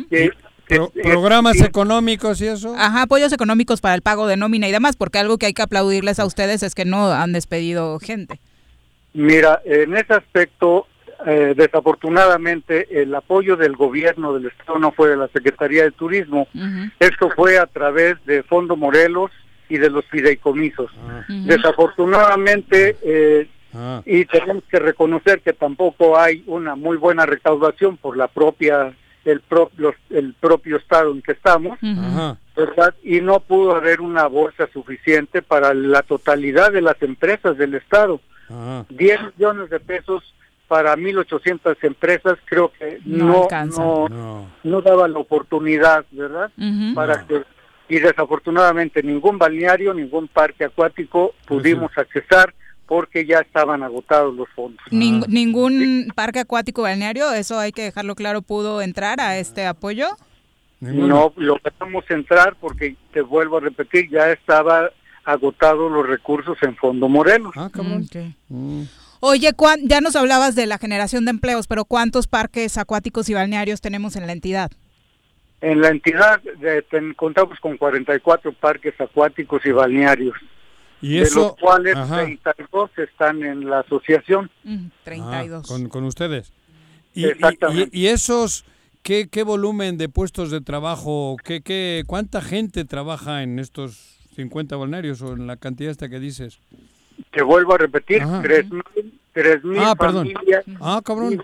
[0.08, 0.30] que-
[0.66, 2.72] que- Pro- programas económicos y eso.
[2.78, 5.62] Ajá, apoyos económicos para el pago de nómina y demás, porque algo que hay que
[5.62, 8.38] aplaudirles a ustedes es que no han despedido gente.
[9.12, 10.86] Mira, en ese aspecto
[11.26, 16.48] eh, desafortunadamente el apoyo del gobierno del estado no fue de la Secretaría de Turismo.
[16.98, 19.30] Esto fue a través de Fondo Morelos
[19.68, 20.90] y de los fideicomisos.
[21.46, 23.48] Desafortunadamente, eh,
[24.04, 28.92] y tenemos que reconocer que tampoco hay una muy buena recaudación por la propia
[29.24, 31.78] el, pro- los- el propio estado en que estamos,
[32.56, 32.94] ¿verdad?
[33.04, 38.20] Y no pudo haber una bolsa suficiente para la totalidad de las empresas del estado.
[38.88, 40.24] 10 millones de pesos
[40.70, 46.52] para 1.800 empresas creo que No no no, no daba la oportunidad, ¿verdad?
[46.94, 47.42] Para que
[47.88, 52.54] y desafortunadamente ningún balneario, ningún parque acuático pudimos accesar
[52.86, 54.80] porque ya estaban agotados los fondos.
[54.92, 60.06] Ning- ¿Ningún parque acuático balneario, eso hay que dejarlo claro, pudo entrar a este apoyo?
[60.80, 64.90] No logramos entrar porque te vuelvo a repetir, ya estaba
[65.24, 67.56] agotados los recursos en Fondo Morelos.
[67.56, 68.16] Ok.
[69.20, 73.34] Oye, cuán- ya nos hablabas de la generación de empleos, pero ¿cuántos parques acuáticos y
[73.34, 74.70] balnearios tenemos en la entidad?
[75.60, 80.34] En la entidad eh, ten- contamos con 44 parques acuáticos y balnearios,
[81.02, 82.22] Y de eso, los cuales ajá.
[82.22, 84.50] 32 están en la asociación.
[85.06, 86.52] Ah, con, con ustedes.
[87.12, 87.90] Y, y- Exactamente.
[87.98, 88.64] y- y esos,
[89.02, 94.76] ¿qué, ¿qué volumen de puestos de trabajo, qué, qué, cuánta gente trabaja en estos 50
[94.76, 96.58] balnearios o en la cantidad esta que dices?
[97.30, 98.42] Te vuelvo a repetir, Ajá.
[98.42, 98.82] 3.000
[99.32, 100.28] tres mil Ah, perdón.
[100.32, 100.64] familias.
[100.80, 101.42] Ah, cabrón.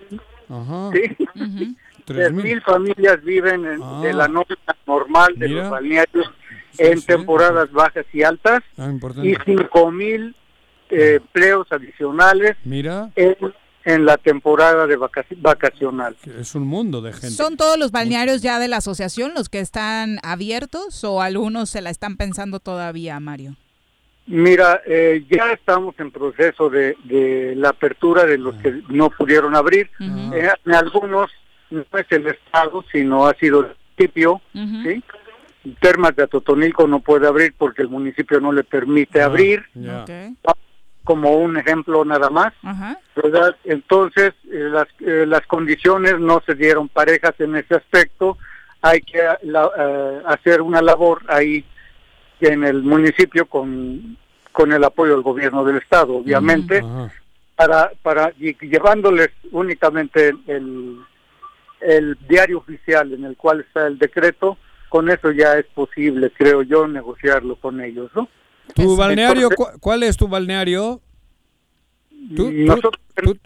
[0.49, 0.91] Ajá.
[0.93, 1.75] Sí.
[2.05, 5.49] Tres 3.000 familias viven en- de la nómina normal de Ah.
[5.49, 5.61] Mira.
[5.61, 6.31] los balnearios
[6.77, 9.37] en temporadas bajas y altas Ah, y importante.
[9.45, 10.35] 5.000
[10.89, 13.35] eh, empleos adicionales Mira, en,
[13.83, 16.15] en la temporada de vacaci- vacacional.
[16.39, 17.29] es un mundo de gente.
[17.31, 21.81] ¿Son todos los balnearios ya de la asociación los que están abiertos o algunos se
[21.81, 23.55] la están pensando todavía, Mario?
[24.27, 29.55] Mira, eh, ya estamos en proceso de, de la apertura de los que no pudieron
[29.55, 29.89] abrir.
[30.33, 31.31] Eh, en algunos
[31.69, 33.67] no es el Estado, sino ha sido el
[33.97, 34.41] municipio.
[34.83, 35.03] ¿sí?
[35.79, 39.65] Termas de Atotonilco no puede abrir porque el municipio no le permite abrir.
[41.03, 42.53] Como un ejemplo nada más.
[43.15, 43.55] ¿verdad?
[43.63, 48.37] Entonces, eh, las, eh, las condiciones no se dieron parejas en ese aspecto.
[48.81, 51.63] Hay que la- eh, hacer una labor ahí
[52.41, 54.17] en el municipio con,
[54.51, 56.81] con el apoyo del gobierno del estado, obviamente,
[57.55, 60.97] para, para y llevándoles únicamente el,
[61.81, 64.57] el diario oficial en el cual está el decreto,
[64.89, 68.29] con eso ya es posible, creo yo, negociarlo con ellos, ¿no?
[68.75, 71.01] ¿Tu balneario, Entonces, cu- cuál es tu balneario?
[72.35, 72.93] ¿Tú- nosotros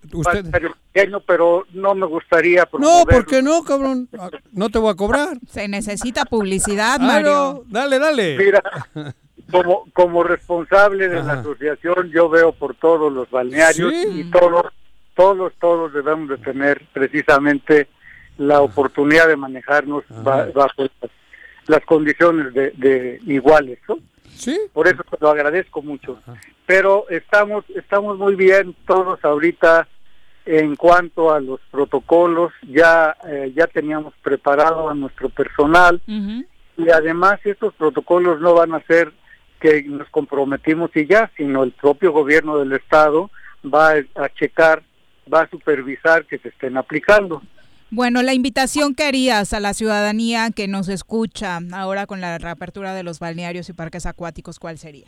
[0.10, 0.45] tú- usted-
[0.94, 3.03] pequeño, pero no me gustaría No.
[3.10, 4.08] ¿por qué no, cabrón?
[4.18, 5.38] Ah, No te voy a cobrar.
[5.49, 7.30] Se necesita publicidad, Ah, Mario.
[7.30, 8.38] no, dale, dale.
[8.38, 8.62] Mira,
[9.52, 14.08] como, como responsable de la asociación, yo veo por todos los balnearios Sí.
[14.22, 14.66] y todos,
[15.16, 17.88] todos, todos debemos de tener precisamente
[18.38, 21.12] la oportunidad de manejarnos ba- bajo las,
[21.68, 23.98] las condiciones de, de iguales, ¿no?
[24.36, 24.60] Sí.
[24.74, 26.20] Por eso te lo agradezco mucho.
[26.66, 29.88] Pero estamos, estamos muy bien todos ahorita
[30.45, 37.40] en cuanto a los protocolos, ya, eh, ya teníamos preparado a nuestro personal y además
[37.44, 39.14] estos protocolos no van a ser
[39.60, 43.30] que nos comprometimos y ya, sino el propio gobierno del estado
[43.64, 44.82] va a checar,
[45.32, 47.44] va a supervisar que se estén aplicando.
[47.94, 52.94] Bueno, la invitación que harías a la ciudadanía que nos escucha ahora con la reapertura
[52.94, 55.08] de los balnearios y parques acuáticos, ¿cuál sería?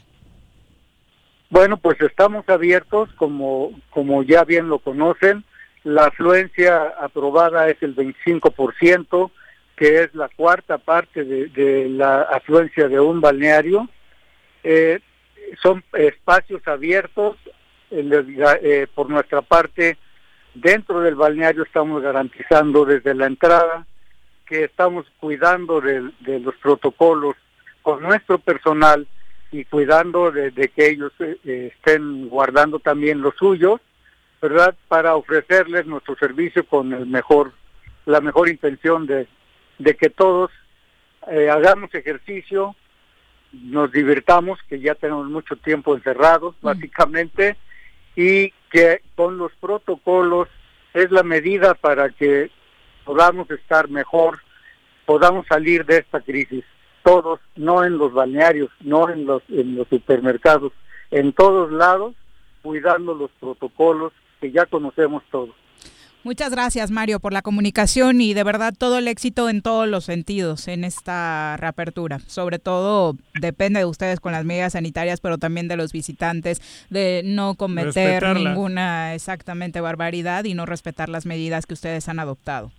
[1.49, 5.45] Bueno, pues estamos abiertos, como, como ya bien lo conocen.
[5.85, 9.31] La afluencia aprobada es el 25%,
[9.77, 13.87] que es la cuarta parte de, la afluencia de un balneario.
[14.61, 14.99] Eh,
[15.61, 17.37] son espacios abiertos.
[17.91, 19.97] eh, por nuestra parte,
[20.53, 23.85] dentro del balneario estamos garantizando desde la entrada
[24.45, 27.35] que estamos cuidando de, de los protocolos
[27.81, 29.07] con nuestro personal
[29.51, 33.79] y cuidando de, de que ellos eh, eh, estén guardando también los suyos,
[34.41, 34.75] ¿verdad?
[34.87, 37.53] Para ofrecerles nuestro servicio con el mejor,
[38.05, 39.27] la mejor intención de,
[39.77, 40.51] de que todos
[41.29, 42.75] eh, hagamos ejercicio,
[43.51, 47.55] nos divirtamos, que ya tenemos mucho tiempo encerrados, básicamente,
[48.15, 50.47] y que con los protocolos
[50.93, 52.51] es la medida para que
[53.05, 54.39] podamos estar mejor,
[55.05, 56.63] podamos salir de esta crisis
[57.03, 60.71] todos, no en los balnearios, no en los, en los supermercados,
[61.11, 62.15] en todos lados,
[62.61, 65.55] cuidando los protocolos que ya conocemos todos.
[66.23, 70.05] Muchas gracias, Mario, por la comunicación y de verdad todo el éxito en todos los
[70.05, 72.19] sentidos en esta reapertura.
[72.27, 77.23] Sobre todo depende de ustedes con las medidas sanitarias, pero también de los visitantes, de
[77.25, 82.71] no cometer ninguna exactamente barbaridad y no respetar las medidas que ustedes han adoptado.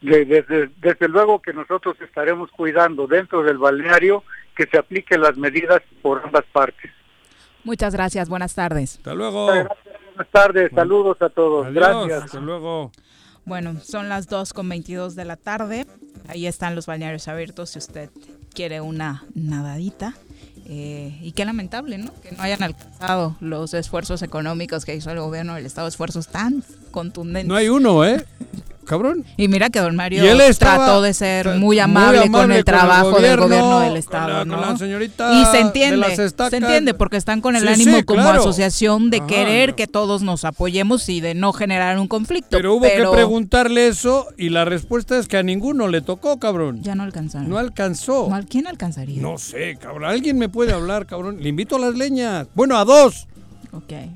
[0.00, 4.24] De- desde, desde luego que nosotros estaremos cuidando dentro del balneario
[4.56, 6.90] que se apliquen las medidas por ambas partes.
[7.64, 8.96] Muchas gracias, buenas tardes.
[8.96, 9.50] Hasta luego.
[10.18, 11.66] Buenas tardes, saludos a todos.
[11.68, 12.24] Adiós, Gracias.
[12.24, 12.90] Hasta luego.
[13.44, 15.86] Bueno, son las 2 con 22 de la tarde.
[16.26, 18.10] Ahí están los balnearios abiertos si usted
[18.52, 20.14] quiere una nadadita.
[20.66, 22.10] Eh, y qué lamentable, ¿no?
[22.20, 26.64] Que no hayan alcanzado los esfuerzos económicos que hizo el gobierno del Estado, esfuerzos tan
[26.90, 27.46] contundentes.
[27.46, 28.24] No hay uno, ¿eh?
[28.88, 29.24] Cabrón.
[29.36, 30.24] Y mira que don Mario
[30.58, 34.48] trató de ser muy amable, con el trabajo del gobierno del con Estado, la- con
[34.48, 34.60] ¿no?
[34.62, 38.02] la señorita y se de entiende, se entiende porque están con el Sí, ánimo sí,
[38.04, 38.40] como claro.
[38.40, 42.48] asociación de Ajá, querer que todos nos apoyemos y de no generar un conflicto.
[42.50, 46.82] Pero hubo que preguntarle eso y la respuesta es que a ninguno le tocó, cabrón.
[46.82, 47.48] Ya no alcanzaron.
[47.50, 48.32] No alcanzó.
[48.34, 49.20] ¿A ¿Quién alcanzaría?
[49.20, 50.06] No sé, cabrón.
[50.06, 51.38] ¿Alguien me puede hablar, cabrón?
[51.42, 52.46] Le invito a las leñas.
[52.54, 53.26] Bueno, a dos.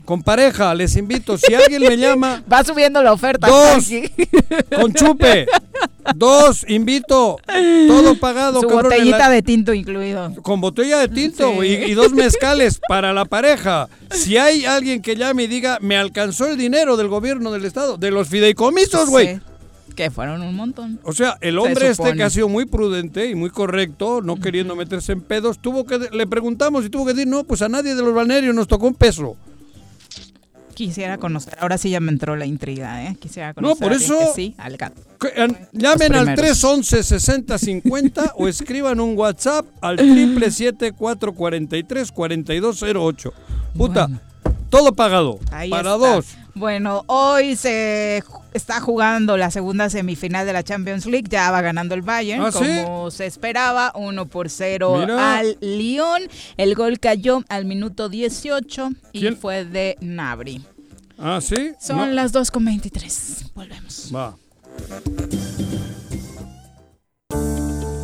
[0.05, 1.36] Con pareja, les invito.
[1.39, 2.43] Si alguien me llama.
[2.52, 3.47] Va subiendo la oferta.
[3.48, 3.89] Dos.
[4.76, 5.47] Con chupe.
[6.16, 7.39] Dos, invito.
[7.86, 8.84] Todo pagado, Su cabrón.
[8.90, 10.34] botellita la- de tinto incluido.
[10.43, 11.66] Con botella de tinto Sí.
[11.68, 13.89] y, y dos mezcales para la pareja.
[14.10, 17.97] Si hay alguien que llame y diga, me alcanzó el dinero del gobierno del estado,
[17.98, 19.36] de los fideicomisos, güey.
[19.36, 19.40] Sí,
[19.94, 20.98] que fueron un montón.
[21.05, 24.36] O sea, el Se hombre este que ha sido muy prudente y muy correcto, no
[24.40, 27.68] queriendo meterse en pedos, tuvo que le preguntamos y tuvo que decir, no, pues a
[27.68, 29.36] nadie de los balnearios nos tocó un peso.
[30.87, 31.57] Quisiera conocer.
[31.61, 33.17] Ahora sí ya me entró la intriga, ¿eh?
[33.21, 33.79] Quisiera No, conocer.
[33.83, 35.01] por a alguien eso- que sí, al gato.
[35.21, 36.35] Que, eh, Llamen al primeros.
[36.37, 43.33] 311 6050 o escriban un WhatsApp al 777 443 4208.
[43.77, 44.09] Puta,
[44.71, 45.39] todo pagado.
[45.51, 46.15] Ahí para está.
[46.15, 46.27] dos.
[46.55, 48.23] Bueno, hoy se
[48.53, 51.27] está jugando la segunda semifinal de la Champions League.
[51.31, 52.59] Ya va ganando el Bayern, ¿Ah, sí?
[52.85, 55.39] como se esperaba, 1 por 0 Mira.
[55.39, 56.21] al Lyon.
[56.59, 59.37] El gol cayó al minuto 18 y ¿Quién?
[59.39, 60.63] fue de Nabri.
[61.18, 61.72] Ah, sí.
[61.80, 62.06] Son No.
[62.06, 63.52] las 2 con 23.
[63.55, 64.10] Volvemos.
[64.14, 64.36] Va.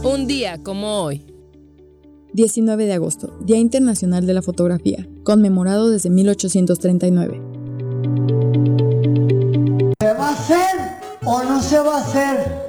[0.04, 1.24] Un día como hoy.
[2.34, 7.42] 19 de agosto, Día Internacional de la Fotografía, conmemorado desde 1839.
[9.98, 10.76] ¿Se va a hacer
[11.24, 12.68] o no se va a hacer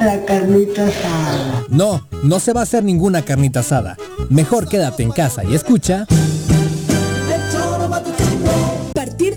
[0.00, 1.64] la carnita asada?
[1.70, 3.96] No, no se va a hacer ninguna carnita asada.
[4.28, 6.06] Mejor quédate en casa y escucha.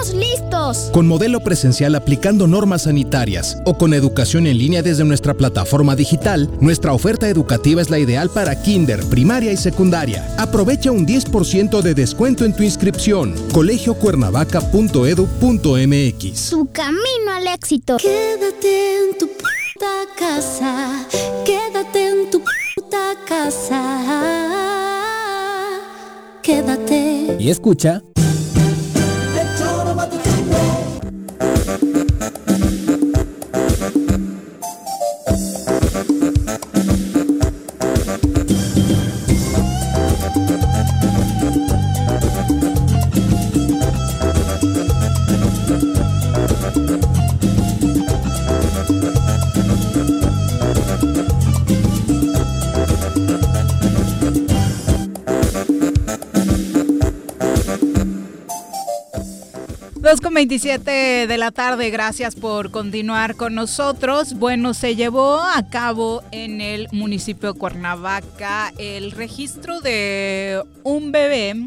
[0.00, 0.90] ¡Estamos listos!
[0.92, 6.48] Con modelo presencial aplicando normas sanitarias o con educación en línea desde nuestra plataforma digital,
[6.60, 10.24] nuestra oferta educativa es la ideal para kinder, primaria y secundaria.
[10.38, 13.34] Aprovecha un 10% de descuento en tu inscripción.
[13.52, 16.38] colegiocuernavaca.edu.mx.
[16.38, 17.96] Su camino al éxito.
[17.96, 21.08] Quédate en tu puta casa.
[21.44, 23.82] Quédate en tu puta casa.
[26.42, 27.36] Quédate.
[27.40, 28.04] Y escucha.
[60.38, 64.34] 27 de la tarde, gracias por continuar con nosotros.
[64.34, 71.66] Bueno, se llevó a cabo en el municipio de Cuernavaca el registro de un bebé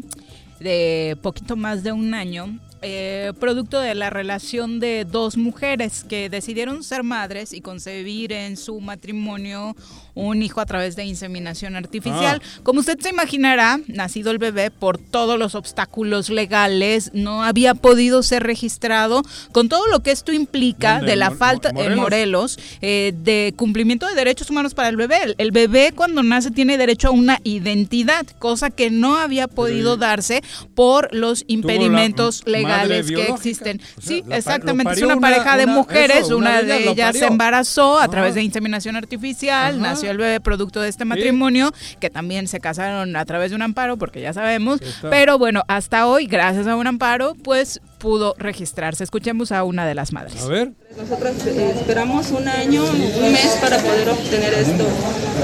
[0.58, 6.30] de poquito más de un año, eh, producto de la relación de dos mujeres que
[6.30, 9.76] decidieron ser madres y concebir en su matrimonio
[10.14, 12.42] un hijo a través de inseminación artificial.
[12.62, 18.22] Como usted se imaginará, nacido el bebé por todos los obstáculos legales, no había podido
[18.22, 19.22] ser registrado
[19.52, 21.96] con todo lo que esto implica de la ¿En Mo- falta en Morelos?
[21.98, 25.16] Morelos eh, de cumplimiento de derechos humanos para el bebé.
[25.22, 29.96] El, el bebé cuando nace tiene derecho a una identidad, cosa que no había podido
[29.96, 30.42] darse
[30.74, 33.80] por los impedimentos legales que existen.
[33.96, 34.92] O sea, sí, exactamente.
[34.92, 38.02] Es una una- pareja de una- mujeres, eso, una una de ellas se embarazó a
[38.04, 38.10] Ajá.
[38.10, 39.82] través de inseminación artificial, Ajá.
[39.92, 43.62] nació el bebé producto de este matrimonio, que también se casaron a través de un
[43.62, 44.80] amparo, porque ya sabemos.
[44.80, 45.10] está.
[45.10, 49.04] Pero bueno, hasta hoy, gracias a un amparo, pues pudo registrarse.
[49.04, 50.42] Escuchemos a una de las madres.
[50.42, 50.72] A ver.
[50.96, 54.86] Nosotros eh, esperamos un año, un mes para poder obtener esto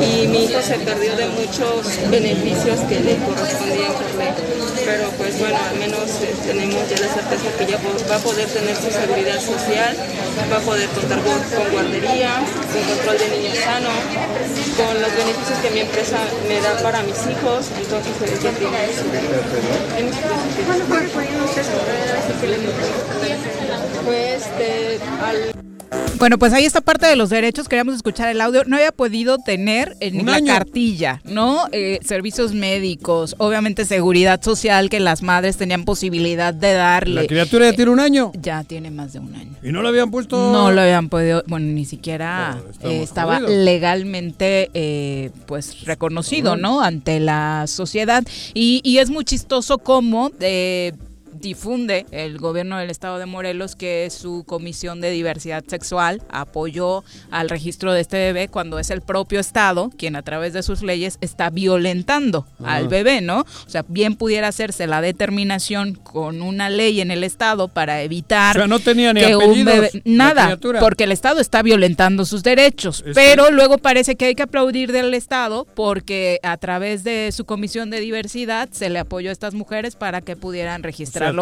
[0.02, 4.57] y mi hijo se perdió de muchos beneficios que le correspondían.
[4.89, 7.77] Pero pues bueno, al menos eh, tenemos ya la certeza que ya
[8.10, 9.93] va a poder tener su seguridad social,
[10.51, 12.40] va a poder contar con, con guardería,
[12.73, 13.90] con control de niño sano,
[14.81, 16.16] con los beneficios que mi empresa
[16.48, 21.44] me da para mis hijos, entonces eh, ya tiene su- tiene su ¿Cuándo fue recorriendo
[21.44, 22.56] usted su primera vez que le
[24.06, 25.57] Pues este, al
[26.19, 27.69] Bueno, pues ahí está parte de los derechos.
[27.69, 28.65] Queríamos escuchar el audio.
[28.66, 30.47] No había podido tener eh, Un la año.
[30.53, 31.66] cartilla, ¿no?
[31.70, 37.23] Eh, servicios médicos, obviamente seguridad social que las madres tenían posibilidad de darle.
[37.23, 38.32] La criatura ya tiene un año.
[38.40, 39.53] Ya tiene más de un año.
[39.62, 40.36] Y no le habían puesto.
[40.53, 43.65] No lo habían podido, bueno, ni siquiera estamos eh, estaba jodidos.
[43.65, 46.81] legalmente eh, pues reconocido, ¿no?
[46.81, 48.24] Ante la sociedad.
[48.55, 50.93] Y, y es muy chistoso cómo eh,
[51.40, 57.48] difunde el gobierno del estado de Morelos que su comisión de diversidad sexual apoyó al
[57.48, 61.19] registro de este bebé cuando es el propio estado quien a través de sus leyes
[61.20, 62.77] está violentando Ah.
[62.77, 63.40] al bebé, ¿no?
[63.40, 68.56] O sea, bien pudiera hacerse la determinación con una ley en el estado para evitar
[68.56, 72.43] O sea, no tenía ni que un bebé- nada, porque el Estado está violentando sus
[72.43, 77.44] derechos, pero luego parece que hay que aplaudir del Estado porque a través de su
[77.44, 80.82] comisión de diversidad se le apoyó a estas mujeres para que pudieran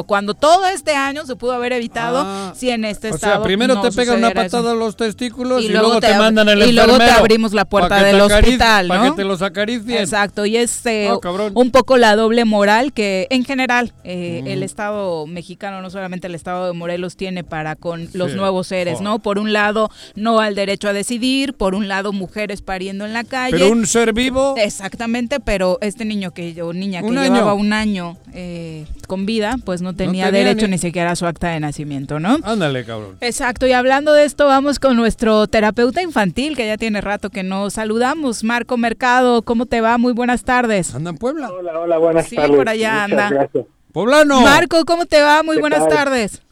[0.04, 2.52] cuando todo este año se pudo haber evitado Ah.
[2.56, 4.34] si en este O Estado sea, primero no te pegan una eso.
[4.36, 7.52] patada a los testículos y, Y luego, te, te mandan el y luego te abrimos
[7.52, 9.02] la puerta del hospital, ¿no?
[9.02, 9.98] que te los acaricien.
[9.98, 11.20] Exacto, y es eh, Oh,
[11.54, 14.46] un poco la doble moral que en general eh, Mm.
[14.48, 18.36] el Estado mexicano, no solamente el Estado de Morelos, tiene para con los Sí.
[18.36, 19.02] nuevos seres, Oh.
[19.02, 19.18] ¿no?
[19.20, 23.24] Por un lado, no al derecho a decidir, por un lado, mujeres pariendo en la
[23.24, 23.52] calle.
[23.58, 24.54] Pero un ser vivo.
[24.56, 27.54] Exactamente, pero este niño que o niña que Un llevaba año.
[27.54, 31.26] un año eh, con vida, pues no tenía, tenía derecho ni- ni siquiera a su
[31.26, 32.38] acta de nacimiento, ¿no?
[32.42, 33.16] Ándale, cabrón.
[33.20, 37.42] Exacto, y hablando de esto, vamos con nuestro terapeuta infantil, que ya tiene rato que
[37.42, 39.98] nos saludamos, Marco Mercado, ¿cómo te va?
[39.98, 40.94] Muy buenas tardes.
[40.94, 41.50] Anda en Puebla.
[41.50, 42.56] Hola, hola, buenas Sí, tardes.
[42.56, 43.28] por allá Muchas anda.
[43.30, 43.66] gracias.
[43.92, 44.40] Poblano.
[44.42, 45.42] Marco, ¿cómo te va?
[45.42, 45.96] Muy ¿Qué buenas tal?
[45.96, 46.42] tardes.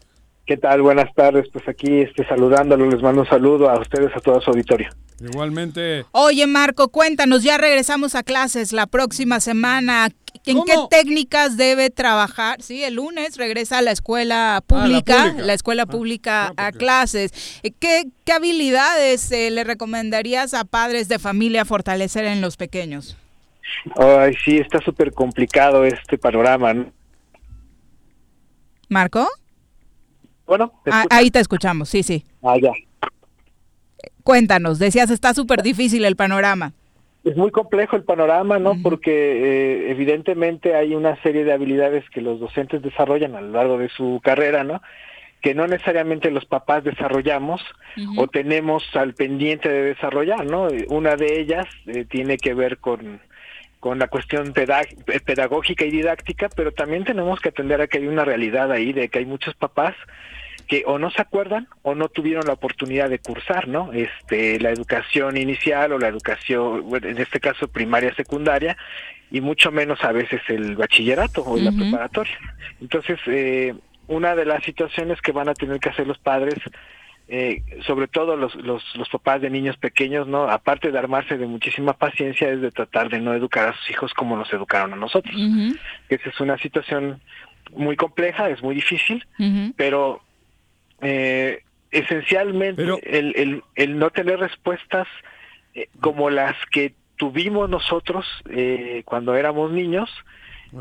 [0.45, 0.81] ¿Qué tal?
[0.83, 1.47] Buenas tardes.
[1.51, 4.89] Pues aquí este, saludándolos, les mando un saludo a ustedes, a todo su auditorio.
[5.19, 6.05] Igualmente.
[6.11, 10.09] Oye, Marco, cuéntanos, ya regresamos a clases la próxima semana.
[10.45, 12.61] ¿En qué técnicas debe trabajar?
[12.61, 15.53] Sí, el lunes regresa a la escuela pública, la, pública.
[15.53, 17.59] escuela pública a clases.
[17.63, 23.17] Eh, ¿Qué, qué habilidades eh, le recomendarías a padres de familia fortalecer en los pequeños?
[23.95, 26.73] Ay, sí, está súper complicado este panorama.
[26.73, 26.91] ¿no?
[28.89, 29.27] Marco,
[30.45, 32.23] Bueno, ¿te Ah, ahí te escuchamos, sí, sí.
[32.43, 32.71] Ah, ya.
[34.23, 36.73] Cuéntanos, decías, está súper difícil el panorama.
[37.23, 38.73] es muy complejo el panorama, ¿no?
[38.83, 43.77] Porque eh, evidentemente hay una serie de habilidades que los docentes desarrollan a lo largo
[43.79, 44.81] de su carrera, ¿no?
[45.41, 47.61] que no necesariamente los papás desarrollamos
[48.17, 50.69] o tenemos al pendiente de desarrollar, ¿no?
[50.89, 53.21] Una de ellas eh, tiene que ver con,
[53.79, 58.25] con la cuestión pedagógica y didáctica, pero también tenemos que atender a que hay una
[58.25, 59.93] realidad ahí de que hay muchos papás
[60.67, 63.93] que o no se acuerdan o no tuvieron la oportunidad de cursar, ¿no?
[63.93, 68.77] Este, la educación inicial o la educación, en este caso primaria, secundaria,
[69.31, 72.37] y mucho menos a veces el bachillerato o la preparatoria.
[72.79, 73.73] Entonces, eh,
[74.07, 76.55] una de las situaciones que van a tener que hacer los padres,
[77.27, 81.47] eh, sobre todo los, los, los, papás de niños pequeños, no, aparte de armarse de
[81.47, 84.97] muchísima paciencia, es de tratar de no educar a sus hijos como nos educaron a
[84.97, 85.35] nosotros.
[86.07, 87.19] Esa es una situación
[87.73, 89.25] muy compleja, es muy difícil,
[89.75, 90.21] pero
[91.05, 95.07] eh, esencialmente El, el, el, no tener respuestas
[95.73, 100.09] eh, como las que tuvimos nosotros eh, cuando éramos niños,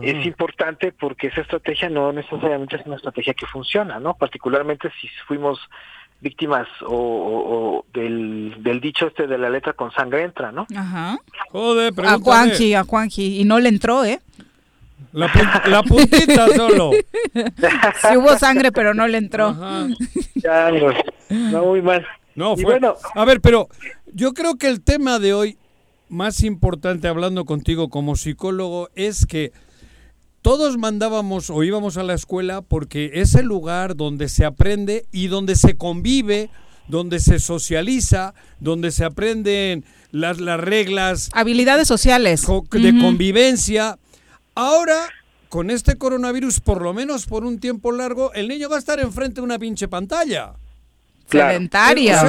[0.02, 4.14] es importante porque esa estrategia no necesariamente es una estrategia que funciona, ¿no?
[4.14, 5.60] Particularmente si fuimos
[6.20, 10.66] víctimas o, del, del, dicho este de la letra con sangre entra, ¿no?
[10.74, 11.16] Ajá.
[11.52, 14.20] a Juanji, a Juanji, y no le entró, ¿eh?
[15.14, 16.90] La, puntita solo.
[17.34, 19.56] Sí hubo sangre, pero no le entró.
[20.34, 20.70] Ya,
[21.30, 22.04] no, muy mal.
[22.34, 22.64] No, fue.
[22.64, 23.68] Bueno, a ver, pero
[24.12, 25.56] yo creo que el tema de hoy,
[26.08, 29.52] más importante hablando contigo como psicólogo, es que
[30.42, 35.28] todos mandábamos o íbamos a la escuela porque es el lugar donde se aprende y
[35.28, 36.50] donde se convive,
[36.88, 41.30] donde se socializa, donde se aprenden las, las reglas.
[41.34, 42.46] Habilidades sociales.
[42.72, 43.96] De convivencia.
[44.54, 45.08] Ahora,
[45.48, 49.00] con este coronavirus, por lo menos por un tiempo largo, el niño va a estar
[49.00, 50.54] enfrente de una pinche pantalla.
[51.30, 52.20] Sedentaria.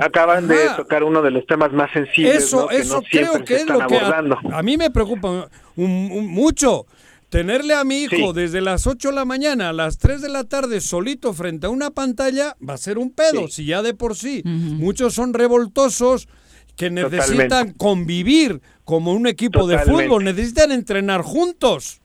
[0.00, 2.44] acaban, de tocar uno de los temas más sensibles.
[2.44, 6.86] Eso, eso creo que es lo que a, mí me preocupa mucho.
[7.28, 10.44] Tenerle a mi hijo desde las 8 de la mañana a las 3 de la
[10.44, 14.16] tarde solito frente a una pantalla va a ser un pedo, si ya de por
[14.16, 16.26] sí muchos son revoltosos
[16.74, 22.00] que necesitan convivir como un equipo de fútbol, necesitan entrenar juntos.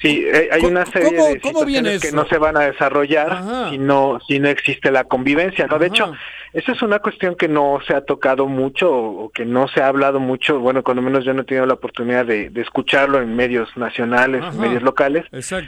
[0.00, 4.20] Sí, eh, hay una serie de situaciones que no se van a desarrollar si no
[4.28, 5.80] si no existe la convivencia, ¿no?
[5.80, 6.12] De hecho,
[6.52, 9.88] esa es una cuestión que no se ha tocado mucho o, que no se ha
[9.88, 13.76] hablado mucho, bueno, cuando menos yo no he tenido la oportunidad de, escucharlo en medios
[13.76, 15.24] nacionales, en medios locales,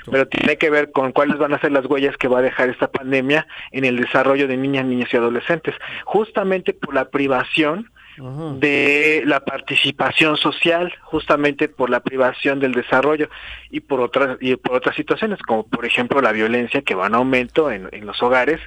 [0.08, 2.68] pero tiene que ver con cuáles van a ser las huellas que va a dejar
[2.68, 5.74] esta pandemia en el desarrollo de niñas, niños y adolescentes,
[6.04, 13.28] justamente por la privación de la participación social, justamente por la privación del desarrollo
[13.70, 17.14] y por otras y por otras situaciones, como por ejemplo la violencia que va en
[17.14, 18.60] aumento en, los hogares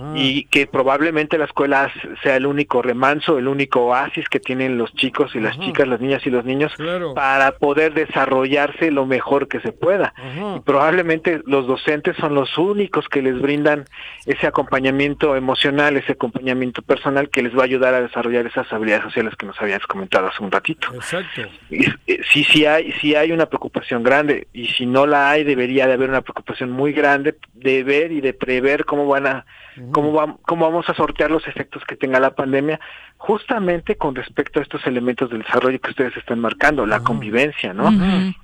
[0.00, 0.12] ah.
[0.16, 1.92] y que probablemente la escuela
[2.22, 6.00] sea el único remanso, el único oasis que tienen los chicos y las chicas, las
[6.00, 6.72] niñas y los niños
[7.14, 10.14] para poder desarrollarse lo mejor que se pueda.
[10.56, 13.84] Y probablemente los docentes son los únicos que les brindan
[14.24, 18.95] ese acompañamiento emocional, ese acompañamiento personal que les va a ayudar a desarrollar esas habilidades
[19.02, 20.92] sociales que nos habías comentado hace un ratito.
[20.94, 21.42] Exacto.
[21.70, 25.86] Eh, sí, sí hay, sí hay una preocupación grande y si no la hay debería
[25.86, 29.46] de haber una preocupación muy grande de ver y de prever cómo van a,
[29.92, 32.80] cómo, cómo vamos a sortear los efectos que tenga la pandemia,
[33.16, 37.90] justamente con respecto a estos elementos del desarrollo que ustedes están marcando, la convivencia, ¿no?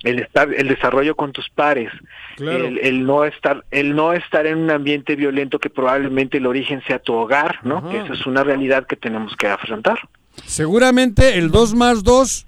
[0.03, 1.93] El estar, el desarrollo con tus pares,
[2.39, 6.99] el, no estar, el no estar en un ambiente violento que probablemente el origen sea
[6.99, 7.89] tu hogar, ¿no?
[7.89, 9.99] Que eso es una realidad que tenemos que afrontar.
[10.47, 12.47] Seguramente el 2 más 2,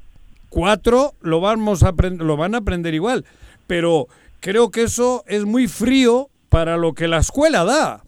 [0.49, 3.25] 4, lo, vamos a lo van a aprender igual,
[3.67, 4.09] pero
[4.41, 8.03] creo que eso es muy frío para lo que la escuela da.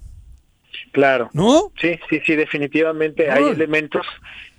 [0.93, 1.31] Claro.
[1.33, 1.73] ¿No?
[1.81, 4.07] Sí, sí, sí, definitivamente hay elementos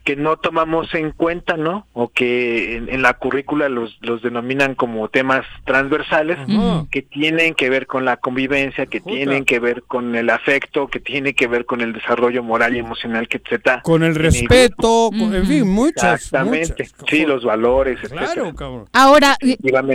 [0.07, 1.85] que no tomamos en cuenta, ¿no?
[1.91, 6.38] O que en, la currícula los, los denominan como temas transversales,
[6.89, 11.01] que tienen que ver con la convivencia, que tienen que ver con el afecto, que
[11.01, 13.81] tienen que ver con el desarrollo moral y emocional que da.
[13.81, 16.23] Con el respeto, en fin, muchas.
[16.23, 18.85] Exactamente, sí, los valores, Claro, cabrón.
[18.93, 19.35] Ahora,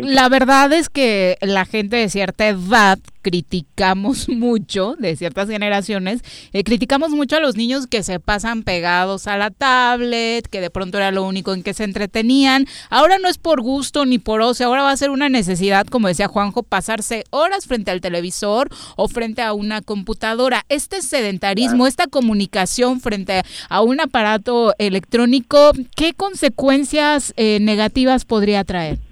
[0.02, 6.22] la verdad es que la gente de cierta edad criticamos mucho, de ciertas generaciones,
[6.52, 10.70] eh, criticamos mucho a los niños que se pasan pegados a la tablet, que de
[10.70, 12.66] pronto era lo único en que se entretenían.
[12.90, 16.08] Ahora no es por gusto ni por ocio, ahora va a ser una necesidad, como
[16.08, 20.64] decía Juanjo, pasarse horas frente al televisor o frente a una computadora.
[20.68, 29.11] Este sedentarismo, esta comunicación frente a un aparato electrónico, ¿qué consecuencias eh, negativas podría traer?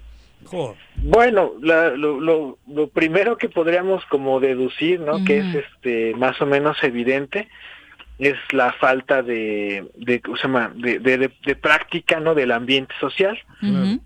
[0.97, 5.23] Bueno, lo, lo, primero que podríamos como deducir, ¿no?
[5.25, 7.47] Que es este más o menos evidente,
[8.19, 10.71] es la falta de, de, ¿cómo se llama?
[10.75, 13.37] de, de, de práctica no del ambiente social.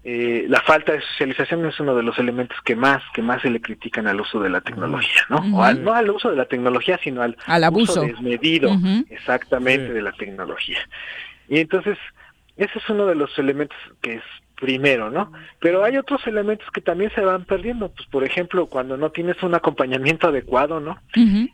[0.05, 3.49] Eh, la falta de socialización es uno de los elementos que más que más se
[3.49, 6.45] le critican al uso de la tecnología no o al, no al uso de la
[6.45, 7.91] tecnología sino al, Al abuso.
[7.93, 8.69] uso desmedido
[9.09, 10.79] exactamente de la tecnología.
[11.49, 11.97] Y entonces
[12.55, 14.23] ese es uno de los elementos que es
[14.59, 15.31] primero, ¿no?
[15.59, 19.41] Pero hay otros elementos que también se van perdiendo, pues por ejemplo, cuando no tienes
[19.43, 20.97] un acompañamiento adecuado, ¿no?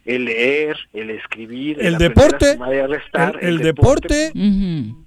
[0.06, 4.32] El leer, el escribir, El aprender a deporte, sumar y a restar, el- el deporte.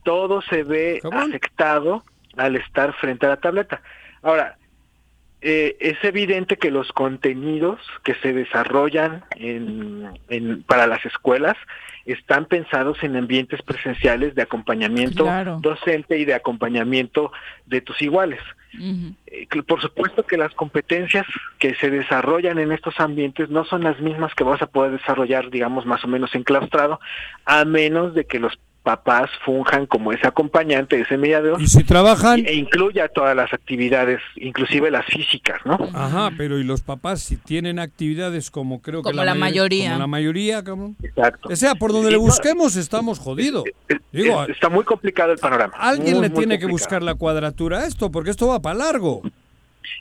[0.05, 2.03] todo se ve afectado
[2.37, 3.81] al estar frente a la tableta.
[4.23, 4.57] Ahora,
[5.47, 11.55] eh, es evidente que los contenidos que se desarrollan en, en- para las escuelas
[12.07, 15.59] están pensados en ambientes presenciales de acompañamiento Claro.
[15.61, 17.31] docente y de acompañamiento
[17.67, 18.41] de tus iguales.
[19.27, 21.25] Eh, Por supuesto que las competencias
[21.59, 25.51] que se desarrollan en estos ambientes no son las mismas que vas a poder desarrollar,
[25.51, 26.99] digamos, más o menos enclaustrado,
[27.45, 31.61] a menos de que los papás funjan como ese acompañante, ese mediador.
[31.61, 32.45] Y si trabajan...
[32.47, 35.79] E incluya todas las actividades, inclusive las físicas, ¿no?
[35.95, 39.89] Ajá, pero ¿y los papás si tienen actividades como creo que Como la may- mayoría.
[39.89, 40.97] Como la mayoría, cabrón?
[41.03, 41.49] Exacto.
[41.51, 43.65] O sea, por donde Sí, le no, busquemos estamos jodidos.
[44.13, 45.73] Digo, Es- está muy complicado el panorama.
[45.79, 48.77] alguien Muy, le muy tiene que buscar la cuadratura a esto, porque esto va para
[48.77, 49.23] largo.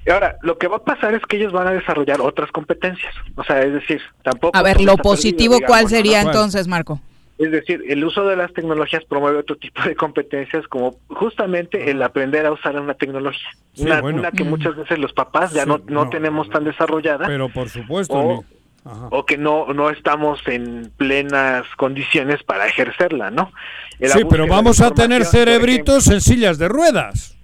[0.06, 3.14] Y ahora, lo que va a pasar es que ellos van a desarrollar otras competencias.
[3.36, 4.58] O sea, es decir, tampoco...
[4.58, 5.98] A ver, lo positivo, perdido, ¿cuál digamos, ¿no?
[5.98, 7.00] sería entonces, Marco?
[7.44, 12.02] Es decir, el uso de las tecnologías promueve otro tipo de competencias como justamente el
[12.02, 13.50] aprender a usar una tecnología.
[13.74, 14.20] Sí, una, bueno.
[14.20, 17.50] una que muchas veces los papás ya Sí, no, no no, tenemos tan desarrollada Pero
[17.50, 18.46] por supuesto, o,
[18.86, 19.08] Ajá.
[19.12, 23.52] o que no, no estamos en plenas condiciones para ejercerla, ¿no?
[24.00, 27.38] El Sí, pero vamos a tener cerebritos en sillas de ruedas.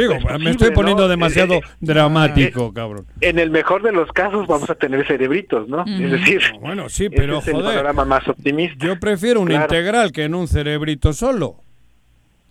[0.00, 1.08] Digo, Es me posible, estoy poniendo ¿no?
[1.08, 3.06] demasiado Eh, eh, dramático, cabrón.
[3.20, 5.84] En el mejor de los casos vamos a tener cerebritos, ¿no?
[5.86, 7.68] Es decir, bueno, sí, ese pero es el joder.
[7.70, 8.84] panorama más optimista.
[8.86, 9.64] Yo prefiero un Claro.
[9.64, 11.56] integral que en un cerebrito solo.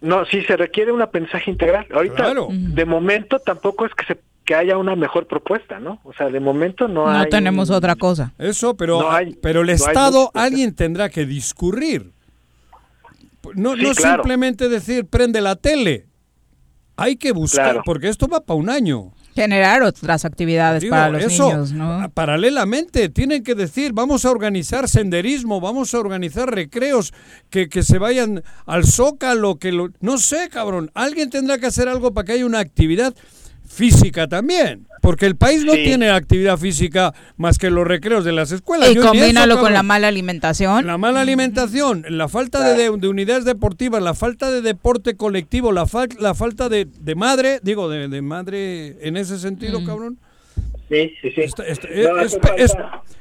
[0.02, 1.86] No, sí se requiere un aprendizaje integral.
[1.94, 2.48] Ahorita, Claro.
[2.52, 6.00] de momento, tampoco es que se que haya una mejor propuesta, ¿no?
[6.04, 7.30] O sea, de momento no, No hay.
[7.30, 8.34] tenemos un- otra cosa.
[8.40, 12.10] Eso, pero, No hay- pero el no Estado, alguien tendrá que discurrir.
[13.54, 14.24] No, Sí, no claro.
[14.24, 16.06] simplemente decir prende la tele.
[17.02, 17.82] Hay que buscar, Claro.
[17.86, 19.12] porque esto va para un año.
[19.36, 21.94] Generar otras actividades Digo, para los eso, niños, ¿no?
[22.02, 27.14] a- Paralelamente, tienen que decir, vamos a organizar senderismo, vamos a organizar recreos,
[27.50, 29.90] que, que se vayan al zócalo, que lo...
[30.02, 33.14] No sé, cabrón, alguien tendrá que hacer algo para que haya una actividad
[33.70, 35.84] física también, porque el país no Sí.
[35.84, 38.90] tiene actividad física más que los recreos de las escuelas.
[38.90, 40.88] Y Yo ni eso, combínalo con la mala alimentación.
[40.88, 45.72] La mala alimentación, la falta de, de- de unidades deportivas, la falta de deporte colectivo,
[45.72, 50.18] la, fal- la falta de, de madre, digo, de, de madre en ese sentido, cabrón.
[50.90, 51.42] Sí, sí, sí.
[52.04, 52.38] No, es,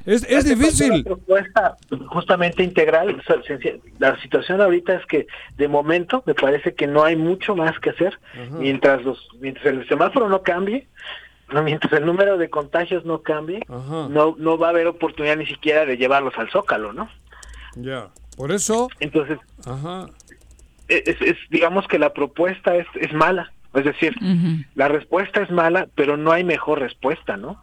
[0.06, 0.90] es- es- difícil.
[0.92, 1.76] una propuesta
[2.06, 3.22] justamente integral.
[3.98, 5.26] La situación ahorita es que
[5.56, 8.18] de momento me parece que no hay mucho más que hacer
[8.58, 10.86] mientras los mientras el semáforo no cambie.
[11.52, 15.46] no, mientras el número de contagios no cambie, no no va a haber oportunidad ni
[15.46, 17.08] siquiera de llevarlos al zócalo, ¿no?
[17.76, 18.88] Ya, por eso.
[19.00, 20.08] Entonces, Ajá.
[20.88, 23.52] es, es- digamos que la propuesta es, es mala.
[23.78, 24.14] Es decir,
[24.74, 27.62] la respuesta es mala, pero no hay mejor respuesta, ¿no?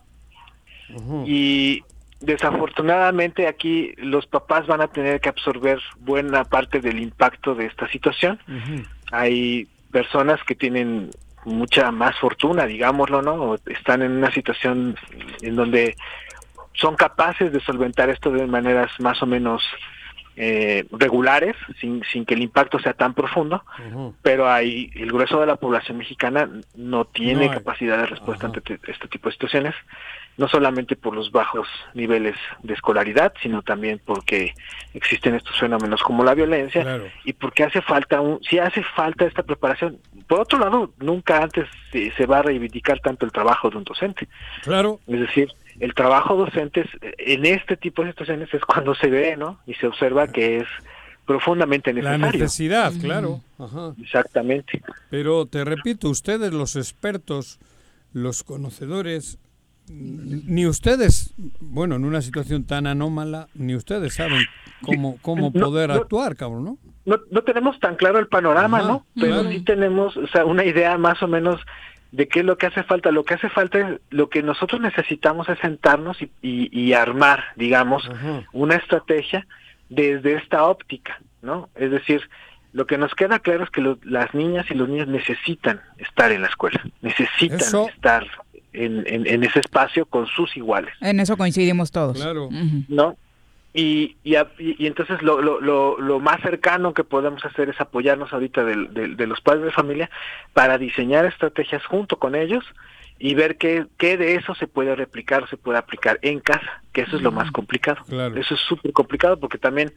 [1.26, 1.84] Y
[2.20, 7.88] desafortunadamente aquí los papás van a tener que absorber buena parte del impacto de esta
[7.90, 8.40] situación.
[9.12, 11.12] Hay personas que tienen
[11.46, 13.34] mucha más fortuna, digámoslo, ¿no?
[13.34, 14.98] O están en una situación
[15.42, 15.96] en donde
[16.74, 19.64] son capaces de solventar esto de maneras más o menos
[20.38, 23.64] eh, regulares, sin, sin que el impacto sea tan profundo,
[24.22, 27.58] pero hay el grueso de la población mexicana no tiene No hay.
[27.58, 29.74] capacidad de respuesta ante te- este tipo de situaciones,
[30.38, 34.54] no solamente por los bajos niveles de escolaridad, sino también porque
[34.94, 37.06] existen estos fenómenos como la violencia Claro.
[37.24, 39.98] y porque hace falta un, si hace falta esta preparación.
[40.28, 43.84] Por otro lado, nunca antes se, se va a reivindicar tanto el trabajo de un
[43.86, 44.28] docente.
[44.64, 45.00] Claro.
[45.08, 45.50] Es decir,
[45.80, 49.60] el trabajo docente es- en este tipo de situaciones es cuando se ve, ¿no?
[49.66, 50.68] Y se observa que es
[51.26, 52.40] profundamente La necesario.
[52.42, 53.42] necesidad, claro.
[53.58, 53.94] Ajá.
[54.02, 54.82] Exactamente.
[55.10, 57.60] Pero te repito, ustedes los expertos,
[58.14, 59.40] los conocedores,
[59.88, 64.42] ni ustedes, bueno, en una situación tan anómala, ni ustedes saben
[64.82, 65.96] cómo, cómo No, poder no.
[65.96, 66.78] actuar, cabrón, ¿no?
[67.06, 69.06] no, no tenemos tan claro el panorama, Ajá, ¿no?
[69.16, 69.50] Pero claro.
[69.52, 71.62] sí tenemos, o sea, una idea más o menos
[72.12, 73.12] de qué es lo que hace falta.
[73.12, 77.44] Lo que hace falta es, lo que nosotros necesitamos es sentarnos y, y- y armar,
[77.56, 78.10] digamos,
[78.54, 79.46] una estrategia
[79.90, 81.70] desde esta óptica, ¿no?
[81.76, 82.22] Es decir,
[82.74, 86.32] lo que nos queda claro es que lo- las niñas y los niños necesitan estar
[86.32, 88.26] en la escuela, necesitan Eso- estar
[88.76, 90.94] en, en- en ese espacio con sus iguales.
[91.02, 92.18] En eso coincidimos todos.
[92.18, 92.50] Claro.
[92.88, 93.16] ¿no?
[93.74, 98.32] Y, y, y entonces lo, lo, lo, lo, más cercano que podemos hacer es apoyarnos
[98.32, 100.10] ahorita de, de, de, los padres de familia
[100.54, 102.64] para diseñar estrategias junto con ellos
[103.20, 107.02] y ver qué, qué de eso se puede replicar, se puede aplicar en casa, que
[107.02, 108.02] eso es lo más complicado.
[108.08, 108.38] Claro.
[108.40, 109.92] Eso es súper complicado porque también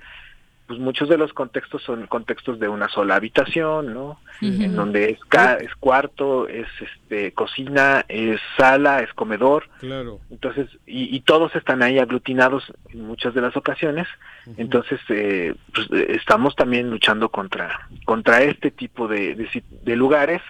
[0.68, 4.20] pues muchos de los contextos son contextos de una sola habitación, ¿no?
[4.42, 4.64] Uh -huh.
[4.66, 9.68] En donde es, ca es cuarto, es este cocina, es sala, es comedor.
[9.80, 10.20] Claro.
[10.30, 14.06] Entonces, y, y todos están ahí aglutinados en muchas de las ocasiones.
[14.46, 14.54] Uh -huh.
[14.58, 20.42] Entonces, eh, pues, estamos también luchando contra contra este tipo de, de, de lugares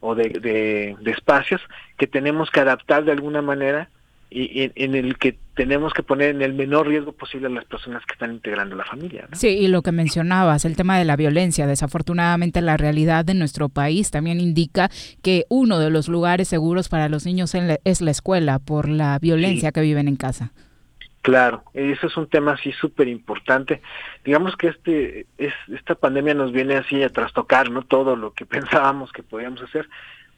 [0.00, 1.60] o de, de, de espacios
[1.96, 3.88] que tenemos que adaptar de alguna manera
[4.34, 7.64] y en, en, el que tenemos que poner en el menor riesgo posible a las
[7.66, 9.26] personas que están integrando la familia.
[9.30, 9.36] ¿no?
[9.36, 11.66] Sí, y lo que mencionabas, el tema de la violencia.
[11.66, 14.90] Desafortunadamente, la realidad de nuestro país también indica
[15.22, 17.54] que uno de los lugares seguros para los niños
[17.84, 19.72] es la escuela por la violencia sí.
[19.72, 20.52] que viven en casa.
[21.22, 23.80] Claro, eso es un tema así súper importante.
[24.24, 27.82] Digamos que este, es, esta pandemia nos viene así a trastocar, ¿no?
[27.82, 29.88] Todo lo que pensábamos que podíamos hacer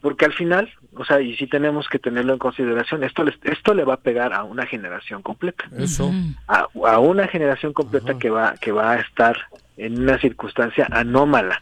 [0.05, 3.73] porque al final, o sea, y sí tenemos que tenerlo en consideración, esto le, esto
[3.73, 5.65] le va a pegar a una generación completa.
[5.79, 6.13] Eso.
[6.47, 8.19] A, a una generación completa Ajá.
[8.19, 9.35] que va que va a estar
[9.77, 11.59] en una circunstancia anómala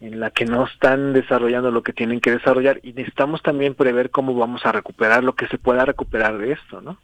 [0.00, 4.08] en la que no están desarrollando lo que tienen que desarrollar y necesitamos también prever
[4.08, 6.96] cómo vamos a recuperar lo que se pueda recuperar de esto, ¿no?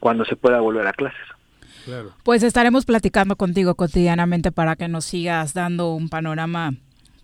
[0.00, 1.28] Cuando se pueda volver a clases.
[1.84, 2.10] Claro.
[2.24, 6.72] Pues estaremos platicando contigo cotidianamente para que nos sigas dando un panorama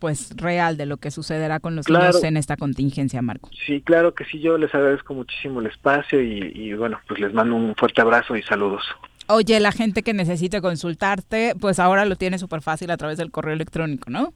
[0.04, 2.04] pues real de lo que sucederá con los claro.
[2.04, 3.48] niños en esta contingencia, Marco.
[3.64, 7.32] Sí, claro que sí, yo les agradezco muchísimo el espacio y, y bueno, pues les
[7.32, 8.82] mando un fuerte abrazo y saludos.
[9.28, 13.30] Oye, la gente que necesite consultarte, pues ahora lo tiene súper fácil a través del
[13.30, 14.34] correo electrónico, ¿no?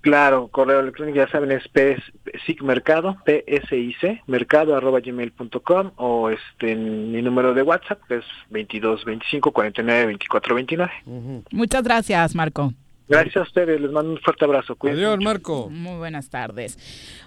[0.00, 7.20] Claro, correo electrónico, ya saben, es PSIC Mercado, PSIC, mercado arroba gmail.com o este, mi
[7.20, 10.92] número de WhatsApp es 22 25 49 24 29.
[11.04, 11.44] Uh -huh.
[11.50, 12.72] Muchas gracias, Marco.
[13.10, 14.76] Gracias a ustedes, les mando un fuerte abrazo.
[14.76, 15.68] Cuídense Adiós, Marco.
[15.68, 16.78] Muy buenas tardes.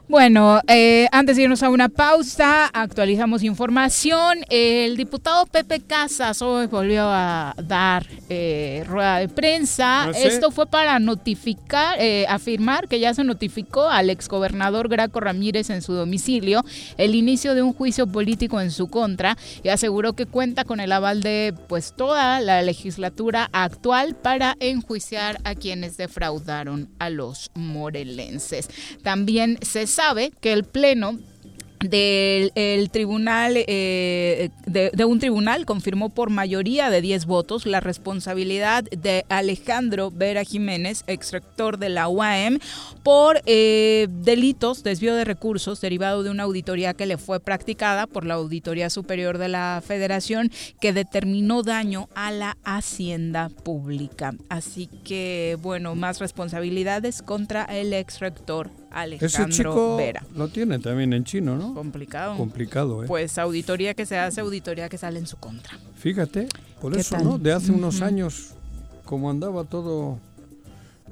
[0.08, 4.40] Bueno, eh, antes de irnos a una pausa, actualizamos información.
[4.50, 10.08] El diputado Pepe Casas hoy volvió a dar eh, rueda de prensa.
[10.08, 10.28] ¿No sé?
[10.28, 15.82] Esto fue para notificar, eh, afirmar que ya se notificó al exgobernador Graco Ramírez en
[15.82, 16.64] su domicilio
[16.98, 20.92] el inicio de un juicio político en su contra y aseguró que cuenta con el
[20.92, 27.50] aval de pues toda la legislatura actual para enjuiciar a quien quienes defraudaron a los
[27.56, 28.70] morelenses.
[29.02, 31.20] También se sabe que el Pleno
[31.90, 38.84] del el tribunal eh, de, un tribunal confirmó por mayoría de 10 votos la responsabilidad
[38.86, 42.60] de Alejandro Vera Jiménez, exrector de la UAM,
[43.04, 48.26] por eh, delitos, desvío de recursos derivado de una auditoría que le fue practicada por
[48.26, 54.34] la Auditoría Superior de la Federación que determinó daño a la hacienda pública.
[54.50, 60.24] Así que, bueno, más responsabilidades contra el exrector Alejandro Ese chico Vera.
[60.36, 61.74] lo tiene también en chino, ¿no?
[61.74, 62.38] Complicado.
[62.38, 63.08] Complicado, ¿eh?
[63.08, 65.78] Pues auditoría que se hace, auditoría que sale en su contra.
[65.98, 66.48] Fíjate,
[66.80, 67.24] por ¿Qué eso, tal?
[67.24, 67.38] ¿no?
[67.38, 68.08] De hace unos Uh -huh.
[68.08, 68.50] años,
[69.06, 70.20] como andaba todo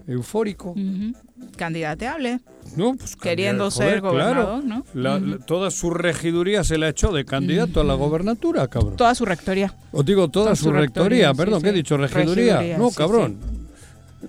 [0.07, 0.71] eufórico.
[0.71, 1.15] Uh -huh.
[1.57, 2.39] Candidateable.
[2.75, 4.61] No, pues Queriendo joder, ser gobernador, claro.
[4.63, 4.85] ¿no?
[4.93, 5.39] La, Uh -huh.
[5.39, 8.95] la, toda su regiduría se la echó de candidato a la gobernatura, cabrón.
[8.95, 9.73] Toda su rectoría.
[9.91, 11.97] Os digo, toda, Toda su, rectoría, perdón, sí, ¿qué he dicho?
[11.97, 12.57] Regiduría.
[12.57, 13.37] Regiduría, no, sí, cabrón.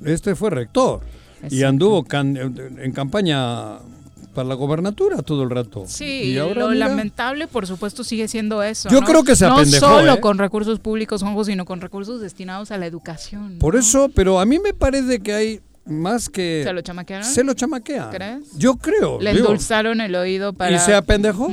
[0.05, 1.01] Este fue rector.
[1.51, 3.79] Y anduvo can- en campaña
[4.35, 5.85] para la gobernatura todo el rato.
[5.87, 8.89] Sí, y ahora lo mira, lamentable, por supuesto, sigue siendo eso.
[8.89, 9.07] Yo ¿no?
[9.07, 10.21] creo que se No apendejó, solo ¿eh?
[10.21, 13.59] con recursos públicos, Juanjo, sino con recursos destinados a la educación.
[13.59, 16.63] Por eso, pero a mí me parece que hay más que...
[16.65, 17.25] ¿Se lo chamaquearon?
[17.29, 18.11] Se lo chamaquean.
[18.11, 18.57] ¿Crees?
[18.57, 19.21] Yo creo.
[19.21, 19.47] Le digo.
[19.47, 20.75] endulzaron el oído para...
[20.75, 21.51] ¿Y se apendejó?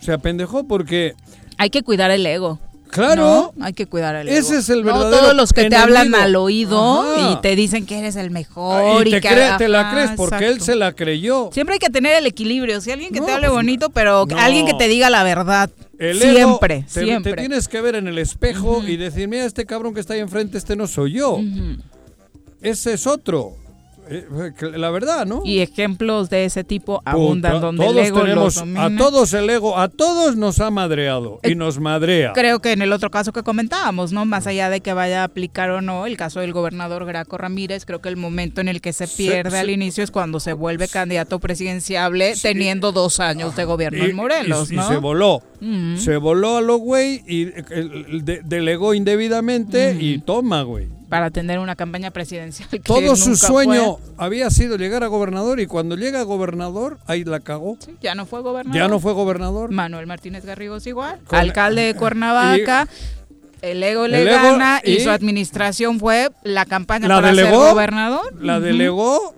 [0.00, 1.14] Se apendejó porque...
[1.58, 2.58] Hay que cuidar el ego.
[2.94, 3.52] Claro.
[3.56, 3.64] ¿no?
[3.64, 4.38] Hay que cuidar el ego.
[4.38, 7.32] Ese es el No verdadero todos los que te hablan al oído Ajá.
[7.32, 9.06] y te dicen que eres el mejor.
[9.06, 11.50] y te, que, cree- te la crees porque él se la creyó.
[11.52, 12.80] Siempre hay que tener el equilibrio.
[12.80, 14.38] Si alguien que No, te hable pues, bonito, pero no.
[14.38, 15.70] alguien que te diga la verdad.
[15.98, 17.32] El ego, siempre, te, siempre.
[17.34, 20.20] te tienes que ver en el espejo y decir, mira, este cabrón que está ahí
[20.20, 21.38] enfrente, este no soy yo.
[22.62, 23.56] Ese es otro.
[24.08, 24.26] Eh,
[24.60, 25.42] eh, La verdad, ¿no?
[25.44, 29.32] Y ejemplos de ese tipo abundan Puta, donde todos el ego tenemos, los a todos
[29.34, 32.32] el ego, a todos nos ha madreado y nos madrea.
[32.34, 34.24] Creo que en el otro caso que comentábamos, ¿no?
[34.24, 37.84] Más allá de que vaya a aplicar o no, el caso del gobernador Graco Ramírez,
[37.86, 40.40] creo que el momento en el que se pierde Se- al se- inicio es cuando
[40.40, 44.88] se vuelve candidato presidenciable teniendo dos años de gobierno Y- en Morelos, y- y ¿no?
[44.88, 45.42] se voló.
[45.96, 50.88] Se voló a lo güey y eh, el- de- delegó indebidamente y toma, güey.
[51.14, 54.14] Para tener una campaña presidencial que Todo su sueño fue.
[54.18, 57.78] había sido llegar a gobernador y cuando llega a gobernador, ahí la cagó.
[58.00, 58.76] Ya no fue gobernador.
[58.76, 59.70] Ya no fue gobernador.
[59.70, 62.88] Manuel Martínez Garrigos igual, Con- alcalde de Cuernavaca.
[63.62, 68.42] el ego le gana y, su administración fue la campaña para delegó, ser gobernador.
[68.42, 69.34] La delegó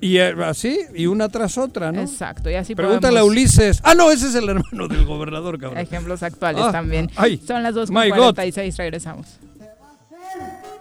[0.00, 2.02] y eh, así, y una tras otra, ¿no?
[2.02, 3.80] Exacto, y así Pregúntale a Ulises.
[3.82, 5.80] Ah, no, ese es el hermano del gobernador, cabrón.
[5.80, 7.10] Ejemplos actuales Ah, también.
[7.16, 9.26] ay, Son las my 2.46, regresamos.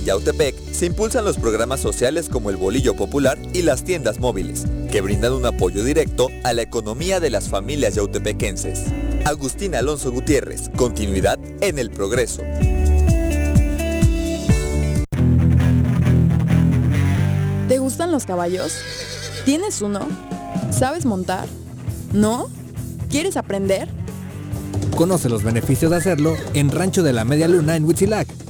[0.00, 4.64] En Yautepec se impulsan los programas sociales como el Bolillo Popular y las tiendas móviles,
[4.90, 8.84] que brindan un apoyo directo a la economía de las familias yautepequenses.
[9.26, 12.40] Agustín Alonso Gutiérrez, continuidad en el progreso.
[17.68, 18.72] ¿Te gustan los caballos?
[19.44, 20.08] ¿Tienes uno?
[20.70, 21.46] ¿Sabes montar?
[22.14, 22.48] ¿No?
[23.10, 23.86] ¿Quieres aprender?
[24.96, 28.49] Conoce los beneficios de hacerlo en Rancho de la Media Luna en Huitzilac.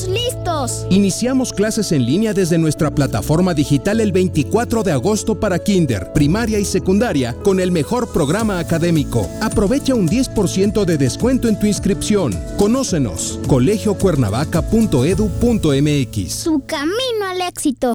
[0.00, 0.86] estamos listos.
[0.90, 6.58] Iniciamos clases en línea desde nuestra plataforma digital el 24 de agosto para kinder, primaria
[6.58, 9.28] y secundaria con el mejor programa académico.
[9.40, 12.38] Aprovecha un 10% de descuento en tu inscripción.
[12.56, 13.40] Conócenos.
[13.46, 16.32] colegiocuernavaca.edu.mx.
[16.32, 17.94] Su camino al éxito.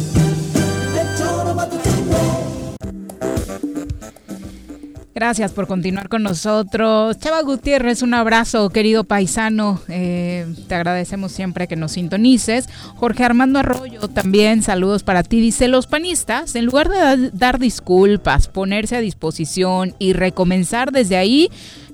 [5.21, 7.15] Gracias por continuar con nosotros.
[7.19, 9.79] Chava Gutiérrez, un abrazo, querido paisano.
[9.87, 12.67] Eh, te agradecemos siempre que nos sintonices.
[12.95, 15.39] Jorge Armando Arroyo, también saludos para ti.
[15.39, 21.17] Dice, los panistas, en lugar de da- dar disculpas, ponerse a disposición y recomenzar desde
[21.17, 21.51] ahí,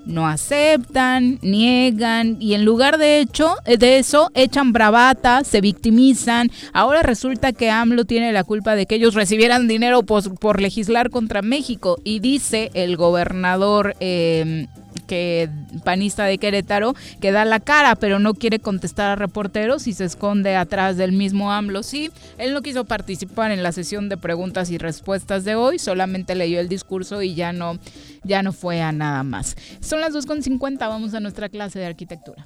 [0.07, 6.49] no aceptan, niegan y en lugar de hecho de eso echan bravata, se victimizan.
[6.73, 11.09] Ahora resulta que AMLO tiene la culpa de que ellos recibieran dinero por, por legislar
[11.09, 14.67] contra México y dice el gobernador eh,
[15.07, 15.49] que
[15.83, 20.05] panista de Querétaro que da la cara pero no quiere contestar a reporteros y se
[20.05, 21.81] esconde atrás del mismo AMLO.
[21.81, 26.35] Sí, él no quiso participar en la sesión de preguntas y respuestas de hoy, solamente
[26.35, 27.79] leyó el discurso y ya no
[28.23, 29.55] ya no fue a nada más.
[29.79, 32.45] Son las 2.50, vamos a nuestra clase de arquitectura.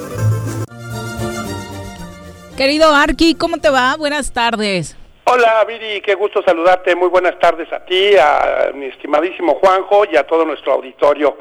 [2.57, 3.95] Querido Arqui, ¿cómo te va?
[3.97, 4.97] Buenas tardes.
[5.23, 6.95] Hola Viri, qué gusto saludarte.
[6.95, 11.37] Muy buenas tardes a ti, a mi estimadísimo Juanjo y a todo nuestro auditorio.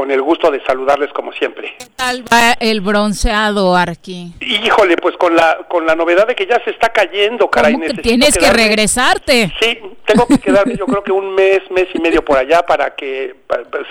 [0.00, 1.74] Con el gusto de saludarles como siempre.
[1.78, 4.32] ¿Qué tal va el bronceado, Arqui?
[4.40, 7.74] Híjole, pues con la con la novedad de que ya se está cayendo, caray.
[7.74, 9.52] ¿Cómo que tienes que regresarte?
[9.60, 12.94] Sí, tengo que quedarme yo creo que un mes, mes y medio por allá para
[12.94, 13.36] que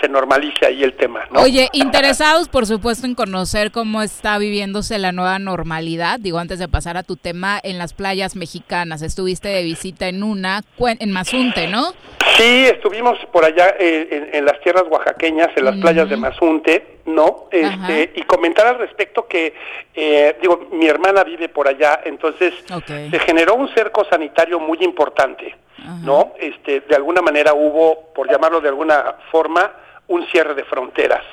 [0.00, 1.42] se normalice ahí el tema, ¿no?
[1.42, 6.18] Oye, interesados por supuesto en conocer cómo está viviéndose la nueva normalidad.
[6.18, 10.24] Digo, antes de pasar a tu tema, en las playas mexicanas, estuviste de visita en
[10.24, 11.92] una, en Mazunte, ¿no?
[12.36, 16.98] Sí, estuvimos por allá eh, en, en las tierras oaxaqueñas, en las playas de Mazunte,
[17.06, 17.48] ¿no?
[17.50, 19.54] Este, y comentar al respecto que,
[19.94, 22.54] eh, digo, mi hermana vive por allá, entonces
[22.86, 25.56] se generó un cerco sanitario muy importante,
[26.02, 26.32] ¿no?
[26.38, 29.72] Este, de alguna manera hubo, por llamarlo de alguna forma,
[30.08, 31.24] un cierre de fronteras.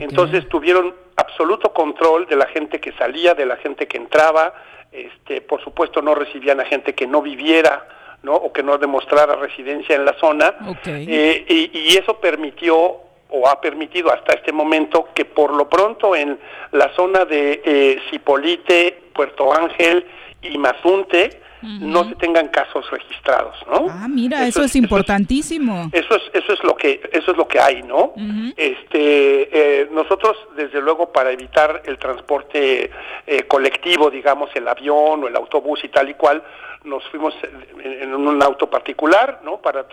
[0.00, 4.54] Entonces tuvieron absoluto control de la gente que salía, de la gente que entraba,
[4.92, 7.86] este, por supuesto no recibían a gente que no viviera,
[8.22, 8.34] ¿no?
[8.34, 10.54] O que no demostrara residencia en la zona.
[10.84, 16.16] Eh, y, y eso permitió o ha permitido hasta este momento que por lo pronto
[16.16, 16.38] en
[16.72, 20.06] la zona de eh, Cipolite, Puerto Ángel
[20.42, 23.86] y Mazunte no se tengan casos registrados, ¿no?
[23.90, 25.90] Ah, mira, eso, es importantísimo.
[25.92, 28.12] Eso es eso es lo que eso es lo que hay, ¿no?
[28.56, 32.90] Este eh, nosotros desde luego para evitar el transporte
[33.26, 36.42] eh, colectivo, digamos el avión o el autobús y tal y cual,
[36.84, 37.34] nos fuimos
[37.82, 39.60] en, en un auto particular, ¿no?
[39.60, 39.84] Para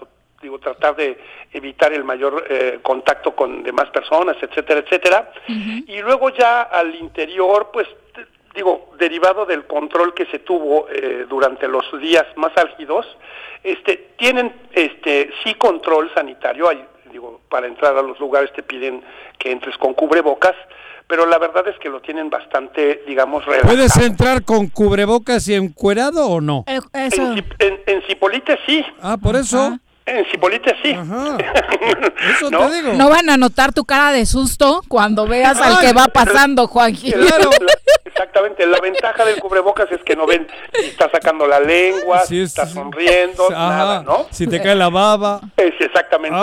[0.46, 1.18] digo tratar de
[1.52, 5.32] evitar el mayor eh, contacto con demás personas, etcétera, etcétera.
[5.48, 7.88] Y luego ya al interior, pues
[8.54, 13.06] digo, derivado del control que se tuvo eh, durante los días más álgidos,
[13.64, 19.04] este, tienen este, sí control sanitario, hay, digo, para entrar a los lugares te piden
[19.40, 20.54] que entres con cubrebocas,
[21.08, 23.74] pero la verdad es que lo tienen bastante, digamos, relajado.
[23.76, 26.64] ¿Puedes entrar con cubrebocas y encuerado o no?
[26.68, 28.84] Eh, En, Cip- en, en Cipolite sí.
[29.02, 29.78] Ah, por eso.
[30.08, 30.92] En Cipolite sí.
[32.38, 32.68] Eso ¿No?
[32.70, 32.94] te digo.
[32.94, 37.12] No van a notar tu cara de susto cuando veas al que va pasando, Juanji.
[37.12, 37.74] Claro, la-
[38.06, 38.66] exactamente.
[38.68, 42.66] La ventaja del cubrebocas es que no ven si está sacando la lengua, si está
[42.68, 43.68] sonriendo, Ajá.
[43.68, 44.28] nada, ¿no?
[44.32, 45.42] Si te cae la baba.
[45.58, 46.38] Es exactamente,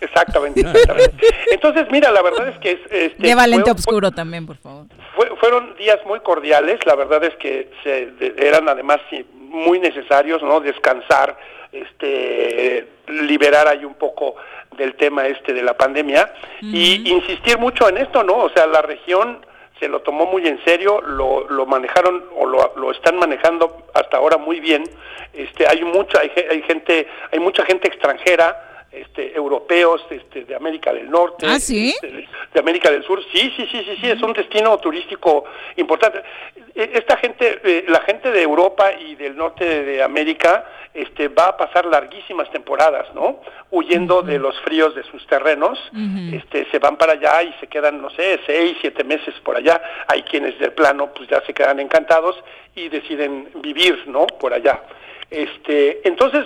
[0.00, 1.26] exactamente, exactamente.
[1.50, 4.86] Entonces, mira, la verdad es que es, este, Lleva lente fue- oscuro también, por favor.
[5.16, 9.78] fue- fueron días muy cordiales, la verdad es que se, de- eran además sí, muy
[9.80, 10.60] necesarios, ¿no?
[10.60, 11.36] Descansar,
[11.72, 14.36] este, liberar ahí un poco
[14.76, 18.36] del tema este de la pandemia y insistir mucho en esto, ¿no?
[18.36, 19.44] O sea, la región
[19.78, 24.16] se lo tomó muy en serio, lo, lo manejaron o lo, lo están manejando hasta
[24.18, 24.84] ahora muy bien.
[25.32, 30.92] Este, hay mucha, hay, hay gente, hay mucha gente extranjera, este, europeos, este, de América
[30.92, 31.90] del Norte, ¿Ah, sí?
[31.94, 33.20] este, de América del Sur.
[33.32, 35.44] Sí, sí, sí, sí, sí, es un destino turístico
[35.76, 36.22] importante.
[36.74, 41.28] E- Esta gente, eh, la gente de Europa y del norte de, de América, este,
[41.28, 43.40] va a pasar larguísimas temporadas, ¿no?
[43.70, 45.78] Huyendo de los fríos de sus terrenos,
[46.32, 49.80] este, se van para allá y se quedan, no sé, seis, siete meses por allá.
[50.08, 52.36] Hay quienes de plano, pues ya se quedan encantados
[52.74, 54.26] y deciden vivir, ¿no?
[54.26, 54.82] Por allá.
[55.30, 56.44] Este, entonces,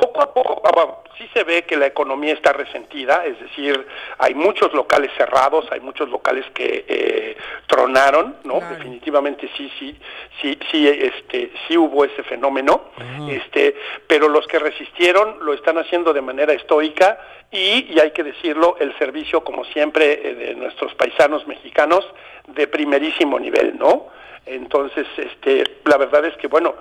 [0.00, 3.86] poco a poco, ah, sí se ve que la economía está resentida, es decir,
[4.18, 7.36] hay muchos locales cerrados, hay muchos locales que eh,
[7.66, 8.60] tronaron, ¿no?
[8.60, 9.96] Definitivamente sí, sí,
[10.40, 12.84] sí, sí, este, sí hubo ese fenómeno,
[13.28, 17.18] este, pero los que resistieron lo están haciendo de manera estoica
[17.50, 22.04] y, y hay que decirlo, el servicio, como siempre, eh, de nuestros paisanos mexicanos,
[22.46, 24.08] de primerísimo nivel, ¿no?
[24.46, 26.74] Entonces, este, la verdad es que, bueno,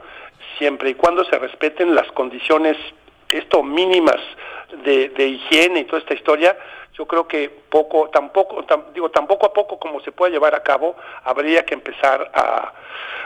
[0.57, 2.77] siempre y cuando se respeten las condiciones
[3.39, 4.19] esto mínimas
[4.83, 6.57] de, de higiene y toda esta historia,
[6.99, 10.61] yo creo que poco, tampoco, tam- digo, tampoco a poco como se puede llevar a
[10.61, 12.73] cabo, habría que empezar a,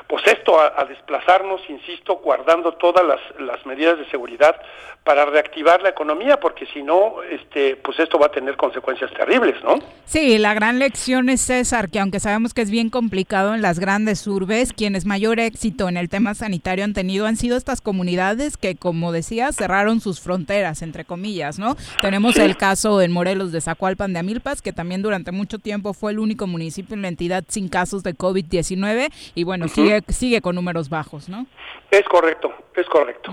[0.07, 4.55] pues esto, a, a desplazarnos, insisto, guardando todas las, las medidas de seguridad
[5.03, 9.61] para reactivar la economía, porque si no, este, pues esto va a tener consecuencias terribles,
[9.61, 9.75] ¿no?
[10.05, 13.79] Sí, la gran lección es César, que aunque sabemos que es bien complicado en las
[13.79, 18.55] grandes urbes, quienes mayor éxito en el tema sanitario han tenido han sido estas comunidades
[18.55, 21.75] que, como decía, cerraron sus fronteras, entre comillas, ¿no?
[21.99, 26.11] Tenemos el caso en Morelos de Zacualpan de Amilpas, que también durante mucho tiempo fue
[26.11, 30.55] el único municipio en la entidad sin casos de COVID-19 y bueno, sigue, sigue con
[30.55, 31.47] números bajos, ¿no?
[31.91, 33.31] Es correcto, es correcto.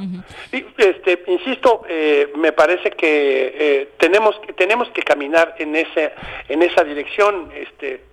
[0.52, 6.12] Y, este, insisto, eh, me parece que eh, tenemos que tenemos que caminar en ese
[6.48, 8.04] en esa dirección, este,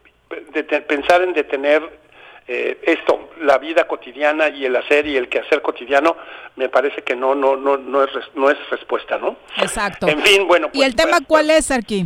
[0.53, 2.06] de pensar en detener
[2.47, 6.15] eh, esto, la vida cotidiana y el hacer y el quehacer cotidiano,
[6.55, 9.35] me parece que no no no no es no es respuesta, ¿no?
[9.57, 10.07] Exacto.
[10.07, 12.05] En fin, bueno, ¿Y el tema cuál es, Arqui?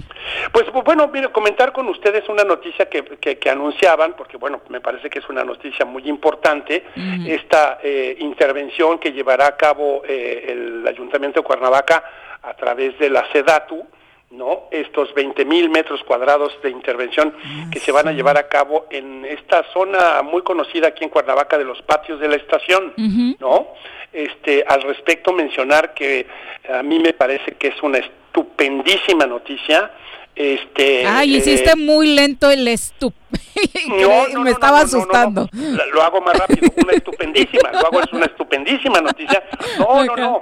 [0.51, 4.61] pues bu- bueno, mire, comentar con ustedes una noticia que, que, que anunciaban, porque bueno,
[4.69, 6.83] me parece que es una noticia muy importante,
[7.27, 12.03] esta eh, intervención que llevará a cabo eh, el Ayuntamiento de Cuernavaca
[12.43, 13.85] a través de la SEDATU,
[14.31, 14.63] ¿no?
[14.71, 17.33] Estos 20 mil metros cuadrados de intervención
[17.71, 21.57] que se van a llevar a cabo en esta zona muy conocida aquí en Cuernavaca
[21.57, 22.93] de los patios de la estación,
[23.39, 23.67] ¿no?
[24.13, 26.27] este, al respecto mencionar que
[26.71, 29.91] a mí me parece que es una estupendísima noticia.
[30.35, 33.13] Este, Ay, eh, hiciste muy lento el estup.
[33.87, 35.49] no, no, me no, estaba no, no, no, asustando.
[35.93, 39.43] Lo hago más rápido, una estupendísima, lo hago es una estupendísima noticia.
[39.77, 40.41] No, no, no.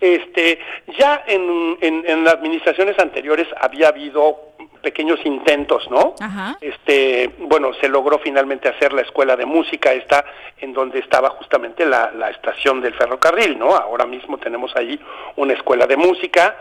[0.00, 0.58] Este,
[0.98, 4.54] ya en, en, en administraciones anteriores había habido
[4.84, 6.14] pequeños intentos, ¿no?
[6.20, 6.56] Ajá.
[6.60, 10.24] Este, bueno, se logró finalmente hacer la escuela de música esta
[10.58, 13.74] en donde estaba justamente la, la estación del ferrocarril, ¿no?
[13.74, 15.00] Ahora mismo tenemos ahí
[15.36, 16.56] una escuela de música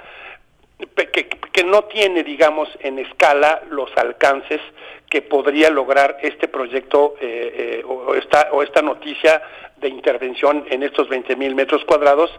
[0.78, 4.62] que, que no tiene, digamos, en escala los alcances
[5.10, 9.42] que podría lograr este proyecto eh, eh, o, esta, o esta noticia
[9.78, 12.32] de intervención en estos 20 mil metros cuadrados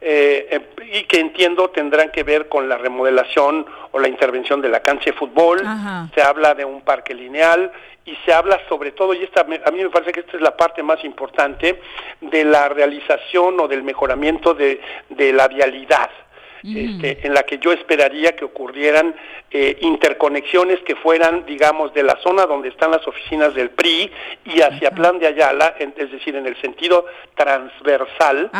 [0.00, 0.60] eh, eh,
[0.92, 5.06] y que entiendo tendrán que ver con la remodelación o la intervención de la cancha
[5.06, 6.08] de fútbol, Ajá.
[6.14, 7.72] se habla de un parque lineal
[8.04, 10.56] y se habla sobre todo, y esta, a mí me parece que esta es la
[10.56, 11.80] parte más importante,
[12.20, 16.10] de la realización o del mejoramiento de, de la vialidad.
[16.62, 19.14] Este, en la que yo esperaría que ocurrieran
[19.50, 24.10] eh, interconexiones que fueran, digamos, de la zona donde están las oficinas del PRI
[24.44, 28.50] y hacia Plan de Ayala, en- es decir, en el sentido transversal,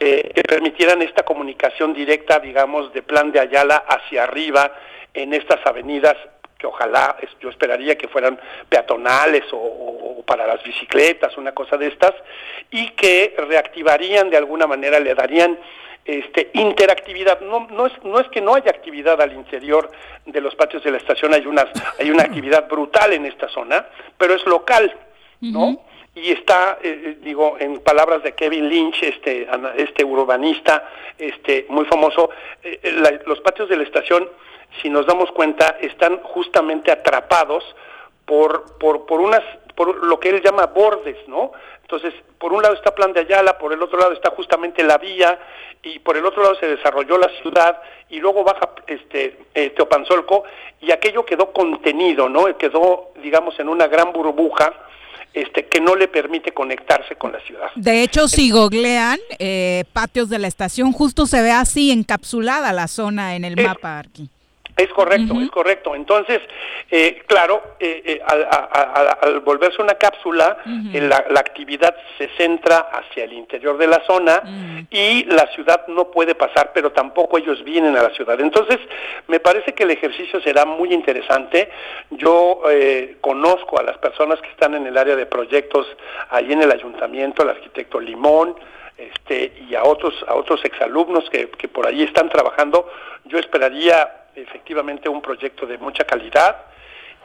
[0.00, 4.72] eh, que permitieran esta comunicación directa, digamos, de Plan de Ayala hacia arriba
[5.14, 6.16] en estas avenidas
[6.58, 12.12] que ojalá, yo esperaría que fueran peatonales o para las bicicletas, una cosa de estas,
[12.70, 15.58] y que reactivarían de alguna manera, le darían
[16.18, 17.40] este, interactividad.
[17.40, 19.90] No, no, es, no es que no haya actividad al interior
[20.26, 21.66] de los patios de la estación, hay, unas,
[21.98, 23.86] hay una actividad brutal en esta zona,
[24.18, 24.92] pero es local,
[25.40, 25.82] ¿no?
[26.14, 29.46] y está, eh, eh, digo, en palabras de Kevin Lynch, este,
[29.76, 32.30] este urbanista, este, muy famoso,
[32.62, 34.28] eh, eh, la- los patios de la estación,
[34.82, 37.64] si nos damos cuenta, están justamente atrapados
[38.30, 39.42] por, por, por unas,
[39.74, 41.50] por lo que él llama bordes, ¿no?
[41.82, 44.98] Entonces, por un lado está Plan de Ayala, por el otro lado está justamente la
[44.98, 45.36] vía,
[45.82, 50.44] y por el otro lado se desarrolló la ciudad, y luego baja este eh, Teopanzolco,
[50.80, 52.56] y aquello quedó contenido, ¿no?
[52.56, 54.72] Quedó, digamos, en una gran burbuja,
[55.34, 57.70] este, que no le permite conectarse con la ciudad.
[57.74, 62.86] De hecho, si googlean eh, patios de la estación, justo se ve así encapsulada la
[62.86, 64.30] zona en el mapa, Arqui.
[64.82, 65.94] Es correcto, es correcto.
[65.94, 66.40] Entonces,
[66.90, 70.58] eh, claro, eh, eh, al, a- a- a- al volverse una cápsula,
[70.94, 74.42] eh, la, la actividad se centra hacia el interior de la zona
[74.90, 78.40] y la ciudad no puede pasar, pero tampoco ellos vienen a la ciudad.
[78.40, 78.78] Entonces,
[79.28, 81.70] me parece que el ejercicio será muy interesante.
[82.10, 85.86] Yo eh, conozco a las personas que están en el área de proyectos
[86.30, 88.56] ahí en el ayuntamiento, el arquitecto Limón,
[88.98, 92.86] este, y a otros a otros exalumnos que, que por allí están trabajando,
[93.24, 96.70] yo esperaría efectivamente un proyecto de mucha calidad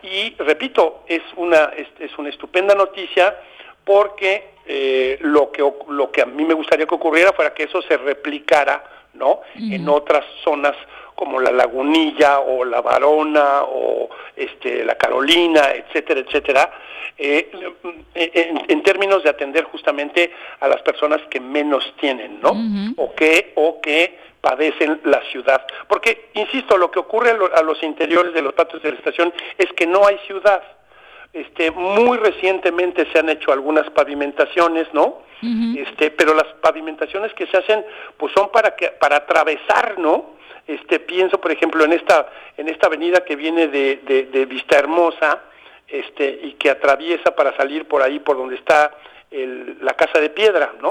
[0.06, 3.36] y repito, es una es, es una estupenda noticia
[3.84, 7.82] porque eh, lo que lo que a mí me gustaría que ocurriera fuera que eso
[7.82, 8.84] se replicara,
[9.14, 9.42] ¿no?
[9.56, 10.76] En otras zonas
[11.16, 16.72] como la Lagunilla o la Varona o este la Carolina, etcétera, etcétera,
[17.18, 17.50] eh,
[18.14, 22.52] en, en términos de atender justamente a las personas que menos tienen, ¿no?
[22.98, 25.66] O que o que padecen la ciudad.
[25.88, 28.98] Porque, insisto, lo que ocurre a, lo- a los interiores de los patios de la
[28.98, 30.62] estación es que no hay ciudad.
[31.34, 35.24] Este, muy recientemente se han hecho algunas pavimentaciones, ¿no?
[35.78, 37.84] Este, pero las pavimentaciones que se hacen,
[38.18, 40.36] pues son para que, para atravesar, ¿no?
[40.68, 42.28] Este, pienso, por ejemplo, en esta,
[42.58, 45.42] en esta avenida que viene de, de, de Vista Hermosa,
[45.88, 48.92] este, y que atraviesa para salir por ahí, por donde está
[49.44, 50.90] el- la casa de piedra, ¿no?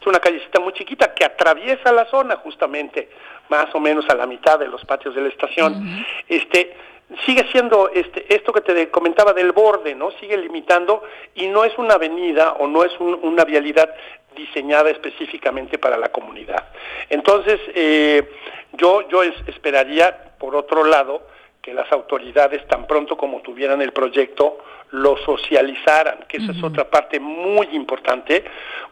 [0.00, 3.08] Es una callecita muy chiquita que atraviesa la zona justamente,
[3.48, 6.04] más o menos a la mitad de los patios de la estación.
[6.28, 6.76] Este
[7.24, 10.10] sigue siendo este esto que te comentaba del borde, ¿no?
[10.12, 11.02] Sigue limitando
[11.36, 13.94] y no es una avenida o no es un- una vialidad
[14.34, 16.64] diseñada específicamente para la comunidad.
[17.08, 18.28] Entonces, eh,
[18.72, 21.22] yo yo es- esperaría por otro lado
[21.66, 24.58] que las autoridades tan pronto como tuvieran el proyecto
[24.92, 28.44] lo socializaran, que esa es otra parte muy importante,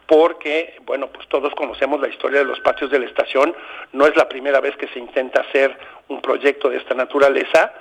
[0.08, 3.54] porque, bueno, pues todos conocemos la historia de los patios de la estación,
[3.92, 5.78] no es la primera vez que se intenta hacer
[6.08, 7.72] un proyecto de esta naturaleza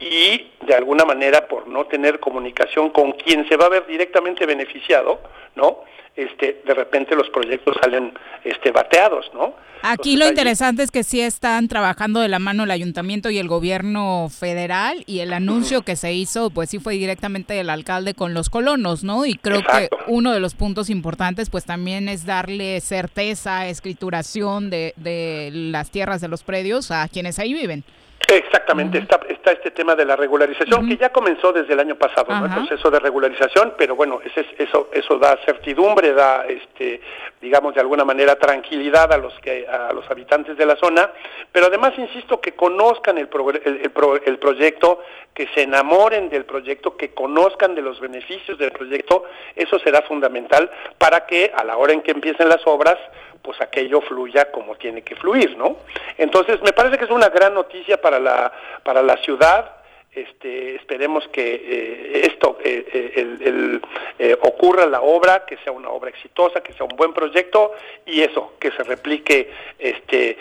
[0.00, 4.46] y de alguna manera por no tener comunicación con quien se va a ver directamente
[4.46, 5.20] beneficiado,
[5.56, 5.84] ¿no?
[6.18, 8.12] Este, de repente los proyectos salen
[8.42, 9.54] este bateados, ¿no?
[9.82, 13.46] Aquí lo interesante es que sí están trabajando de la mano el ayuntamiento y el
[13.46, 18.34] gobierno federal y el anuncio que se hizo pues sí fue directamente del alcalde con
[18.34, 19.26] los colonos, ¿no?
[19.26, 24.94] Y creo que uno de los puntos importantes pues también es darle certeza, escrituración de,
[24.96, 27.84] de las tierras de los predios a quienes ahí viven.
[28.30, 32.26] Exactamente, está, está este tema de la regularización que ya comenzó desde el año pasado,
[32.28, 32.44] ¿no?
[32.44, 37.00] el proceso de regularización, pero bueno, ese es- eso eso da certidumbre, da este
[37.40, 41.10] digamos de alguna manera tranquilidad a los que a los habitantes de la zona,
[41.52, 43.28] pero además insisto que conozcan el,
[43.64, 45.00] el, el pro- el proyecto,
[45.32, 49.24] que se enamoren del proyecto, que conozcan de los beneficios del proyecto,
[49.56, 50.68] eso será fundamental
[50.98, 52.98] para que a la hora en que empiecen las obras
[53.42, 55.78] pues aquello fluya como tiene que fluir, ¿no?
[56.16, 58.52] Entonces, me parece que es una gran noticia para la,
[58.84, 59.74] para la ciudad.
[60.10, 63.82] Este, esperemos que eh, esto eh, eh, el- el,
[64.18, 67.72] eh, ocurra la obra, que sea una obra exitosa, que sea un buen proyecto
[68.06, 70.38] y eso, que se replique este,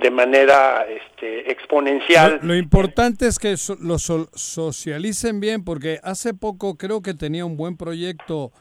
[0.00, 2.38] de manera este, exponencial.
[2.42, 7.44] Lo, importante es que so- lo so- socialicen bien, porque hace poco creo que tenía
[7.44, 8.52] un buen proyecto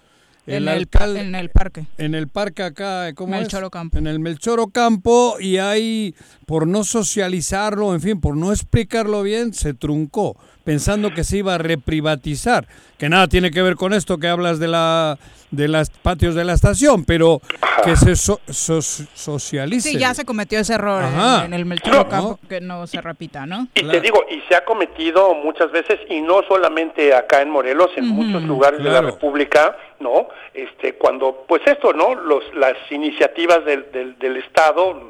[0.45, 1.85] el En el alcalde en el parque.
[1.97, 3.09] en el parque acá.
[3.09, 9.53] En el Melchor Ocampo y ahí por no socializarlo, en fin, por no explicarlo bien,
[9.53, 10.37] se truncó,
[10.69, 12.67] pensando que se iba a reprivatizar,
[12.99, 15.17] que nada tiene que ver con esto que hablas de la
[15.49, 17.41] de los patios de la estación, pero
[17.83, 19.89] que se so- so- socialice.
[19.89, 21.45] Sí, ya se cometió ese error en- Ajá.
[21.45, 22.39] en, el Melchor No.
[22.47, 23.67] Que no se repita, ¿no?
[23.73, 27.89] Y te digo, y se ha cometido muchas veces, y no solamente acá en Morelos,
[27.95, 29.01] en muchos lugares de la.
[29.01, 30.27] República, ¿no?
[30.53, 32.13] Este, cuando, pues esto, ¿no?
[32.13, 35.01] Los, las iniciativas del, del, del Estado,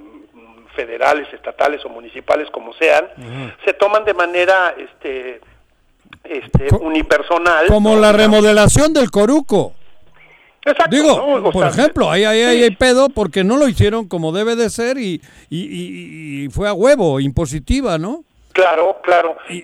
[0.73, 3.03] federales, estatales o municipales, como sean,
[3.65, 5.41] se toman de manera, este,
[6.24, 7.68] este, unipersonal.
[7.68, 9.74] Como la remodelación del Coruco.
[10.66, 14.32] Exacto, Digo, por sea, ejemplo, ahí, ahí, ahí hay pedo porque no lo hicieron como
[14.34, 18.24] debe de ser y, y, y- y fue a huevo, impositiva, ¿no?
[18.52, 19.38] Claro, claro.
[19.50, 19.62] Y,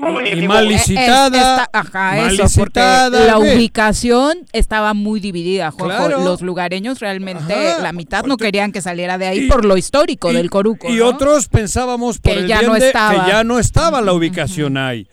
[0.48, 1.38] mal Eh, licitada.
[1.38, 3.57] esta- ajá, mal eso, porque licitada, la fin.
[3.57, 6.06] ubicación estaba muy dividida, Juanjo.
[6.07, 6.23] Claro.
[6.23, 7.82] Los lugareños realmente, Ajá.
[7.84, 10.88] la mitad no querían que saliera de ahí Y- por lo histórico y- del Coruco,
[10.90, 11.07] Y ¿no?
[11.07, 13.26] otros pensábamos por Que el ya bien no de- estaba.
[13.26, 15.07] que ya no estaba la ubicación ahí.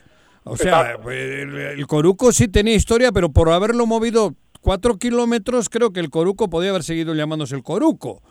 [0.45, 5.93] O sea, el, el Coruco sí tenía historia, pero por haberlo movido cuatro kilómetros, creo
[5.93, 8.23] que el Coruco podía haber seguido llamándose el Coruco.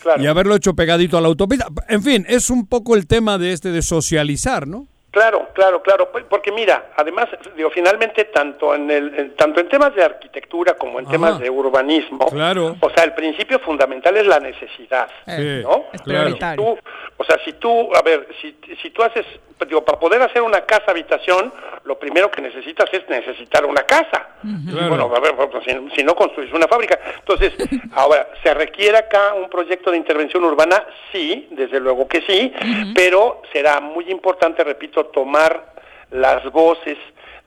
[0.00, 0.22] Claro.
[0.22, 1.66] Y haberlo hecho pegadito a la autopista.
[1.88, 4.86] En fin, es un poco el tema de este de socializar, ¿no?
[5.10, 9.68] Claro, claro, claro, P- porque mira, además, digo, finalmente tanto en el, en- tanto en
[9.68, 11.12] temas de arquitectura como en Ajá.
[11.12, 12.76] temas de urbanismo, Claro.
[12.78, 15.86] o sea, el principio fundamental es la necesidad, Sí, ¿no?
[15.92, 16.62] es Si prioritario.
[16.62, 16.78] tú-
[17.16, 19.24] o sea, si tú, a ver, si, si tú haces,
[19.66, 21.52] digo, para poder hacer una casa habitación,
[21.84, 24.26] lo primero que necesitas es necesitar una casa.
[24.70, 24.88] Claro.
[24.88, 26.96] Bueno, a ver, pues, si, si no construís una fábrica.
[27.18, 27.54] Entonces,
[27.94, 30.84] ahora, ¿se requiere acá un proyecto de intervención urbana?
[31.10, 32.52] Sí, desde luego que sí,
[32.94, 35.74] pero será muy importante, repito, tomar
[36.10, 36.98] las voces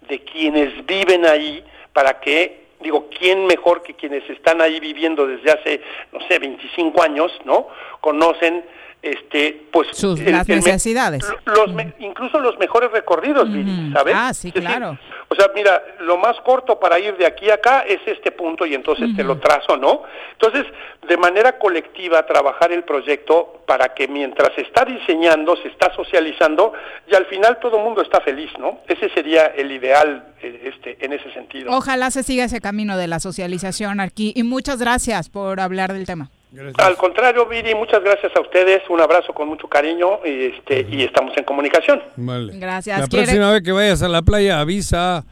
[0.07, 1.63] de quienes viven ahí
[1.93, 7.01] para que, digo, ¿quién mejor que quienes están ahí viviendo desde hace, no sé, 25
[7.03, 7.67] años, ¿no?
[7.99, 8.63] Conocen
[9.01, 11.23] este pues Sus- el- las el necesidades.
[11.45, 14.13] los me- incluso los mejores recorridos Viri, ¿sabes?
[14.17, 14.97] Ah, sí, decir, claro.
[15.27, 18.65] o sea, mira, lo más corto para ir de aquí a acá es este punto
[18.65, 20.03] y entonces te lo trazo, ¿no?
[20.33, 20.65] Entonces,
[21.07, 26.73] de manera colectiva, trabajar el proyecto para que mientras se está diseñando, se está socializando
[27.09, 28.81] y al final todo el mundo está feliz, ¿no?
[28.87, 31.71] Ese sería el ideal eh, este, en ese sentido.
[31.71, 34.33] Ojalá se siga ese camino de la socialización aquí.
[34.35, 36.29] Y muchas gracias por hablar del tema.
[36.77, 41.03] Al contrario, Viri, muchas gracias a ustedes, un abrazo con mucho cariño y, este, y
[41.03, 42.01] estamos en comunicación.
[42.17, 42.57] Vale.
[42.57, 42.99] Gracias.
[42.99, 45.23] La ¿Quiere- próxima vez que vayas a la playa, avisa.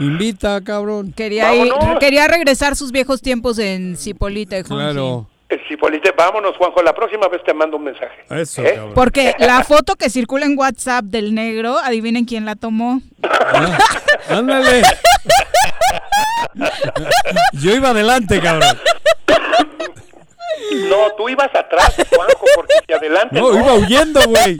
[0.00, 1.12] Invita, cabrón.
[1.12, 4.64] Quería, ir- quería regresar sus viejos tiempos en Cipolite.
[4.64, 5.28] Claro.
[5.68, 8.24] Cipolite, vámonos, Juanjo, la próxima vez te mando un mensaje.
[8.30, 8.72] Eso, ¿Eh?
[8.74, 8.94] cabrón.
[8.94, 13.00] Porque la foto que circula en WhatsApp del negro, adivinen quién la tomó.
[14.28, 14.82] Ándale.
[17.52, 18.76] Yo iba adelante, cabrón.
[20.88, 23.40] No, tú ibas atrás, Juanjo, porque si adelante.
[23.40, 24.56] No, iba huyendo, güey.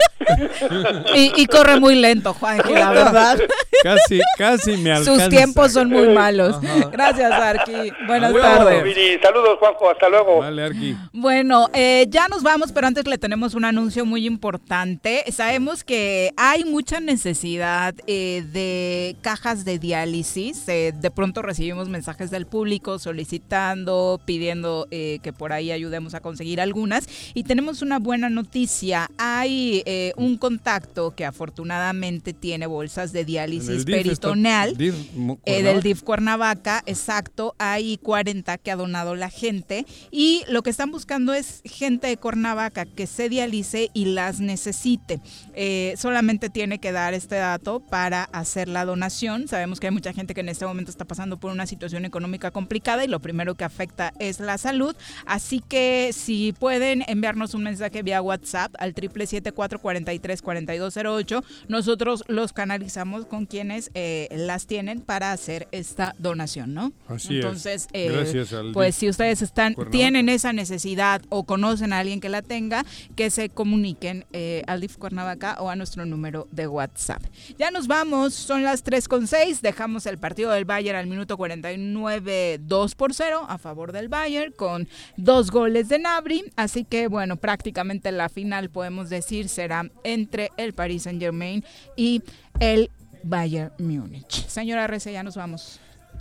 [1.15, 3.39] Y, y corre muy lento, Juanji, la verdad.
[3.83, 5.25] Casi, casi me alcanza.
[5.25, 6.59] Sus tiempos son muy malos.
[6.91, 7.91] Gracias, Arqui.
[8.07, 9.21] Buenas tardes.
[9.21, 10.39] Saludos, Juanjo, hasta luego.
[10.39, 10.97] Vale, Arqui.
[11.13, 15.23] Bueno, eh, ya nos vamos, pero antes le tenemos un anuncio muy importante.
[15.31, 20.67] Sabemos que hay mucha necesidad eh, de cajas de diálisis.
[20.67, 26.21] Eh, de pronto recibimos mensajes del público solicitando, pidiendo eh, que por ahí ayudemos a
[26.21, 27.07] conseguir algunas.
[27.33, 29.09] Y tenemos una buena noticia.
[29.17, 34.77] Hay eh, un contacto que afortunadamente tiene bolsas de diálisis peritoneal.
[34.77, 34.95] DIF
[35.45, 40.69] Eh, del DIF Cuernavaca, exacto, hay 40 que ha donado la gente y lo que
[40.69, 45.19] están buscando es gente de Cuernavaca que se dialice y las necesite.
[45.53, 49.47] Eh, solamente tiene que dar este dato para hacer la donación.
[49.47, 52.51] Sabemos que hay mucha gente que en este momento está pasando por una situación económica
[52.51, 54.95] complicada y lo primero que afecta es la salud.
[55.25, 61.43] Así que si pueden enviarnos un mensaje vía WhatsApp al 777 434208.
[61.69, 66.91] Nosotros los canalizamos con quienes eh, las tienen para hacer esta donación, ¿no?
[67.07, 67.45] Así es.
[67.45, 72.19] Entonces, eh, Gracias al pues si ustedes están tienen esa necesidad o conocen a alguien
[72.19, 72.85] que la tenga,
[73.15, 77.23] que se comuniquen eh, al DIF Cuernavaca o a nuestro número de WhatsApp.
[77.57, 81.37] Ya nos vamos, son las 3 con 6, dejamos el partido del Bayern al minuto
[81.37, 87.07] 49, 2 por 0 a favor del Bayern con dos goles de Nabri, así que
[87.07, 91.63] bueno, prácticamente la final podemos decir será entre el Paris Saint Germain
[91.95, 92.23] y
[92.59, 92.89] el
[93.23, 94.47] Bayern Múnich.
[94.47, 95.79] Señora Rece, ya nos vamos.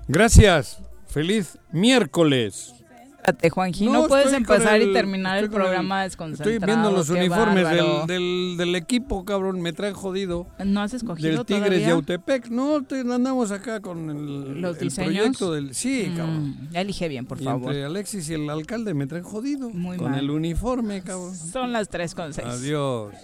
[0.09, 0.79] Gracias.
[1.07, 2.80] Feliz miércoles.
[3.27, 6.51] Espérate, no, puedes empezar y terminar el programa el, desconcentrado.
[6.53, 7.69] Estoy viendo los uniformes
[8.07, 10.47] del, equipo, cabrón, me traen jodido.
[10.65, 12.49] ¿No has escogido Del Tigres de Autepec.
[12.49, 15.75] No, andamos acá con el, proyecto del...
[15.75, 16.49] Sí, mm, cabrón.
[16.49, 17.71] Mm, elige bien, por favor.
[17.71, 19.71] entre Alexis y el alcalde me traen jodido.
[19.71, 21.35] Muy con el uniforme, cabrón.
[21.37, 22.47] Son las 3 con 6.
[22.47, 23.15] Adiós.